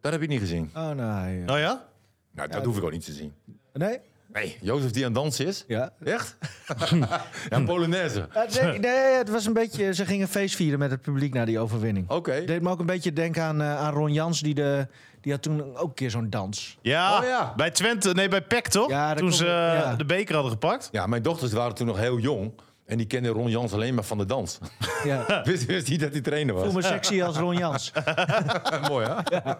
Dat 0.00 0.12
heb 0.12 0.22
ik 0.22 0.28
niet 0.28 0.40
gezien. 0.40 0.70
Oh, 0.76 0.90
nee. 0.90 1.44
eh, 1.44 1.52
Oh 1.54 1.58
ja? 1.58 1.88
Nou, 2.30 2.48
dat 2.48 2.64
hoef 2.64 2.76
ik 2.76 2.84
ook 2.84 2.90
niet 2.92 3.04
te 3.04 3.12
zien. 3.12 3.32
nee? 3.72 3.98
Nee, 4.32 4.58
Jozef 4.60 4.90
die 4.90 5.04
aan 5.04 5.12
het 5.12 5.20
dansen 5.20 5.46
is? 5.46 5.64
Ja. 5.66 5.90
Echt? 6.04 6.36
ja, 7.50 7.60
Polonaise. 7.66 8.28
Nee, 8.62 8.78
nee, 8.78 8.90
het 9.16 9.30
was 9.30 9.46
een 9.46 9.52
beetje... 9.52 9.94
Ze 9.94 10.04
gingen 10.06 10.28
feest 10.28 10.56
vieren 10.56 10.78
met 10.78 10.90
het 10.90 11.02
publiek 11.02 11.34
na 11.34 11.44
die 11.44 11.58
overwinning. 11.58 12.10
Oké. 12.10 12.44
Deed 12.44 12.62
me 12.62 12.70
ook 12.70 12.80
een 12.80 12.86
beetje 12.86 13.12
denken 13.12 13.42
aan, 13.42 13.60
eh, 13.60 13.78
aan 13.78 13.92
Ron 13.92 14.12
Jans, 14.12 14.40
die, 14.40 14.54
de, 14.54 14.86
die 15.20 15.32
had 15.32 15.42
toen 15.42 15.76
ook 15.76 15.88
een 15.88 15.94
keer 15.94 16.10
zo'n 16.10 16.30
dans. 16.30 16.78
Ja, 16.82 17.18
Oh 17.18 17.24
ja. 17.24 17.52
bij 17.56 17.70
Twente, 17.70 18.12
nee, 18.12 18.28
bij 18.28 18.42
PEC 18.42 18.68
toch? 18.68 18.90
Ja, 18.90 19.14
Toen 19.14 19.32
ze 19.32 19.44
Ja. 19.44 19.82
eh, 19.92 19.98
de 19.98 20.04
beker 20.04 20.34
hadden 20.34 20.52
gepakt. 20.52 20.88
Ja, 20.92 21.06
mijn 21.06 21.22
dochters 21.22 21.52
waren 21.52 21.74
toen 21.74 21.86
nog 21.86 21.96
heel 21.98 22.18
jong. 22.18 22.52
En 22.86 22.96
die 22.96 23.06
kenden 23.06 23.32
Ron 23.32 23.50
Jans 23.50 23.72
alleen 23.72 23.94
maar 23.94 24.04
van 24.04 24.18
de 24.18 24.24
dans. 24.24 24.58
Ja. 25.04 25.24
wist, 25.44 25.64
wist 25.66 25.88
niet 25.88 26.00
dat 26.00 26.12
hij 26.12 26.20
trainer 26.20 26.54
Voel 26.54 26.64
was. 26.64 26.74
me 26.74 26.82
sexy 26.82 27.22
als 27.22 27.36
Ron 27.36 27.56
Jans. 27.56 27.92
Mooi, 28.88 29.06
hè? 29.06 29.52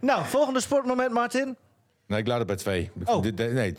nou, 0.00 0.24
volgende 0.24 0.60
sportmoment, 0.60 1.12
Martin. 1.12 1.56
Nee, 2.08 2.18
ik 2.20 2.26
laat 2.26 2.38
het 2.38 2.46
bij 2.46 2.56
twee. 2.56 2.90
Oh. 3.04 3.22
Dit, 3.22 3.36
nee, 3.36 3.74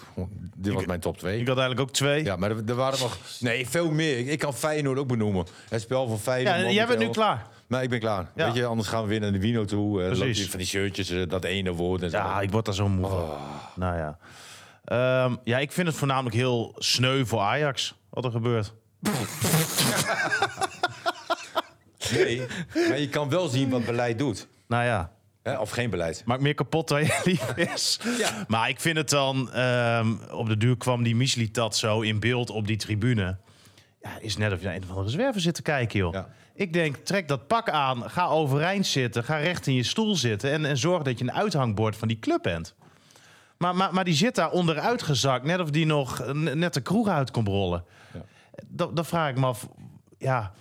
dit 0.56 0.74
was 0.74 0.86
mijn 0.86 1.00
top 1.00 1.18
twee. 1.18 1.40
Ik 1.40 1.48
had 1.48 1.58
eigenlijk 1.58 1.90
ook 1.90 1.96
twee. 1.96 2.24
Ja, 2.24 2.36
maar 2.36 2.52
er, 2.52 2.62
er 2.68 2.76
waren 2.76 3.00
nog... 3.00 3.18
Nee, 3.40 3.68
veel 3.70 3.92
meer. 3.92 4.18
Ik, 4.18 4.28
ik 4.28 4.40
kan 4.40 4.54
Feyenoord 4.54 4.98
ook 4.98 5.08
benoemen. 5.08 5.46
Het 5.70 5.82
spel 5.82 6.08
van 6.08 6.16
Ja, 6.16 6.22
Feyenoord. 6.22 6.74
jij 6.74 6.88
bent 6.88 7.00
nu 7.00 7.10
klaar. 7.10 7.48
Nee, 7.68 7.82
ik 7.84 7.90
ben 7.90 8.00
klaar. 8.00 8.32
Ja. 8.36 8.46
Weet 8.46 8.56
je, 8.56 8.66
anders 8.66 8.88
gaan 8.88 9.02
we 9.04 9.08
weer 9.10 9.20
naar 9.20 9.32
de 9.32 9.40
Wino 9.40 9.66
toe. 9.66 10.02
Uh, 10.02 10.08
Precies. 10.08 10.50
van 10.50 10.58
die 10.60 10.68
shirtjes, 10.68 11.10
eh, 11.10 11.22
dat 11.28 11.44
ene 11.44 11.74
woord 11.74 12.02
en 12.02 12.10
zo. 12.10 12.18
Ja, 12.18 12.42
ik 12.42 12.52
word 12.52 12.66
daar 12.66 12.74
zo 12.74 12.88
moe 12.90 13.08
van. 13.10 13.30
Nou 13.76 13.98
ja. 13.98 14.18
Ehm, 14.86 15.36
ja, 15.44 15.58
ik 15.58 15.72
vind 15.72 15.88
het 15.88 15.96
voornamelijk 15.98 16.36
heel 16.36 16.76
sneu 16.78 17.26
voor 17.26 17.40
Ajax 17.40 17.96
wat 18.10 18.26
er 18.26 18.32
gebeurt. 18.32 18.74
Nee, 22.14 22.42
maar 22.90 23.00
je 23.00 23.10
kan 23.10 23.30
wel 23.30 23.48
zien 23.48 23.70
wat 23.70 23.86
beleid 23.86 24.20
doet. 24.20 24.48
Nou 24.68 24.84
ja, 24.84 25.12
Hè? 25.44 25.58
Of 25.58 25.70
geen 25.70 25.90
beleid. 25.90 26.24
maakt 26.26 26.42
meer 26.42 26.54
kapot 26.54 26.88
dan 26.88 27.04
je 27.04 27.22
lief 27.26 27.56
is. 27.56 28.00
Ja. 28.18 28.46
Maar 28.48 28.70
ik 28.70 28.80
vind 28.80 28.98
het 28.98 29.10
dan... 29.10 29.52
ehm, 29.52 30.14
op 30.32 30.48
de 30.48 30.58
duur 30.58 30.78
kwam 30.78 31.04
die 31.04 31.16
Mislitat 31.16 31.78
zo 31.78 32.02
in 32.02 32.20
beeld 32.20 32.50
op 32.50 32.68
die 32.68 32.78
tribune. 32.78 33.38
Ja, 34.02 34.20
is 34.20 34.38
net 34.38 34.52
of 34.54 34.60
je 34.60 34.66
naar 34.66 34.76
een 34.76 34.84
of 34.84 34.90
andere 34.90 35.10
zwerver 35.10 35.42
zit 35.42 35.54
te 35.56 35.62
kijken, 35.62 36.00
joh. 36.00 36.14
Ja. 36.14 36.30
Ik 36.54 36.74
denk, 36.74 36.96
trek 36.96 37.28
dat 37.28 37.48
pak 37.48 37.70
aan, 37.70 38.10
ga 38.10 38.28
overeind 38.28 38.86
zitten, 38.86 39.24
ga 39.24 39.38
recht 39.38 39.68
in 39.68 39.74
je 39.74 39.84
stoel 39.84 40.16
zitten... 40.16 40.52
en, 40.52 40.66
en 40.66 40.78
zorg 40.78 41.04
dat 41.04 41.20
je 41.20 41.24
een 41.24 41.34
uithangbord 41.34 41.96
van 41.96 42.08
die 42.08 42.20
club 42.20 42.42
bent. 42.42 42.76
Maar, 43.58 43.76
maar, 43.76 43.94
maar 43.94 44.04
die 44.04 44.14
zit 44.14 44.36
daar 44.36 44.52
onderuit 44.52 45.02
gezakt, 45.02 45.46
net 45.46 45.60
of 45.60 45.70
die 45.70 45.86
nog 45.86 46.34
net 46.34 46.74
de 46.74 46.82
kroeg 46.82 47.08
uit 47.08 47.32
kon 47.32 47.46
rollen. 47.46 47.84
Ja. 48.14 48.22
Dan, 48.68 48.96
dan 48.96 49.06
vraag 49.06 49.30
ik 49.30 49.38
me 49.38 49.46
af, 49.46 49.68
ja, 50.18 50.52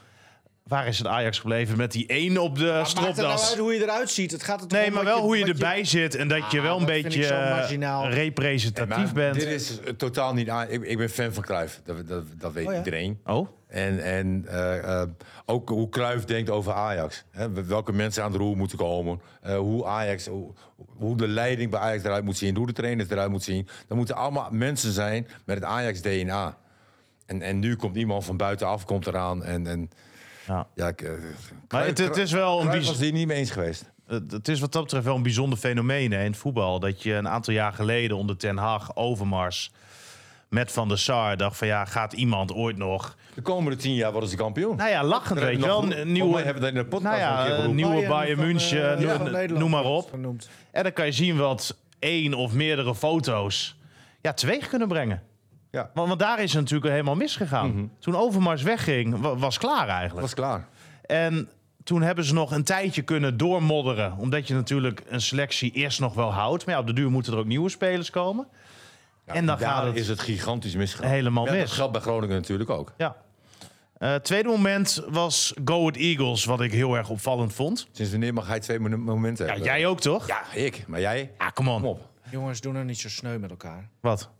waar 0.68 0.86
is 0.86 0.98
het 0.98 1.06
Ajax 1.06 1.38
gebleven 1.38 1.76
met 1.76 1.92
die 1.92 2.06
één 2.06 2.38
op 2.38 2.58
de 2.58 2.64
Maakt 2.64 2.88
het 2.88 2.96
nou 2.96 3.10
stropdas? 3.10 3.48
uit 3.50 3.58
hoe 3.58 3.74
je 3.74 3.82
eruit 3.82 4.10
ziet? 4.10 4.30
Het 4.30 4.42
gaat 4.42 4.58
toch 4.58 4.68
Nee, 4.70 4.90
maar 4.90 5.04
wel 5.04 5.20
hoe 5.20 5.38
je 5.38 5.44
erbij 5.44 5.84
zit 5.84 6.14
en 6.14 6.28
dat 6.28 6.50
je 6.50 6.58
Ah, 6.58 6.64
wel 6.64 6.78
een 6.80 6.86
beetje 6.86 7.26
eh, 7.26 7.50
marginaal. 7.56 8.08
representatief 8.08 9.12
bent. 9.12 9.34
Dit 9.34 9.48
is 9.48 9.80
eh, 9.80 9.92
totaal 9.92 10.34
niet 10.34 10.48
aan. 10.50 10.68
Ik, 10.70 10.82
ik 10.82 10.96
ben 10.96 11.10
fan 11.10 11.32
van 11.32 11.42
Cruijff. 11.42 11.80
Dat, 11.84 12.08
dat, 12.08 12.24
dat 12.38 12.52
weet 12.52 12.66
Oh 12.66 12.72
ja? 12.72 12.78
iedereen. 12.78 13.20
Oh? 13.26 13.48
En, 13.68 14.02
en 14.04 14.44
eh, 14.48 15.02
ook 15.46 15.68
hoe 15.68 15.88
Cruijff 15.88 16.24
denkt 16.24 16.50
over 16.50 16.72
Ajax. 16.72 17.24
Hè? 17.30 17.52
Welke 17.66 17.92
mensen 17.92 18.22
aan 18.22 18.32
de 18.32 18.38
roer 18.38 18.56
moeten 18.56 18.78
komen. 18.78 19.20
Eh, 19.42 19.56
hoe, 19.56 19.86
Ajax, 19.86 20.26
hoe, 20.26 20.52
hoe 20.96 21.16
de 21.16 21.28
leiding 21.28 21.70
bij 21.70 21.80
Ajax 21.80 22.04
eruit 22.04 22.24
moet 22.24 22.36
zien. 22.36 22.56
Hoe 22.56 22.66
de 22.66 22.72
trainers 22.72 23.10
eruit 23.10 23.30
moet 23.30 23.42
zien. 23.42 23.68
Dat 23.88 23.96
moeten 23.96 24.14
allemaal 24.16 24.48
mensen 24.50 24.92
zijn 24.92 25.26
met 25.44 25.56
het 25.56 25.64
Ajax-DNA. 25.64 26.56
En, 27.26 27.42
en 27.42 27.58
nu 27.58 27.76
komt 27.76 27.96
iemand 27.96 28.24
van 28.24 28.36
buitenaf 28.36 28.84
komt 28.84 29.06
eraan. 29.06 29.44
En, 29.44 29.66
en 29.66 29.90
Ja. 30.48 30.66
ja, 30.74 30.88
ik, 30.88 31.02
eh, 31.02 31.10
Maar 31.68 31.84
het, 31.86 31.98
het 31.98 32.16
is 32.16 32.32
wel 32.32 32.60
een 32.60 32.84
was 32.84 32.98
hier 32.98 33.12
niet 33.12 33.26
mee 33.26 33.36
eens 33.36 33.50
geweest. 33.50 33.84
het 34.06 34.32
het 34.32 34.48
is 34.48 34.60
wat 34.60 34.72
dat 34.72 34.82
betreft 34.82 35.04
wel 35.04 35.16
een 35.16 35.22
bijzonder 35.22 35.58
fenomeen 35.58 36.12
hè, 36.12 36.18
in 36.18 36.30
het 36.30 36.36
voetbal. 36.36 36.80
Dat 36.80 37.02
je 37.02 37.12
een 37.12 37.28
aantal 37.28 37.54
jaar 37.54 37.72
geleden 37.72 38.16
onder 38.16 38.36
Ten 38.36 38.56
Hag, 38.56 38.96
Overmars, 38.96 39.72
met 40.48 40.72
Van 40.72 40.88
der 40.88 40.98
Sar 40.98 41.36
dacht 41.36 41.56
van 41.56 41.66
ja, 41.66 41.84
gaat 41.84 42.12
iemand 42.12 42.52
ooit 42.52 42.76
nog... 42.76 43.16
De 43.34 43.42
komende 43.42 43.76
tien 43.78 43.94
jaar 43.94 44.12
worden 44.12 44.30
ze 44.30 44.36
kampioen. 44.36 44.76
Nou 44.76 44.90
ja, 44.90 45.04
lachend 45.04 45.38
Daar 45.38 45.48
weet 45.48 45.58
je 45.58 45.66
wel. 45.66 45.92
Een 45.92 46.12
nieuwe, 46.12 46.36
hebben 46.36 46.54
we 46.54 46.60
dat 46.60 46.68
in 46.68 46.74
de 46.74 46.84
podcast 46.86 47.20
nou 47.20 47.32
al 47.32 47.38
een 47.40 47.46
keer 47.46 47.66
ja, 47.68 47.72
nieuwe 47.72 47.90
Bayern 47.90 48.08
Bayern 48.08 48.36
van, 48.36 48.46
München, 48.46 48.92
eh, 48.92 49.48
noem- 49.48 49.60
ja, 49.60 49.66
maar 49.68 49.84
op. 49.84 50.12
En 50.70 50.82
dan 50.82 50.92
kan 50.92 51.06
je 51.06 51.12
zien 51.12 51.36
wat 51.36 51.76
één 51.98 52.34
of 52.34 52.52
meerdere 52.52 52.94
foto's 52.94 53.76
ja, 54.20 54.32
teweeg 54.32 54.68
kunnen 54.68 54.88
brengen. 54.88 55.22
Ja, 55.70 55.90
Want, 55.94 56.08
want 56.08 56.20
daar 56.20 56.42
is 56.42 56.52
het 56.52 56.60
natuurlijk 56.62 56.90
helemaal 56.90 57.14
misgegaan. 57.14 57.90
Toen 57.98 58.16
Overmars 58.16 58.62
wegging, 58.62 59.20
wa- 59.20 59.36
was 59.36 59.58
klaar 59.58 59.86
dat 59.86 59.94
eigenlijk. 59.96 60.20
was 60.20 60.34
klaar. 60.34 60.68
En 61.06 61.48
toen 61.84 62.02
hebben 62.02 62.24
ze 62.24 62.34
nog 62.34 62.50
een 62.50 62.64
tijdje 62.64 63.02
kunnen 63.02 63.36
doormodderen. 63.36 64.16
Omdat 64.18 64.48
je 64.48 64.54
natuurlijk 64.54 65.02
een 65.08 65.20
selectie 65.20 65.72
eerst 65.72 66.00
nog 66.00 66.14
wel 66.14 66.32
houdt. 66.32 66.66
Maar 66.66 66.74
ja, 66.74 66.80
op 66.80 66.86
de 66.86 66.92
duur 66.92 67.10
moeten 67.10 67.32
er 67.32 67.38
ook 67.38 67.46
nieuwe 67.46 67.68
spelers 67.68 68.10
komen. 68.10 68.46
en 69.24 69.46
dan 69.46 69.58
Daar 69.58 69.68
gaat 69.68 69.84
het 69.84 69.96
is 69.96 70.08
het 70.08 70.20
gigantisch 70.20 70.74
misgegaan. 70.74 71.10
helemaal 71.10 71.44
Ja, 71.44 71.50
Dat 71.50 71.60
mis. 71.60 71.72
geldt 71.72 71.92
bij 71.92 72.00
Groningen 72.00 72.36
natuurlijk 72.36 72.70
ook. 72.70 72.92
Ja. 72.96 73.16
Eh, 73.98 74.14
tweede 74.14 74.48
moment 74.48 75.02
was 75.08 75.54
Go 75.64 75.84
With 75.84 75.96
Eagles, 75.96 76.44
wat 76.44 76.60
ik 76.60 76.72
heel 76.72 76.94
erg 76.96 77.08
opvallend 77.08 77.52
vond. 77.52 77.88
Sinds 77.92 78.10
wanneer 78.10 78.34
mag 78.34 78.46
hij 78.46 78.60
twee 78.60 78.78
mo- 78.78 78.96
momenten 78.96 79.44
Ja, 79.46 79.50
hebben? 79.52 79.68
jij 79.70 79.86
ook 79.86 80.00
toch? 80.00 80.26
Ja, 80.26 80.42
ik. 80.54 80.84
Maar 80.86 81.00
jij? 81.00 81.30
Ja, 81.38 81.50
come 81.54 81.70
on. 81.70 81.80
Kom 81.80 81.90
op. 81.90 82.00
Jongens, 82.30 82.60
doe 82.60 82.72
nou 82.72 82.84
niet 82.84 82.98
zo 82.98 83.08
sneu 83.08 83.38
met 83.38 83.50
elkaar. 83.50 83.88
Wat? 84.00 84.30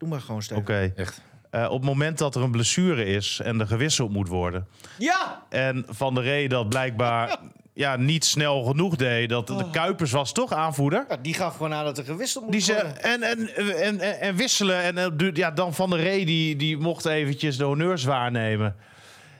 Doe 0.00 0.08
maar 0.08 0.20
gewoon 0.20 0.42
Oké. 0.54 0.72
steeds. 0.92 0.98
Echt. 1.08 1.22
Eh, 1.50 1.64
op 1.64 1.72
het 1.76 1.84
moment 1.84 2.18
dat 2.18 2.34
er 2.34 2.42
een 2.42 2.50
blessure 2.50 3.04
is 3.04 3.40
en 3.44 3.60
er 3.60 3.66
gewisseld 3.66 4.12
moet 4.12 4.28
worden... 4.28 4.66
Ja! 4.98 5.42
en 5.48 5.84
Van 5.88 6.14
der 6.14 6.22
Rey 6.24 6.48
dat 6.48 6.68
blijkbaar 6.68 7.38
ja, 7.74 7.96
niet 7.96 8.24
snel 8.24 8.62
genoeg 8.64 8.96
deed... 8.96 9.28
dat 9.28 9.46
de 9.46 9.70
Kuipers 9.72 10.10
was 10.12 10.32
toch 10.32 10.52
aanvoerder? 10.52 11.04
Ja, 11.08 11.16
Die 11.16 11.34
gaf 11.34 11.52
gewoon 11.56 11.74
aan 11.74 11.84
dat 11.84 11.98
er 11.98 12.04
gewisseld 12.04 12.44
moet 12.44 12.52
Die 12.52 12.60
ze, 12.60 12.72
worden. 12.72 13.02
en, 13.02 13.22
en, 13.22 13.54
en, 13.56 14.00
en, 14.00 14.20
en 14.20 14.36
wisselen. 14.36 14.82
En 14.82 14.98
eh, 14.98 15.06
du- 15.16 15.30
ja, 15.34 15.50
dan 15.50 15.74
Van 15.74 15.90
der 15.90 16.00
Rey, 16.00 16.24
die, 16.24 16.56
die 16.56 16.76
mocht 16.78 17.04
eventjes 17.06 17.56
de 17.56 17.64
honneurs 17.64 18.04
waarnemen. 18.04 18.76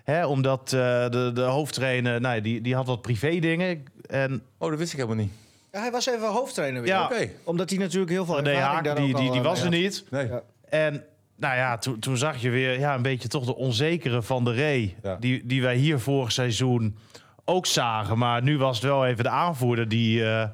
Hè, 0.04 0.26
omdat 0.26 0.60
eh, 0.72 1.08
de, 1.08 1.30
de 1.34 1.40
hoofdtrainer, 1.42 2.20
nou, 2.20 2.40
die, 2.40 2.60
die 2.60 2.74
had 2.74 2.86
wat 2.86 3.02
privé 3.02 3.38
dingen. 3.38 3.84
En 4.06 4.42
Oh, 4.58 4.68
dat 4.70 4.78
wist 4.78 4.92
ik 4.92 4.98
helemaal 4.98 5.24
niet. 5.24 5.32
Ja, 5.72 5.80
hij 5.80 5.90
was 5.90 6.06
even 6.06 6.28
hoofdtrainer 6.28 6.82
weer. 6.82 6.90
Ja. 6.90 7.04
Oké. 7.04 7.28
Omdat 7.44 7.70
hij 7.70 7.78
natuurlijk 7.78 8.10
heel 8.10 8.24
veel 8.24 8.36
ervaring 8.38 8.60
Haak, 8.62 8.84
daar 8.84 8.94
die, 8.94 9.04
ook 9.04 9.16
die, 9.16 9.26
al, 9.26 9.32
die 9.32 9.40
eh, 9.40 9.46
was 9.46 9.62
er 9.62 9.70
niet. 9.70 10.04
Nee. 10.10 10.26
Ja. 10.28 10.42
En 10.68 11.04
nou 11.36 11.56
ja, 11.56 11.78
toen, 11.78 11.98
toen 11.98 12.16
zag 12.16 12.36
je 12.40 12.50
weer 12.50 12.78
ja, 12.78 12.94
een 12.94 13.02
beetje 13.02 13.28
toch 13.28 13.44
de 13.44 13.56
onzekere 13.56 14.22
Van 14.22 14.44
der 14.44 14.54
Rey. 14.54 14.96
Ja. 15.02 15.16
Die, 15.16 15.46
die 15.46 15.62
wij 15.62 15.76
hier 15.76 15.98
vorig 16.00 16.32
seizoen 16.32 16.96
ook 17.44 17.66
zagen. 17.66 18.18
Maar 18.18 18.42
nu 18.42 18.58
was 18.58 18.76
het 18.76 18.84
wel 18.84 19.06
even 19.06 19.24
de 19.24 19.30
aanvoerder 19.30 19.88
die 19.88 20.24
eh, 20.24 20.48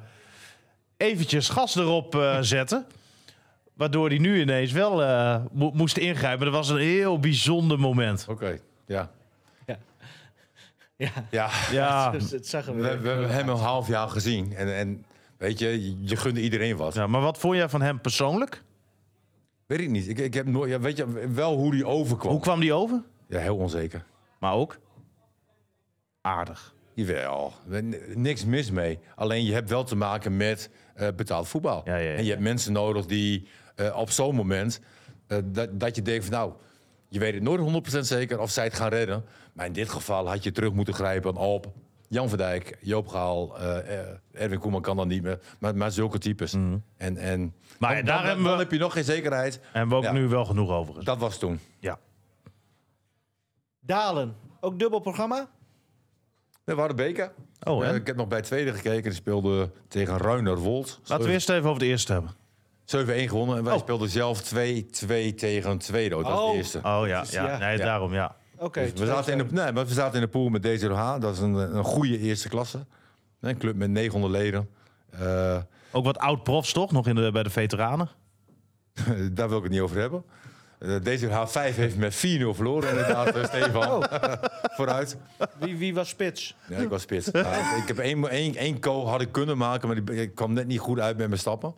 eventjes 0.97 1.49
gas 1.49 1.75
erop 1.75 2.15
eh, 2.15 2.37
zette. 2.55 2.85
Waardoor 3.73 4.07
hij 4.09 4.17
nu 4.17 4.39
ineens 4.41 4.71
wel 4.71 5.03
eh, 5.03 5.35
mo- 5.51 5.71
moest 5.73 5.97
ingrijpen. 5.97 6.45
Dat 6.45 6.55
was 6.55 6.69
een 6.69 6.77
heel 6.77 7.19
bijzonder 7.19 7.79
moment. 7.79 8.25
Oké, 8.29 8.59
ja. 8.85 9.09
Ja, 10.95 11.09
Ja, 11.29 11.49
Ja, 11.71 12.09
dus 12.11 12.31
het 12.31 12.47
zag 12.47 12.67
er 12.67 12.75
we, 12.75 12.81
we 12.81 12.87
hebben 12.87 13.29
hem 13.31 13.49
een 13.49 13.55
half 13.57 13.87
jaar 13.87 14.09
gezien. 14.09 14.55
En, 14.55 14.75
en 14.75 15.05
weet 15.37 15.59
je, 15.59 15.95
je- 16.05 16.15
gunde 16.17 16.41
iedereen 16.41 16.77
wat. 16.77 16.93
ja, 16.93 17.07
maar 17.07 17.21
wat 17.21 17.37
vond 17.37 17.55
jij 17.55 17.69
van 17.69 17.81
hem 17.81 18.01
persoonlijk? 18.01 18.63
Weet 19.65 19.79
ik 19.79 19.89
niet. 19.89 20.07
Ik, 20.09 20.17
ik 20.17 20.33
heb 20.33 20.45
nooit, 20.45 20.69
ja, 20.71 20.79
weet 20.79 20.97
je 20.97 21.27
wel 21.33 21.55
hoe 21.57 21.71
die 21.71 21.85
overkwam. 21.85 22.31
Hoe 22.31 22.41
kwam 22.41 22.59
die 22.59 22.73
over? 22.73 23.03
Ja, 23.27 23.39
heel 23.39 23.57
onzeker. 23.57 24.05
Maar 24.39 24.53
ook 24.53 24.77
aardig. 26.21 26.75
Jawel, 26.93 27.53
niks 28.15 28.45
mis 28.45 28.71
mee. 28.71 28.99
Alleen 29.15 29.43
je 29.45 29.53
hebt 29.53 29.69
wel 29.69 29.83
te 29.83 29.95
maken 29.95 30.37
met 30.37 30.69
eh, 30.95 31.07
betaald 31.15 31.47
voetbal. 31.47 31.81
Ja, 31.85 31.95
ja, 31.95 32.09
ja. 32.11 32.15
En 32.17 32.23
je 32.23 32.29
hebt 32.29 32.41
mensen 32.41 32.73
nodig 32.73 33.05
die 33.05 33.47
eh, 33.75 33.97
op 33.97 34.09
zo'n 34.11 34.35
moment... 34.35 34.79
eh, 35.27 35.37
dat, 35.45 35.79
dat 35.79 35.95
je 35.95 36.01
denkt 36.01 36.25
van 36.25 36.33
nou, 36.33 36.53
je 37.09 37.19
weet 37.19 37.33
het 37.33 37.43
nooit 37.43 37.95
100% 37.95 37.99
zeker 37.99 38.39
of 38.39 38.49
zij 38.49 38.63
het 38.63 38.73
gaan 38.73 38.89
redden. 38.89 39.25
Maar 39.53 39.65
in 39.65 39.73
dit 39.73 39.89
geval 39.89 40.27
had 40.29 40.43
je 40.43 40.51
terug 40.51 40.73
moeten 40.73 40.93
grijpen 40.93 41.35
op 41.35 41.73
Jan 42.09 42.29
Verdijk, 42.29 42.77
Joop 42.81 43.07
Gaal, 43.07 43.57
eh, 43.59 43.99
eh, 43.99 44.07
Erwin 44.31 44.59
Koeman 44.59 44.81
kan 44.81 44.95
dan 44.97 45.07
niet 45.07 45.23
meer. 45.23 45.39
Maar, 45.59 45.75
maar 45.75 45.91
zulke 45.91 46.17
types. 46.17 46.53
En, 46.53 46.83
en 46.97 47.39
Mhm. 47.41 47.49
Maar 47.79 47.95
dan, 47.95 48.05
daar 48.05 48.17
dan- 48.17 48.25
hebben 48.25 48.43
we- 48.43 48.49
dan 48.49 48.59
heb 48.59 48.71
je 48.71 48.77
nog 48.77 48.93
geen 48.93 49.03
zekerheid. 49.03 49.59
En 49.73 49.89
we 49.89 49.95
ook 49.95 50.03
Ja. 50.03 50.11
nu 50.11 50.27
wel 50.27 50.45
genoeg 50.45 50.69
over. 50.69 51.03
Dat 51.03 51.17
was 51.17 51.37
toen. 51.37 51.59
Ja. 51.79 51.99
Dalen, 53.79 54.35
ook 54.59 54.79
dubbel 54.79 54.99
programma? 54.99 55.49
We 56.63 56.73
hadden 56.73 56.95
beker. 56.95 57.31
Oh, 57.63 57.83
Eh, 57.83 57.89
en? 57.89 57.95
ik 57.95 58.07
heb 58.07 58.15
nog 58.15 58.27
bij 58.27 58.37
het 58.37 58.47
tweede 58.47 58.73
gekeken. 58.73 59.03
Die 59.03 59.13
speelde 59.13 59.71
tegen 59.87 60.17
Ruinerwold. 60.17 60.99
Laten 61.05 61.25
we 61.25 61.31
eerst 61.31 61.49
even 61.49 61.67
over 61.69 61.79
de 61.81 61.85
eerste 61.87 62.13
hebben. 62.13 62.31
7-1 62.85 63.29
gewonnen. 63.29 63.57
En 63.57 63.63
wij 63.63 63.73
Oh. 63.73 63.79
speelden 63.79 64.09
zelf 64.09 64.41
2-2 64.41 65.33
tegen 65.35 65.77
Tweedo. 65.77 66.21
Dat 66.23 66.31
was 66.31 66.41
Oh. 66.41 66.51
de 66.51 66.57
eerste. 66.57 66.77
Oh 66.77 66.83
ja, 66.83 67.01
ja. 67.07 67.25
ja. 67.47 67.57
Nee, 67.57 67.77
Ja. 67.77 67.83
daarom 67.85 68.13
ja. 68.13 68.35
Oké. 68.57 68.81
Dus 68.81 68.99
we, 68.99 69.05
zaten 69.05 69.31
in 69.31 69.37
de, 69.37 69.53
nee, 69.53 69.71
maar 69.71 69.85
we 69.85 69.93
zaten 69.93 70.15
in 70.15 70.21
de 70.21 70.27
pool 70.27 70.49
met 70.49 70.63
DZH. 70.63 71.19
Dat 71.19 71.33
is 71.33 71.39
een, 71.39 71.53
een 71.53 71.83
goede 71.83 72.19
eerste 72.19 72.49
klasse. 72.49 72.85
Een 73.39 73.57
club 73.57 73.75
met 73.75 73.89
900 73.89 74.33
leden. 74.33 74.69
Eh, 75.09 75.57
Ook 75.91 76.05
wat 76.05 76.17
oud-profs 76.17 76.73
toch? 76.73 76.91
Nog 76.91 77.07
in 77.07 77.15
de, 77.15 77.31
bij 77.31 77.43
de 77.43 77.49
veteranen? 77.49 78.09
daar 79.31 79.49
wil 79.49 79.57
ik 79.57 79.63
het 79.63 79.71
niet 79.71 79.81
over 79.81 79.97
hebben. 79.99 80.23
Eh 80.79 80.95
DZH 80.95 81.45
5 81.45 81.75
heeft 81.75 81.97
met 81.97 82.15
4-0 82.15 82.17
verloren 82.19 82.89
inderdaad, 82.89 83.35
eh, 83.35 83.43
Stefan. 83.43 84.03
Vooruit. 84.77 85.17
Wie, 85.59 85.77
wie 85.77 85.93
was 85.93 86.09
spits? 86.09 86.55
Ja, 86.69 86.77
ik 86.77 86.89
was 86.89 87.01
spits. 87.01 87.27
Ik 87.27 87.87
heb 87.87 87.97
één, 87.97 88.29
één, 88.29 88.55
één 88.55 88.79
co 88.79 89.05
had 89.05 89.21
ik 89.21 89.31
kunnen 89.31 89.57
maken, 89.57 89.87
maar 89.87 90.05
die, 90.05 90.21
ik 90.21 90.35
kwam 90.35 90.53
net 90.53 90.67
niet 90.67 90.79
goed 90.79 90.99
uit 90.99 91.17
met 91.17 91.27
mijn 91.27 91.39
stappen. 91.39 91.75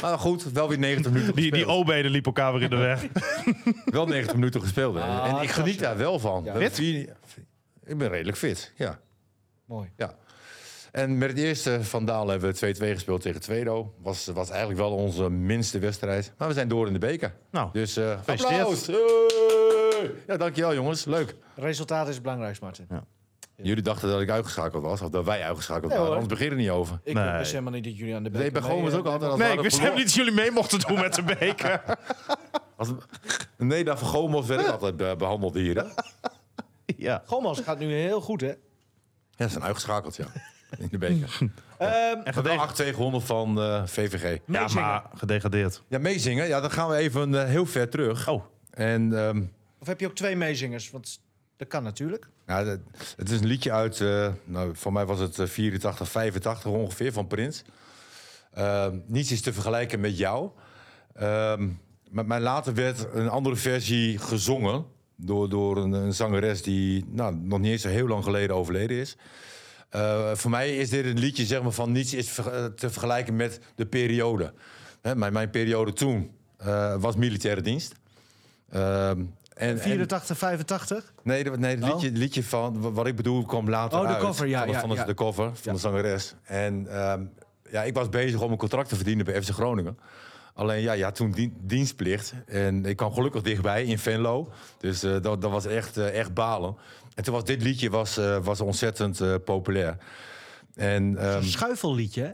Maar 0.00 0.18
goed, 0.18 0.42
wel 0.52 0.68
weer 0.68 0.78
90 0.78 1.12
minuten 1.12 1.34
Die, 1.34 1.50
die 1.50 1.66
obeden 1.66 2.10
liepen 2.10 2.32
elkaar 2.34 2.52
weer 2.52 2.62
in 2.62 2.70
de 2.70 2.76
weg. 2.76 3.06
Wel 3.84 4.06
90 4.06 4.34
minuten 4.34 4.60
gespeeld. 4.60 4.94
hè. 4.94 5.00
Ah, 5.00 5.28
en 5.36 5.42
ik 5.42 5.50
geniet 5.50 5.78
daar 5.78 5.96
wel 5.96 6.18
van. 6.18 6.46
Fit? 6.56 6.78
ik 7.84 7.98
ben 7.98 8.08
redelijk 8.08 8.36
fit, 8.36 8.72
ja. 8.76 8.98
Mooi. 9.64 9.90
ja. 9.96 10.14
En 10.92 11.18
met 11.18 11.28
het 11.28 11.38
eerste 11.38 11.84
van 11.84 12.04
Dalen 12.04 12.30
hebben 12.40 12.54
we 12.60 12.74
2-2 12.74 12.78
gespeeld 12.78 13.20
tegen 13.20 13.40
Tweedo. 13.40 13.94
Was, 13.98 14.26
was 14.26 14.50
eigenlijk 14.50 14.80
wel 14.80 14.90
onze 14.94 15.30
minste 15.30 15.78
wedstrijd. 15.78 16.32
Maar 16.38 16.48
we 16.48 16.54
zijn 16.54 16.68
door 16.68 16.86
in 16.86 16.92
de 16.92 16.98
beker. 16.98 17.34
Nou, 17.50 17.68
Dus 17.72 17.96
eh 17.96 18.18
gefeliciteerd. 18.18 18.60
applaus. 18.60 18.86
Hey! 18.86 20.10
Ja, 20.26 20.36
dankjewel 20.36 20.74
jongens. 20.74 21.04
Leuk. 21.04 21.34
Resultaat 21.54 22.08
is 22.08 22.14
het 22.14 22.22
belangrijkst, 22.22 22.62
Martin. 22.62 22.86
Ja. 22.90 23.04
Jullie 23.56 23.82
dachten 23.82 24.08
dat 24.08 24.20
ik 24.20 24.30
uitgeschakeld 24.30 24.82
was. 24.82 25.00
Of 25.00 25.08
dat 25.10 25.24
wij 25.24 25.42
uitgeschakeld 25.42 25.90
Nee, 25.90 25.98
waren. 25.98 26.12
Anders 26.14 26.32
begin 26.32 26.50
er 26.50 26.56
niet 26.56 26.70
over. 26.70 27.00
Ik 27.04 27.14
Nee. 27.14 27.38
wist 27.38 27.50
helemaal 27.50 27.72
niet 27.72 27.84
dat 27.84 27.96
jullie 27.96 28.14
aan 28.14 28.22
de 28.22 28.30
Nee, 28.30 28.38
beker 28.42 28.60
bij 28.60 28.70
Gomes 28.70 28.92
ook 28.94 29.06
eh, 29.06 29.12
altijd. 29.12 29.30
Als 29.30 29.40
Nee, 29.40 29.50
we 29.50 29.54
ik 29.56 29.62
wist 29.62 29.76
helemaal 29.76 29.96
niet 29.98 30.06
dat 30.06 30.14
jullie 30.14 30.32
mee 30.32 30.50
mochten 30.50 30.78
doen 30.80 30.94
met 31.00 31.14
de 31.14 31.22
beker. 31.22 31.82
Als, 32.76 32.88
nee, 33.58 33.84
daar 33.84 33.98
van 33.98 34.08
Gomos 34.08 34.46
werd 34.46 34.60
ik 34.60 34.66
altijd 34.66 34.96
be- 34.96 35.14
behandeld 35.18 35.54
hier. 35.54 35.76
Hè? 35.76 35.84
ja. 37.06 37.22
Gomes 37.26 37.60
gaat 37.60 37.78
nu 37.78 37.92
heel 37.92 38.20
goed, 38.20 38.40
hè? 38.40 38.46
Ja, 38.46 38.54
ze 39.46 39.48
zijn 39.48 39.62
uitgeschakeld, 39.64 40.16
ja. 40.16 40.24
In 40.78 40.88
de 40.90 40.98
beker. 40.98 41.38
Ehm 41.78 41.90
En 42.24 42.42
Wel 42.42 42.58
gedeg- 42.58 42.82
8-2 42.82 42.94
gewonnen 42.94 43.22
van 43.22 43.60
eh, 43.60 43.82
VVG. 43.86 44.38
ja, 44.46 44.60
meezingen. 44.60 44.84
maar 44.86 45.02
gedegradeerd. 45.14 45.82
Ja, 45.88 45.98
meezingen. 45.98 46.48
Ja, 46.48 46.60
dan 46.60 46.70
gaan 46.70 46.88
we 46.88 46.96
even 46.96 47.34
eh, 47.34 47.44
heel 47.48 47.66
ver 47.66 47.88
terug. 47.88 48.28
Oh, 48.28 48.44
En 48.70 49.18
ehm, 49.26 49.42
Of 49.78 49.86
heb 49.86 50.00
je 50.00 50.06
ook 50.06 50.14
twee 50.14 50.36
meezingers? 50.36 50.90
Want 50.90 51.20
dat 51.56 51.68
kan 51.68 51.82
natuurlijk. 51.82 52.28
Het 52.46 53.30
is 53.30 53.40
een 53.40 53.46
liedje 53.46 53.72
uit, 53.72 54.00
eh, 54.00 54.28
nou, 54.44 54.76
voor 54.76 54.92
mij 54.92 55.06
was 55.06 55.18
het 55.18 55.38
eh, 55.38 55.46
84, 55.46 56.08
85 56.08 56.70
ongeveer, 56.70 57.12
van 57.12 57.26
Prins. 57.26 57.62
Ehm, 58.52 58.98
niets 59.06 59.32
is 59.32 59.40
te 59.40 59.52
vergelijken 59.52 60.00
met 60.00 60.18
jou. 60.18 60.50
Ehm, 61.14 61.68
maar, 62.10 62.40
later 62.40 62.74
werd 62.74 63.06
een 63.12 63.28
andere 63.28 63.56
versie 63.56 64.18
gezongen 64.18 64.84
door, 65.16 65.48
door 65.48 65.76
een, 65.76 66.14
zangeres 66.14 66.62
die 66.62 67.04
nou, 67.08 67.34
nog 67.34 67.58
niet 67.58 67.70
eens 67.70 67.82
zo 67.82 67.88
heel 67.88 68.06
lang 68.06 68.24
geleden 68.24 68.56
overleden 68.56 68.96
is. 68.96 69.16
Eh, 69.92 70.30
voor 70.34 70.50
mij 70.50 70.76
is 70.76 70.90
dit 70.90 71.04
een 71.04 71.18
liedje 71.18 71.44
zeg 71.44 71.62
maar, 71.62 71.72
van 71.72 71.92
niets 71.92 72.14
is 72.14 72.38
eh, 72.38 72.64
te 72.64 72.90
vergelijken 72.90 73.36
met 73.36 73.60
de 73.74 73.86
periode. 73.86 74.52
Hè, 75.00 75.16
mijn, 75.16 75.32
mijn 75.32 75.50
periode 75.50 75.92
toen 75.92 76.30
eh, 76.56 76.96
was 77.00 77.16
militaire 77.16 77.60
dienst. 77.60 77.94
Ehm, 79.54 79.68
en, 79.68 79.74
en, 79.76 79.78
84, 79.82 80.38
85? 80.38 81.12
nee, 81.22 81.44
nee, 81.44 81.74
het 81.76 81.82
Oh. 81.84 81.88
liedje, 81.90 82.10
liedje 82.10 82.44
van 82.44 82.80
wa- 82.80 82.90
wat 82.90 83.06
ik 83.06 83.16
bedoel 83.16 83.44
kwam 83.44 83.68
later 83.70 83.98
Oh, 83.98 84.06
de 84.06 84.12
uit. 84.14 84.22
cover, 84.22 84.46
ja, 84.46 84.58
Van, 84.64 84.70
ja, 84.72 84.80
van 84.80 84.88
de, 84.88 84.94
ja. 84.94 85.04
de 85.04 85.14
cover 85.14 85.44
van 85.44 85.56
Ja. 85.62 85.72
de 85.72 85.78
zangeres. 85.78 86.34
En 86.42 86.86
ehm, 86.90 87.24
ja, 87.70 87.82
ik 87.82 87.94
was 87.94 88.08
bezig 88.08 88.40
om 88.40 88.50
een 88.50 88.56
contract 88.58 88.88
te 88.88 88.94
verdienen 88.96 89.24
bij 89.24 89.42
FC 89.42 89.48
Groningen. 89.50 89.98
Alleen 90.54 90.82
ja, 90.82 90.92
ja 90.92 91.10
toen 91.10 91.30
dien- 91.30 91.56
dienstplicht. 91.60 92.34
En 92.46 92.84
ik 92.84 92.96
kwam 92.96 93.12
gelukkig 93.12 93.42
dichtbij 93.42 93.84
in 93.84 93.98
Venlo. 93.98 94.52
Dus 94.78 95.02
eh, 95.02 95.10
dat, 95.20 95.40
dat 95.42 95.50
was 95.50 95.66
echt, 95.66 95.96
eh, 95.96 96.18
echt 96.18 96.34
balen. 96.34 96.76
En 97.14 97.24
toen 97.24 97.34
was 97.34 97.44
dit 97.44 97.62
liedje 97.62 97.90
was, 97.90 98.16
eh, 98.16 98.38
was 98.42 98.60
ontzettend 98.60 99.20
eh, 99.20 99.34
populair. 99.44 99.96
En 100.74 101.16
ehm, 101.18 101.36
Een 101.36 101.42
schuifelliedje, 101.44 102.22
hè? 102.22 102.30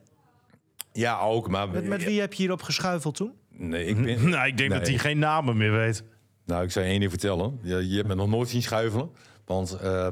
ja, 0.93 1.19
ook. 1.21 1.49
Maar 1.49 1.69
Met, 1.69 1.85
met 1.85 2.05
wie 2.05 2.21
heb 2.21 2.33
je 2.33 2.43
hierop 2.43 2.63
geschuifeld 2.63 3.15
toen? 3.15 3.33
Nee, 3.51 3.85
ik 3.87 4.03
ben, 4.03 4.29
nou, 4.31 4.47
ik 4.47 4.57
denk 4.57 4.71
Nee. 4.71 4.79
dat 4.79 4.89
hij 4.89 4.99
geen 4.99 5.19
namen 5.19 5.57
meer 5.57 5.73
weet. 5.73 6.03
Nou, 6.49 6.63
ik 6.65 6.71
zou 6.71 6.85
je 6.85 6.91
één 6.91 7.01
ding 7.01 7.11
vertellen. 7.13 7.59
Je, 7.63 7.89
je 7.89 7.97
hebt 7.97 8.09
me 8.09 8.15
nog 8.15 8.29
nooit 8.29 8.49
zien 8.49 8.63
schuifelen. 8.63 9.11
Want 9.47 9.73
eh, 9.73 10.07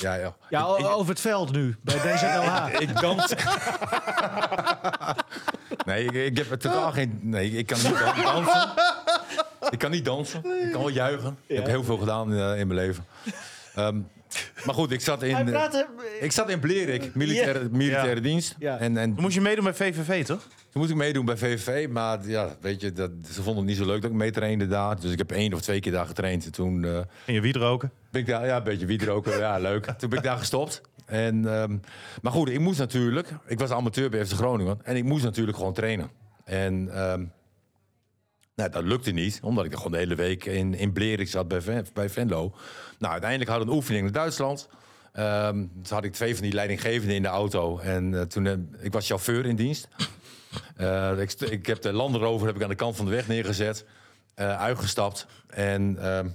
ja, 0.00 0.14
ja. 0.14 0.34
Ja, 0.50 0.62
over 0.64 1.08
het 1.10 1.20
veld 1.20 1.52
nu, 1.52 1.76
bij 1.82 1.96
DZLH. 1.96 2.66
Ik 2.88 3.00
dans. 3.00 3.34
nee, 5.86 6.04
ik, 6.04 6.12
ik 6.12 6.36
heb 6.36 6.60
totaal 6.60 6.92
geen. 6.92 7.18
Nee, 7.22 7.50
ik 7.50 7.66
kan 7.66 7.78
niet 7.82 7.98
dan- 7.98 8.22
dansen. 8.22 8.70
Ik 9.70 9.78
kan 9.78 9.90
niet 9.90 10.04
dansen. 10.04 10.38
Ik 10.66 10.70
kan 10.72 10.80
wel 10.80 10.90
juichen. 10.90 11.38
Ik 11.46 11.56
heb 11.56 11.66
heel 11.66 11.84
veel 11.84 11.98
gedaan 11.98 12.32
eh, 12.32 12.58
in 12.58 12.66
mijn 12.66 12.80
leven. 12.80 13.04
Ehm, 13.74 14.00
maar 14.64 14.74
goed, 14.74 14.90
ik 14.90 15.00
zat 15.00 15.22
in. 15.22 15.34
Hij 15.34 15.44
eh, 15.44 15.50
praatte... 15.50 15.86
ik 16.20 16.32
zat 16.32 16.50
in 16.50 16.60
Blerik, 16.60 17.14
militaire, 17.14 17.68
militaire 17.70 18.14
Ja. 18.14 18.20
dienst. 18.20 18.54
Ja. 18.58 18.78
En, 18.78 18.96
en 18.96 19.12
Dan 19.14 19.22
moest 19.22 19.34
je 19.34 19.40
meedoen 19.40 19.64
bij 19.64 19.74
VVV, 19.74 20.24
toch? 20.24 20.40
toen 20.70 20.80
moest 20.80 20.90
ik 20.90 20.96
meedoen 20.96 21.24
bij 21.24 21.36
VVV. 21.36 21.88
Maar 21.88 22.18
ja, 22.28 22.56
weet 22.60 22.80
je, 22.80 22.92
dat, 22.92 23.10
ze 23.30 23.34
vonden 23.42 23.56
het 23.56 23.64
niet 23.64 23.76
zo 23.76 23.86
leuk 23.86 24.02
dat 24.02 24.10
ik 24.10 24.16
meetrainde 24.16 24.66
daar. 24.66 25.00
Dus 25.00 25.12
ik 25.12 25.18
heb 25.18 25.30
één 25.32 25.52
of 25.52 25.60
twee 25.60 25.80
keer 25.80 25.92
daar 25.92 26.06
getraind. 26.06 26.44
En 26.44 26.52
toen 26.52 26.84
eh, 26.84 26.90
Ging 27.24 27.36
je 27.36 27.40
wiet 27.40 27.56
roken? 27.56 27.92
ben 28.10 28.20
ik 28.20 28.26
daar, 28.26 28.46
ja, 28.46 28.56
een 28.56 28.62
beetje 28.62 28.86
wieroken. 28.86 29.38
Ja, 29.38 29.58
leuk. 29.58 29.84
Toen 29.98 30.08
ben 30.08 30.18
ik 30.18 30.24
daar 30.24 30.38
gestopt. 30.38 30.80
En, 31.06 31.54
ehm, 31.54 31.76
maar 32.22 32.32
goed, 32.32 32.48
ik 32.48 32.60
moest 32.60 32.78
natuurlijk... 32.78 33.28
Ik 33.46 33.58
was 33.58 33.70
amateur 33.70 34.10
bij 34.10 34.26
FC 34.26 34.32
Groningen. 34.32 34.78
En 34.82 34.96
ik 34.96 35.04
moest 35.04 35.24
natuurlijk 35.24 35.56
gewoon 35.56 35.72
trainen. 35.72 36.10
En 36.44 36.88
ehm, 36.94 37.24
Nou, 38.54 38.70
dat 38.70 38.84
lukte 38.84 39.10
niet, 39.10 39.40
omdat 39.42 39.64
ik 39.64 39.70
er 39.70 39.76
gewoon 39.76 39.92
de 39.92 39.98
hele 39.98 40.14
week 40.14 40.44
in, 40.44 40.74
in 40.74 40.92
Blerik 40.92 41.28
zat 41.28 41.48
bij, 41.48 41.84
bij 41.92 42.08
Venlo. 42.08 42.54
Nou, 42.98 43.12
uiteindelijk 43.12 43.50
hadden 43.50 43.68
we 43.68 43.72
een 43.72 43.78
oefening 43.78 44.06
in 44.06 44.12
Duitsland. 44.12 44.68
Ehm 45.12 45.66
toen 45.82 45.96
had 45.96 46.04
ik 46.04 46.12
twee 46.12 46.34
van 46.34 46.42
die 46.42 46.52
leidinggevenden 46.52 47.16
in 47.16 47.22
de 47.22 47.28
auto. 47.28 47.78
En 47.78 48.14
eh, 48.14 48.20
toen, 48.20 48.46
eh, 48.46 48.54
ik 48.80 48.92
was 48.92 49.06
chauffeur 49.06 49.46
in 49.46 49.56
dienst. 49.56 49.88
Eh, 50.76 51.18
ik, 51.38 51.66
heb 51.66 51.82
de 51.82 51.92
Land 51.92 52.16
Rover 52.16 52.46
heb 52.46 52.56
ik 52.56 52.62
aan 52.62 52.68
de 52.68 52.74
kant 52.74 52.96
van 52.96 53.04
de 53.04 53.10
weg 53.10 53.28
neergezet. 53.28 53.84
uitgestapt 54.34 55.26
en 55.46 55.96
ehm, 55.98 56.28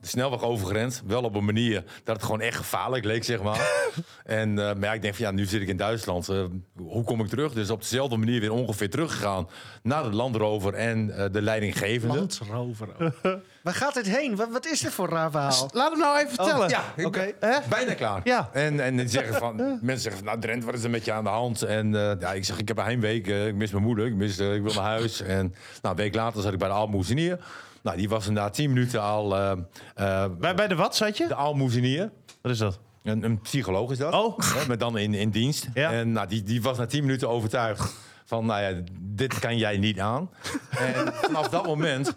de 0.00 0.06
snelweg 0.06 0.42
overgerend. 0.42 1.02
Wel 1.06 1.22
op 1.22 1.34
een 1.34 1.44
manier 1.44 1.84
dat 2.04 2.16
het 2.16 2.24
gewoon 2.24 2.40
echt 2.40 2.56
gevaarlijk 2.56 3.04
leek, 3.04 3.24
zeg 3.24 3.42
maar. 3.42 3.60
en, 4.24 4.48
eh, 4.58 4.64
maar 4.64 4.84
ja, 4.84 4.92
ik 4.92 5.02
denk 5.02 5.14
van 5.14 5.24
ja, 5.24 5.30
nu 5.30 5.44
zit 5.44 5.62
ik 5.62 5.68
in 5.68 5.76
Duitsland. 5.76 6.28
eh, 6.28 6.44
hoe 6.76 7.04
kom 7.04 7.20
ik 7.20 7.26
terug? 7.28 7.52
Dus 7.52 7.70
op 7.70 7.80
dezelfde 7.80 8.16
manier 8.16 8.40
weer 8.40 8.52
ongeveer 8.52 8.90
teruggegaan 8.90 9.48
naar 9.82 10.02
de 10.02 10.12
Land 10.16 10.36
Rover 10.36 10.74
en 10.74 11.16
eh, 11.16 11.24
de 11.32 11.42
leidinggevende. 11.42 12.16
Landsrover. 12.16 12.88
Waar 13.62 13.74
gaat 13.74 13.94
dit 13.94 14.06
heen? 14.06 14.36
Wat, 14.36 14.48
wat 14.50 14.66
is 14.66 14.80
dit 14.80 14.92
voor 14.92 15.08
raar 15.08 15.30
verhaal? 15.30 15.68
Laat 15.72 15.90
hem 15.90 16.00
nou 16.00 16.18
even 16.18 16.34
vertellen. 16.34 16.68
Ja, 16.68 16.84
Oké. 17.04 17.32
bijna 17.68 17.94
klaar. 17.94 18.20
Ja. 18.24 18.50
En, 18.52 18.80
en 18.80 18.96
die 18.96 19.08
zeggen 19.08 19.34
van, 19.34 19.56
mensen 19.82 20.00
zeggen 20.00 20.16
van, 20.16 20.24
nou 20.24 20.40
Drent, 20.40 20.64
wat 20.64 20.74
is 20.74 20.82
er 20.84 20.90
met 20.90 21.04
je 21.04 21.12
aan 21.12 21.24
de 21.24 21.30
hand? 21.30 21.62
En 21.62 21.94
eh, 21.94 22.20
ja, 22.20 22.32
ik 22.32 22.44
zeg, 22.44 22.58
ik 22.58 22.68
heb 22.68 22.78
een 22.78 22.84
heimweek, 22.84 23.28
eh, 23.28 23.46
ik 23.46 23.54
mis 23.54 23.70
mijn 23.70 23.84
moeder, 23.84 24.06
ik, 24.06 24.14
mis, 24.14 24.38
ik 24.38 24.62
wil 24.62 24.74
naar 24.74 24.84
huis. 24.84 25.20
En 25.20 25.54
nou, 25.82 25.94
een 25.96 26.02
week 26.02 26.14
later 26.14 26.42
zat 26.42 26.52
ik 26.52 26.58
bij 26.58 26.68
de 26.68 26.74
Aalmoezenier. 26.74 27.38
Nou, 27.82 27.96
die 27.96 28.08
was 28.08 28.26
er 28.26 28.32
na 28.32 28.50
tien 28.50 28.72
minuten 28.72 29.02
al 29.02 29.36
eh, 29.36 29.50
eh, 29.94 30.30
Bij, 30.38 30.54
bij 30.54 30.68
de 30.68 30.74
wat 30.74 30.96
zat 30.96 31.16
je? 31.16 31.26
de 31.26 31.34
Aalmoezenier. 31.34 32.10
Wat 32.42 32.52
is 32.52 32.58
dat? 32.58 32.80
Een, 33.02 33.24
een 33.24 33.40
psycholoog 33.40 33.90
is 33.90 33.98
dat. 33.98 34.14
Oh. 34.14 34.38
Hè, 34.38 34.66
maar 34.66 34.78
dan 34.78 34.98
in, 34.98 35.14
in 35.14 35.30
dienst. 35.30 35.68
Ja. 35.74 35.92
En 35.92 36.12
nou, 36.12 36.28
die, 36.28 36.42
die 36.42 36.62
was 36.62 36.78
na 36.78 36.86
tien 36.86 37.02
minuten 37.02 37.28
overtuigd 37.28 37.94
van, 38.24 38.46
nou 38.46 38.62
ja, 38.62 38.82
dit 39.00 39.38
kan 39.38 39.58
jij 39.58 39.78
niet 39.78 40.00
aan. 40.00 40.30
En 40.78 41.12
vanaf 41.14 41.48
dat 41.48 41.66
moment 41.66 42.16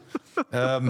ehm, 0.50 0.90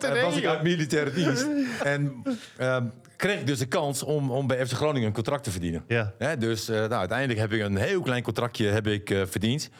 eh, 0.00 0.22
was 0.22 0.36
ik 0.36 0.46
uit 0.46 0.62
militaire 0.62 1.12
dienst. 1.12 1.46
En 1.82 2.22
ehm, 2.56 2.84
kreeg 3.20 3.40
ik 3.40 3.46
dus 3.46 3.58
de 3.58 3.66
kans 3.66 4.02
om, 4.02 4.30
om 4.30 4.46
bij 4.46 4.66
FC 4.66 4.72
Groningen 4.72 5.08
een 5.08 5.14
contract 5.14 5.44
te 5.44 5.50
verdienen. 5.50 5.84
Ja. 5.86 6.12
Hè, 6.18 6.36
dus 6.36 6.68
eh, 6.68 6.76
nou, 6.76 6.92
uiteindelijk 6.92 7.38
heb 7.38 7.52
ik 7.52 7.60
een 7.60 7.76
heel 7.76 8.00
klein 8.02 8.22
contractje 8.22 8.66
heb 8.66 8.86
ik, 8.86 9.10
eh, 9.10 9.22
verdiend. 9.26 9.70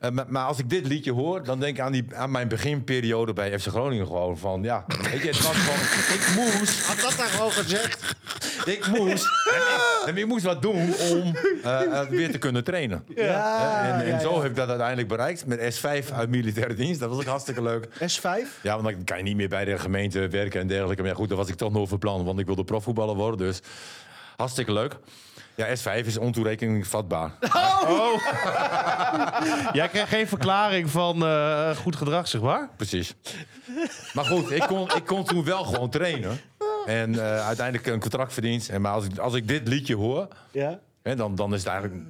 Eh, 0.00 0.10
maar, 0.10 0.24
maar 0.28 0.46
als 0.46 0.58
ik 0.58 0.70
dit 0.70 0.86
liedje 0.86 1.12
hoor, 1.12 1.44
dan 1.44 1.60
denk 1.60 1.76
ik 1.76 1.82
aan, 1.82 1.92
die, 1.92 2.04
aan 2.14 2.30
mijn 2.30 2.48
beginperiode 2.48 3.32
bij 3.32 3.58
FC 3.58 3.66
Groningen 3.66 4.06
gewoon 4.06 4.38
van... 4.38 4.62
Ja, 4.62 4.84
weet 5.10 5.22
je, 5.22 5.28
het 5.28 5.42
was 5.42 5.56
van... 5.56 6.14
Ik 6.14 6.34
moest... 6.36 6.86
Had 6.86 7.00
dat 7.00 7.16
daar 7.16 7.28
gewoon 7.28 7.52
gezegd? 7.52 8.16
Ik 8.64 8.86
moest, 8.86 9.24
en 9.54 9.60
ik, 9.60 10.02
en 10.06 10.16
ik 10.16 10.26
moest 10.26 10.44
wat 10.44 10.62
doen 10.62 10.94
om 11.10 11.36
eh, 11.62 12.00
eh, 12.00 12.08
weer 12.08 12.30
te 12.30 12.38
kunnen 12.38 12.64
trainen. 12.64 13.04
Ja, 13.14 13.82
en 13.84 14.00
en 14.00 14.06
ja, 14.06 14.18
zo 14.18 14.34
ja. 14.34 14.40
heb 14.40 14.50
ik 14.50 14.56
dat 14.56 14.68
uiteindelijk 14.68 15.08
bereikt 15.08 15.46
met 15.46 15.78
S5 15.78 16.14
uit 16.14 16.28
militaire 16.28 16.74
dienst. 16.74 17.00
Dat 17.00 17.08
was 17.08 17.18
ook 17.18 17.24
hartstikke 17.24 17.62
leuk. 17.62 17.86
S5? 17.86 18.62
Ja, 18.62 18.80
want 18.80 18.82
dan 18.82 19.04
kan 19.04 19.16
je 19.16 19.22
niet 19.22 19.36
meer 19.36 19.48
bij 19.48 19.64
de 19.64 19.78
gemeente 19.78 20.28
werken 20.28 20.60
en 20.60 20.66
dergelijke. 20.66 21.02
Maar 21.02 21.10
ja, 21.10 21.16
goed, 21.16 21.28
dat 21.28 21.38
was 21.38 21.48
ik 21.48 21.54
toch 21.54 21.72
nog 21.72 21.88
van 21.88 21.98
plan, 21.98 22.24
want 22.24 22.38
ik 22.38 22.46
wilde 22.46 22.64
profvoetballer 22.64 23.14
worden. 23.14 23.46
Dus 23.46 23.60
hartstikke 24.36 24.72
leuk. 24.72 24.96
Ja, 25.54 25.66
S5 25.76 26.06
is 26.06 26.16
ontoerekening 26.16 26.86
vatbaar. 26.86 27.30
Jij 29.72 29.88
kreeg 29.88 30.08
geen 30.08 30.28
verklaring 30.28 30.90
van 30.90 31.26
eh, 31.26 31.76
goed 31.76 31.96
gedrag, 31.96 32.28
zeg 32.28 32.40
maar? 32.40 32.68
Precies. 32.76 33.14
Maar 34.12 34.24
goed, 34.24 34.50
ik 34.50 34.62
kon, 34.62 34.90
ik 34.96 35.06
kon 35.06 35.24
toen 35.24 35.44
wel 35.44 35.64
gewoon 35.64 35.90
trainen. 35.90 36.40
En 36.86 37.14
eh, 37.14 37.46
uiteindelijk 37.46 37.86
een 37.86 38.00
contract 38.00 38.32
verdiend. 38.32 38.68
En 38.68 38.80
maar 38.80 38.92
als 38.92 39.04
ik, 39.04 39.18
als 39.18 39.34
ik 39.34 39.48
dit 39.48 39.68
liedje 39.68 39.94
hoor, 39.96 40.28
Ja. 40.50 40.80
Hè, 41.02 41.14
dan, 41.16 41.34
dan 41.34 41.52
is 41.54 41.58
het 41.64 41.68
eigenlijk. 41.68 42.02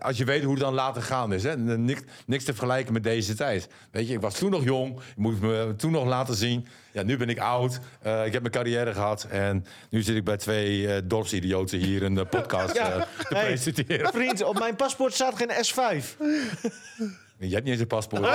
Als 0.00 0.16
je 0.16 0.24
weet 0.24 0.42
hoe 0.42 0.52
het 0.52 0.62
dan 0.62 0.74
later 0.74 1.02
gaan 1.02 1.32
is, 1.32 1.42
hè, 1.42 1.56
niks, 1.56 2.00
niks 2.26 2.44
te 2.44 2.52
vergelijken 2.52 2.92
met 2.92 3.02
deze 3.02 3.34
tijd. 3.34 3.68
Weet 3.90 4.08
je, 4.08 4.14
ik 4.14 4.20
was 4.20 4.38
toen 4.38 4.50
nog 4.50 4.64
jong, 4.64 4.96
ik 4.98 5.16
moest 5.16 5.40
me 5.40 5.74
toen 5.76 5.90
nog 5.90 6.04
laten 6.04 6.34
zien. 6.34 6.66
Ja, 6.92 7.02
nu 7.02 7.16
ben 7.16 7.28
ik 7.28 7.38
oud, 7.38 7.80
eh, 8.02 8.26
ik 8.26 8.32
heb 8.32 8.40
mijn 8.40 8.54
carrière 8.54 8.92
gehad 8.92 9.26
en 9.30 9.66
nu 9.90 10.02
zit 10.02 10.16
ik 10.16 10.24
bij 10.24 10.36
twee 10.36 10.92
eh 10.94 11.02
dorpsidioten 11.04 11.78
hier 11.78 12.02
een 12.02 12.28
podcast 12.28 12.74
Ja. 12.76 12.88
te 13.28 13.34
Hey. 13.34 13.44
presenteren. 13.46 14.12
Vriend, 14.12 14.42
op 14.44 14.58
mijn 14.58 14.76
paspoort 14.76 15.14
staat 15.14 15.34
geen 15.36 15.50
S5. 15.50 16.16
Je 17.38 17.52
hebt 17.52 17.62
niet 17.64 17.72
eens 17.72 17.80
een 17.80 17.86
paspoort. 17.86 18.20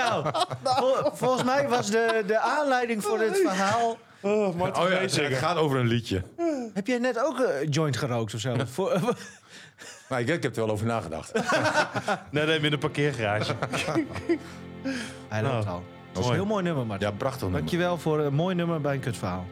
nou, 0.00 0.26
vol- 0.64 1.10
volgens 1.12 1.42
mij 1.44 1.68
was 1.68 1.90
de, 1.90 2.22
de 2.26 2.38
aanleiding 2.38 3.02
voor 3.04 3.18
dit 3.18 3.36
verhaal... 3.46 3.96
Oh, 4.22 4.54
Martin 4.54 4.82
Oh 4.82 4.90
ja, 4.90 4.96
het 4.96 5.14
gaat 5.38 5.56
over 5.56 5.78
een 5.78 5.86
liedje. 5.86 6.22
Heb 6.74 6.86
jij 6.86 6.98
net 6.98 7.24
ook 7.24 7.38
een 7.38 7.68
joint 7.68 7.96
gerookt 7.96 8.34
of 8.34 8.40
zo? 8.40 8.56
Voor, 8.72 9.00
Maar 10.08 10.20
ik, 10.20 10.28
ik 10.28 10.42
heb 10.42 10.56
er 10.56 10.64
wel 10.64 10.70
over 10.74 10.86
nagedacht. 10.86 11.32
Nee, 12.30 12.46
nee, 12.46 12.58
in 12.60 12.72
een 12.72 12.78
parkeergarage. 12.78 13.54
Hij 15.28 15.42
loopt 15.42 15.64
Oh, 15.64 15.70
al. 15.70 15.82
Dat 16.12 16.18
is 16.18 16.18
een 16.18 16.22
mooi. 16.22 16.34
heel 16.34 16.44
mooi 16.46 16.62
nummer, 16.62 16.86
Martin. 16.86 17.08
Ja, 17.08 17.14
prachtig 17.14 17.40
nummer. 17.42 17.58
Dankjewel 17.60 17.98
voor 17.98 18.18
een 18.18 18.34
mooi 18.34 18.54
nummer 18.54 18.80
bij 18.80 18.94
een 18.94 19.00
kutverhaal. 19.00 19.44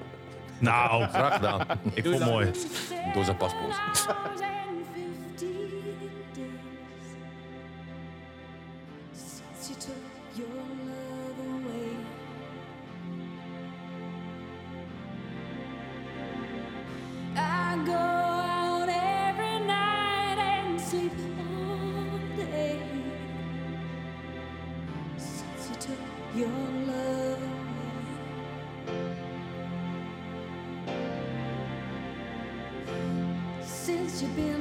nou, 0.59 1.05
Graag 1.09 1.35
gedaan. 1.35 1.61
ik 1.95 2.05
vond 2.05 2.19
het 2.19 2.29
mooi. 2.31 2.51
Door 3.15 3.25
zijn 3.25 3.37
paspoort. 3.37 3.77
You 34.21 34.27
be 34.31 34.58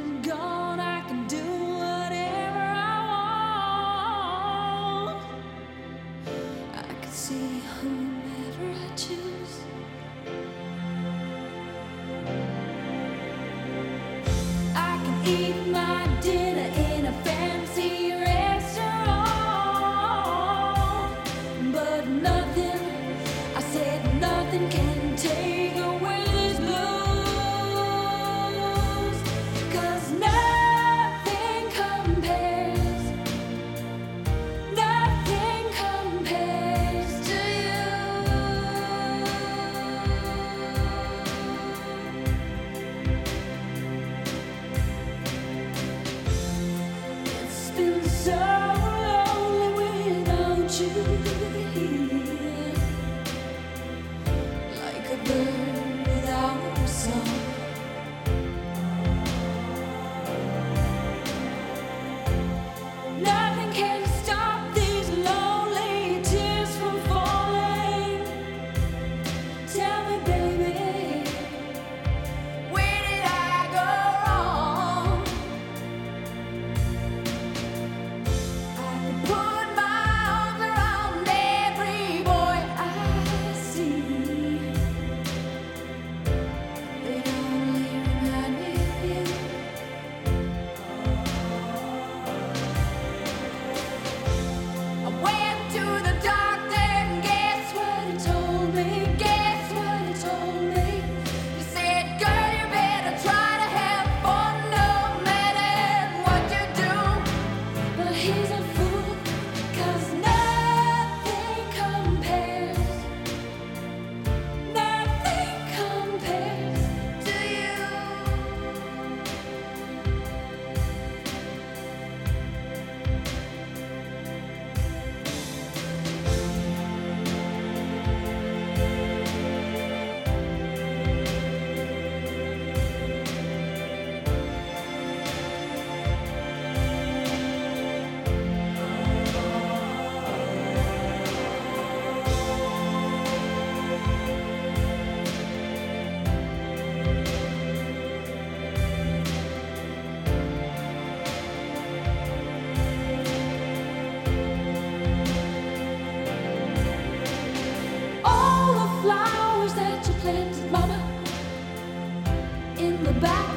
back. 163.20 163.57